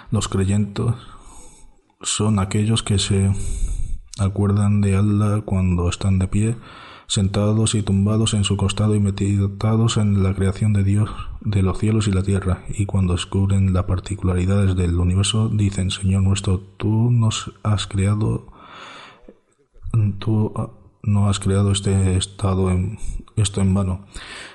los 0.10 0.30
creyentes 0.30 0.86
son 2.06 2.40
aquellos 2.40 2.84
que 2.84 3.00
se 3.00 3.32
acuerdan 4.20 4.80
de 4.80 4.96
Allah 4.96 5.42
cuando 5.44 5.90
están 5.90 6.20
de 6.20 6.28
pie, 6.28 6.56
sentados 7.08 7.76
y 7.76 7.84
tumbados 7.84 8.34
en 8.34 8.44
su 8.44 8.58
costado 8.58 8.96
y 8.96 9.00
meditados 9.00 9.98
en 9.98 10.24
la 10.24 10.34
creación 10.34 10.74
de 10.74 10.84
Dios 10.84 11.10
de 11.42 11.62
los 11.62 11.80
cielos 11.80 12.08
y 12.08 12.12
la 12.12 12.24
tierra, 12.24 12.64
y 12.70 12.86
cuando 12.86 13.14
descubren 13.14 13.74
las 13.74 13.86
particularidades 13.86 14.76
del 14.76 14.98
universo, 15.00 15.50
dicen, 15.50 15.92
Señor 15.92 16.24
nuestro, 16.24 16.60
tú 16.60 17.10
nos 17.12 17.52
has 17.64 17.88
creado, 17.88 18.48
tú 20.20 20.54
no 21.06 21.30
has 21.30 21.40
creado 21.40 21.72
este 21.72 22.18
estado 22.18 22.70
en, 22.72 22.98
esto 23.36 23.62
en 23.62 23.74
vano. 23.74 24.02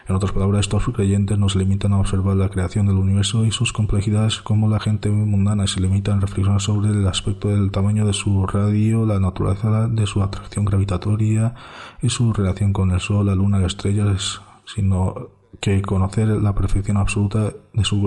En 0.08 0.16
otras 0.16 0.32
palabras, 0.32 0.60
estos 0.60 0.84
creyentes 0.84 1.38
nos 1.38 1.54
limitan 1.54 1.92
a 1.92 2.00
observar 2.00 2.36
la 2.36 2.48
creación 2.48 2.86
del 2.86 2.96
universo 2.96 3.44
y 3.44 3.52
sus 3.52 3.72
complejidades 3.72 4.40
como 4.40 4.68
la 4.68 4.80
gente 4.80 5.08
mundana 5.08 5.66
se 5.66 5.80
limita 5.80 6.12
a 6.14 6.20
reflexionar 6.20 6.60
sobre 6.60 6.90
el 6.90 7.06
aspecto 7.06 7.48
del 7.48 7.70
tamaño 7.70 8.06
de 8.06 8.12
su 8.12 8.46
radio, 8.46 9.06
la 9.06 9.20
naturaleza 9.20 9.88
de 9.88 10.06
su 10.06 10.22
atracción 10.22 10.64
gravitatoria 10.64 11.54
y 12.02 12.10
su 12.10 12.32
relación 12.32 12.72
con 12.72 12.90
el 12.90 13.00
Sol, 13.00 13.26
la 13.26 13.34
Luna, 13.34 13.58
las 13.58 13.74
estrellas, 13.74 14.40
sino 14.66 15.28
que 15.60 15.82
conocer 15.82 16.28
la 16.28 16.54
perfección 16.54 16.96
absoluta 16.96 17.52
de 17.72 17.84
su 17.84 18.02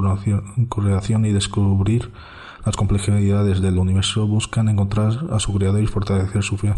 correlación 0.69 1.25
y 1.25 1.31
descubrir 1.31 2.11
las 2.65 2.77
complejidades 2.77 3.61
del 3.61 3.77
universo 3.77 4.25
buscan 4.25 4.69
encontrar 4.69 5.25
a 5.31 5.39
su 5.39 5.53
creador 5.53 5.83
y 5.83 5.87
fortalecer 5.87 6.43
su 6.43 6.57
fe. 6.57 6.73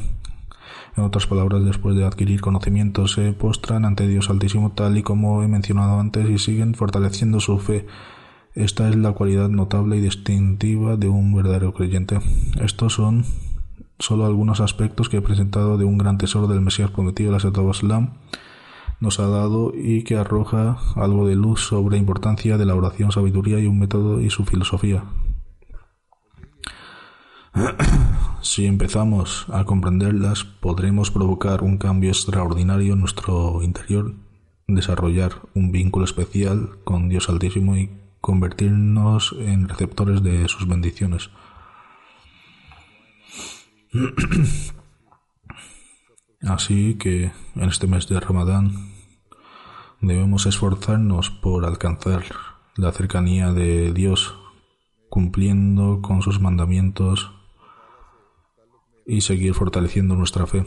En 0.97 1.03
otras 1.03 1.27
palabras, 1.27 1.65
después 1.65 1.95
de 1.95 2.05
adquirir 2.05 2.39
conocimiento, 2.39 3.07
se 3.07 3.33
postran 3.33 3.83
ante 3.83 4.07
Dios 4.07 4.29
Altísimo 4.29 4.71
tal 4.71 4.97
y 4.97 5.03
como 5.03 5.43
he 5.43 5.47
mencionado 5.47 5.99
antes 5.99 6.29
y 6.29 6.37
siguen 6.37 6.73
fortaleciendo 6.73 7.39
su 7.41 7.59
fe. 7.59 7.85
Esta 8.53 8.87
es 8.87 8.95
la 8.95 9.11
cualidad 9.11 9.49
notable 9.49 9.97
y 9.97 10.01
distintiva 10.01 10.95
de 10.95 11.09
un 11.09 11.35
verdadero 11.35 11.73
creyente. 11.73 12.19
Estos 12.61 12.93
son 12.93 13.25
solo 13.99 14.25
algunos 14.25 14.61
aspectos 14.61 15.09
que 15.09 15.17
he 15.17 15.21
presentado 15.21 15.77
de 15.77 15.83
un 15.83 15.97
gran 15.97 16.17
tesoro 16.17 16.47
del 16.47 16.61
Mesías 16.61 16.91
prometido, 16.91 17.31
la 17.31 17.39
Seta 17.39 17.61
nos 19.01 19.19
ha 19.19 19.27
dado 19.27 19.73
y 19.75 20.03
que 20.03 20.15
arroja 20.15 20.77
algo 20.95 21.27
de 21.27 21.35
luz 21.35 21.67
sobre 21.67 21.95
la 21.95 21.99
importancia 21.99 22.57
de 22.57 22.65
la 22.65 22.75
oración, 22.75 23.11
sabiduría 23.11 23.59
y 23.59 23.67
un 23.67 23.79
método 23.79 24.21
y 24.21 24.29
su 24.29 24.45
filosofía. 24.45 25.03
Si 28.45 28.67
empezamos 28.67 29.47
a 29.49 29.63
comprenderlas, 29.65 30.43
podremos 30.43 31.09
provocar 31.09 31.63
un 31.63 31.79
cambio 31.79 32.11
extraordinario 32.11 32.93
en 32.93 32.99
nuestro 32.99 33.63
interior, 33.63 34.13
desarrollar 34.67 35.41
un 35.55 35.71
vínculo 35.71 36.05
especial 36.05 36.77
con 36.83 37.09
Dios 37.09 37.27
Altísimo 37.27 37.75
y 37.75 37.89
convertirnos 38.21 39.35
en 39.39 39.67
receptores 39.67 40.21
de 40.21 40.47
sus 40.47 40.67
bendiciones. 40.67 41.31
Así 46.41 46.99
que 46.99 47.31
en 47.55 47.63
este 47.63 47.87
mes 47.87 48.07
de 48.07 48.19
Ramadán 48.19 48.91
debemos 50.01 50.45
esforzarnos 50.45 51.31
por 51.31 51.65
alcanzar 51.65 52.23
la 52.75 52.91
cercanía 52.91 53.51
de 53.51 53.91
Dios, 53.91 54.35
cumpliendo 55.09 56.03
con 56.03 56.21
sus 56.21 56.39
mandamientos 56.39 57.31
y 59.05 59.21
seguir 59.21 59.53
fortaleciendo 59.53 60.15
nuestra 60.15 60.47
fe. 60.47 60.65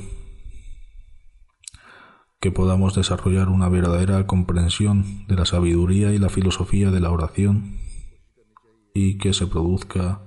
Que 2.40 2.52
podamos 2.52 2.94
desarrollar 2.94 3.48
una 3.48 3.68
verdadera 3.68 4.26
comprensión 4.26 5.26
de 5.26 5.34
la 5.34 5.44
sabiduría 5.44 6.12
y 6.12 6.18
la 6.18 6.28
filosofía 6.28 6.90
de 6.90 7.00
la 7.00 7.10
oración 7.10 7.78
y 8.94 9.18
que 9.18 9.32
se 9.32 9.46
produzca 9.46 10.22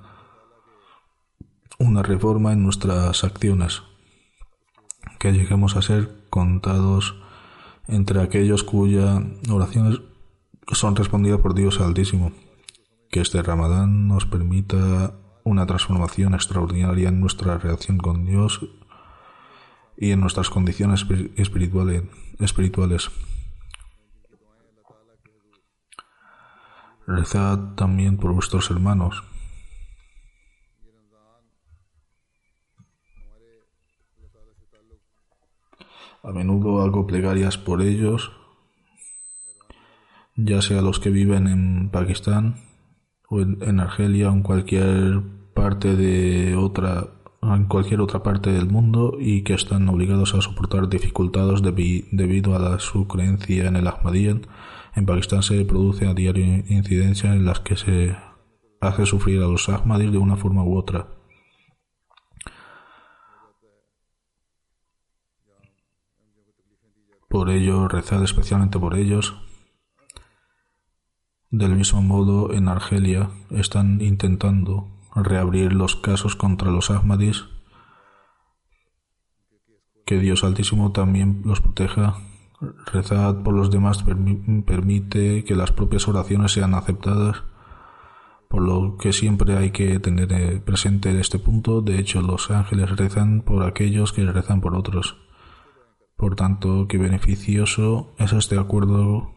una 1.80 2.04
reforma 2.04 2.54
en 2.54 2.64
nuestras 2.64 3.24
acciones. 3.24 3.84
Que 5.20 5.32
lleguemos 5.32 5.76
a 5.76 5.82
ser 5.82 6.26
contados 6.30 7.16
entre 7.88 8.22
aquellos 8.22 8.64
cuya 8.64 9.22
oraciones 9.50 10.02
son 10.74 10.96
respondidas 10.96 11.40
por 11.40 11.54
Dios 11.54 11.80
Altísimo. 11.80 12.32
Que 13.10 13.22
este 13.22 13.42
Ramadán 13.42 14.08
nos 14.08 14.26
permita 14.26 15.14
una 15.52 15.66
transformación 15.66 16.34
extraordinaria 16.34 17.10
en 17.10 17.20
nuestra 17.20 17.58
relación 17.58 17.98
con 17.98 18.26
Dios 18.26 18.66
y 19.98 20.12
en 20.12 20.22
nuestras 20.22 20.50
condiciones 20.50 21.06
espirituales. 21.36 23.12
Rezad 27.06 27.76
también 27.76 28.16
por 28.18 28.34
vuestros 28.34 28.72
hermanos. 28.72 29.24
A 36.24 36.32
menudo 36.32 36.82
hago 36.82 37.06
plegarias 37.08 37.58
por 37.58 37.82
ellos, 37.82 38.32
ya 40.36 40.62
sea 40.62 40.82
los 40.82 41.00
que 41.00 41.10
viven 41.10 41.48
en 41.48 41.90
Pakistán, 41.90 42.72
o 43.32 43.40
en, 43.40 43.80
Argelia 43.80 44.30
o 44.30 44.34
en 44.34 44.44
cualquier 44.44 45.41
parte 45.54 45.96
de 45.96 46.56
otra 46.56 47.08
en 47.42 47.66
cualquier 47.66 48.02
otra 48.02 48.22
parte 48.22 48.52
del 48.52 48.68
mundo 48.68 49.18
y 49.20 49.44
que 49.44 49.54
están 49.54 49.90
obligados 49.90 50.36
a 50.36 50.42
soportar 50.42 50.88
dificultades 50.90 51.62
debido 51.64 52.56
a 52.56 52.80
su 52.80 53.08
creencia 53.08 53.68
en 53.68 53.76
el 53.76 53.88
Ahmadiyya. 53.88 54.42
En 54.96 55.06
Pakistán 55.06 55.42
se 55.42 55.66
produce 55.66 56.08
a 56.08 56.14
diario 56.14 56.46
incidencias 56.46 57.34
en 57.34 57.46
las 57.46 57.60
que 57.60 57.76
se 57.76 58.16
hace 58.80 59.06
sufrir 59.06 59.42
a 59.42 59.48
los 59.48 59.70
Ahmadis 59.70 60.12
de 60.12 60.18
una 60.18 60.36
forma 60.36 60.64
u 60.64 60.78
otra. 60.78 61.08
Por 67.28 67.50
ello, 67.50 67.88
rezad 67.88 68.24
especialmente 68.24 68.78
por 68.78 68.96
ellos 68.96 69.34
del 71.52 71.76
mismo 71.76 72.02
modo, 72.02 72.54
en 72.54 72.70
Argelia 72.70 73.30
están 73.50 74.00
intentando 74.00 75.01
reabrir 75.16 75.74
los 75.74 75.96
casos 75.96 76.36
contra 76.36 76.72
los 76.72 76.90
Ahmadis. 76.92 77.46
Que 80.06 80.20
Dios 80.20 80.44
Altísimo 80.44 80.92
también 80.92 81.42
los 81.46 81.62
proteja. 81.62 82.18
Rezad 82.92 83.42
por 83.44 83.54
los 83.56 83.72
demás 83.72 84.04
permite 84.04 85.44
que 85.44 85.56
las 85.56 85.72
propias 85.72 86.08
oraciones 86.08 86.52
sean 86.52 86.76
aceptadas, 86.76 87.44
por 88.50 88.62
lo 88.62 88.98
que 88.98 89.14
siempre 89.14 89.58
hay 89.58 89.72
que 89.72 90.00
tener 90.00 90.32
eh, 90.32 90.60
presente 90.60 91.20
este 91.20 91.40
punto. 91.40 91.82
De 91.82 91.98
hecho, 91.98 92.22
los 92.22 92.52
ángeles 92.52 92.96
rezan 92.96 93.42
por 93.42 93.64
aquellos 93.64 94.14
que 94.14 94.26
rezan 94.26 94.62
por 94.62 94.76
otros. 94.76 95.18
Por 96.18 96.36
tanto, 96.36 96.88
qué 96.88 97.00
beneficioso 97.00 98.14
es 98.20 98.32
este 98.34 98.60
acuerdo 98.60 99.34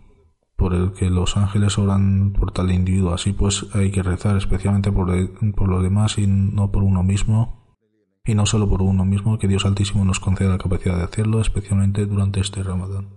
por 0.57 0.75
el 0.75 0.93
que 0.93 1.11
los 1.11 1.37
ángeles 1.37 1.79
oran 1.79 2.33
por 2.33 2.53
tal 2.53 2.71
individuo. 2.71 3.15
Así 3.15 3.33
pues 3.33 3.67
hay 3.75 3.91
que 3.91 4.03
rezar 4.03 4.37
especialmente 4.37 4.93
por, 4.93 5.09
por 5.55 5.69
los 5.69 5.83
demás 5.83 6.19
y 6.19 6.27
no 6.27 6.71
por 6.71 6.83
uno 6.83 7.03
mismo. 7.03 7.77
Y 8.25 8.35
no 8.35 8.47
solo 8.47 8.69
por 8.69 8.81
uno 8.81 9.05
mismo, 9.05 9.39
que 9.39 9.49
Dios 9.49 9.67
Altísimo 9.67 10.05
nos 10.05 10.19
conceda 10.19 10.51
la 10.51 10.59
capacidad 10.59 10.97
de 10.97 11.05
hacerlo, 11.05 11.41
especialmente 11.41 12.07
durante 12.07 12.41
este 12.41 12.63
Ramadán. 12.63 13.09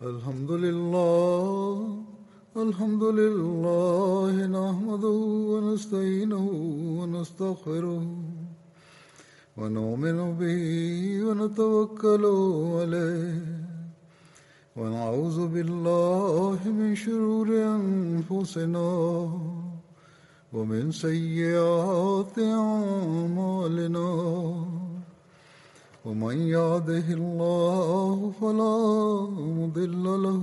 Alhamdulillah. 0.00 2.15
الحمد 2.56 3.02
لله 3.02 4.46
نحمده 4.46 5.18
ونستعينه 5.52 6.46
ونستغفره 6.98 8.06
ونؤمن 9.58 10.18
به 10.40 10.64
ونتوكل 11.26 12.24
عليه 12.80 13.40
ونعوذ 14.76 15.38
بالله 15.48 16.58
من 16.64 16.94
شرور 16.96 17.48
أنفسنا 17.76 18.88
ومن 20.52 20.92
سيئات 20.92 22.38
أعمالنا. 22.38 24.08
ومن 26.04 26.36
يهده 26.56 27.06
الله 27.20 28.32
فلا 28.40 28.76
مضل 29.58 30.04
له 30.24 30.42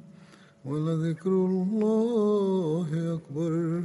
ولذكر 0.65 1.29
الله 1.29 2.89
أكبر. 3.13 3.83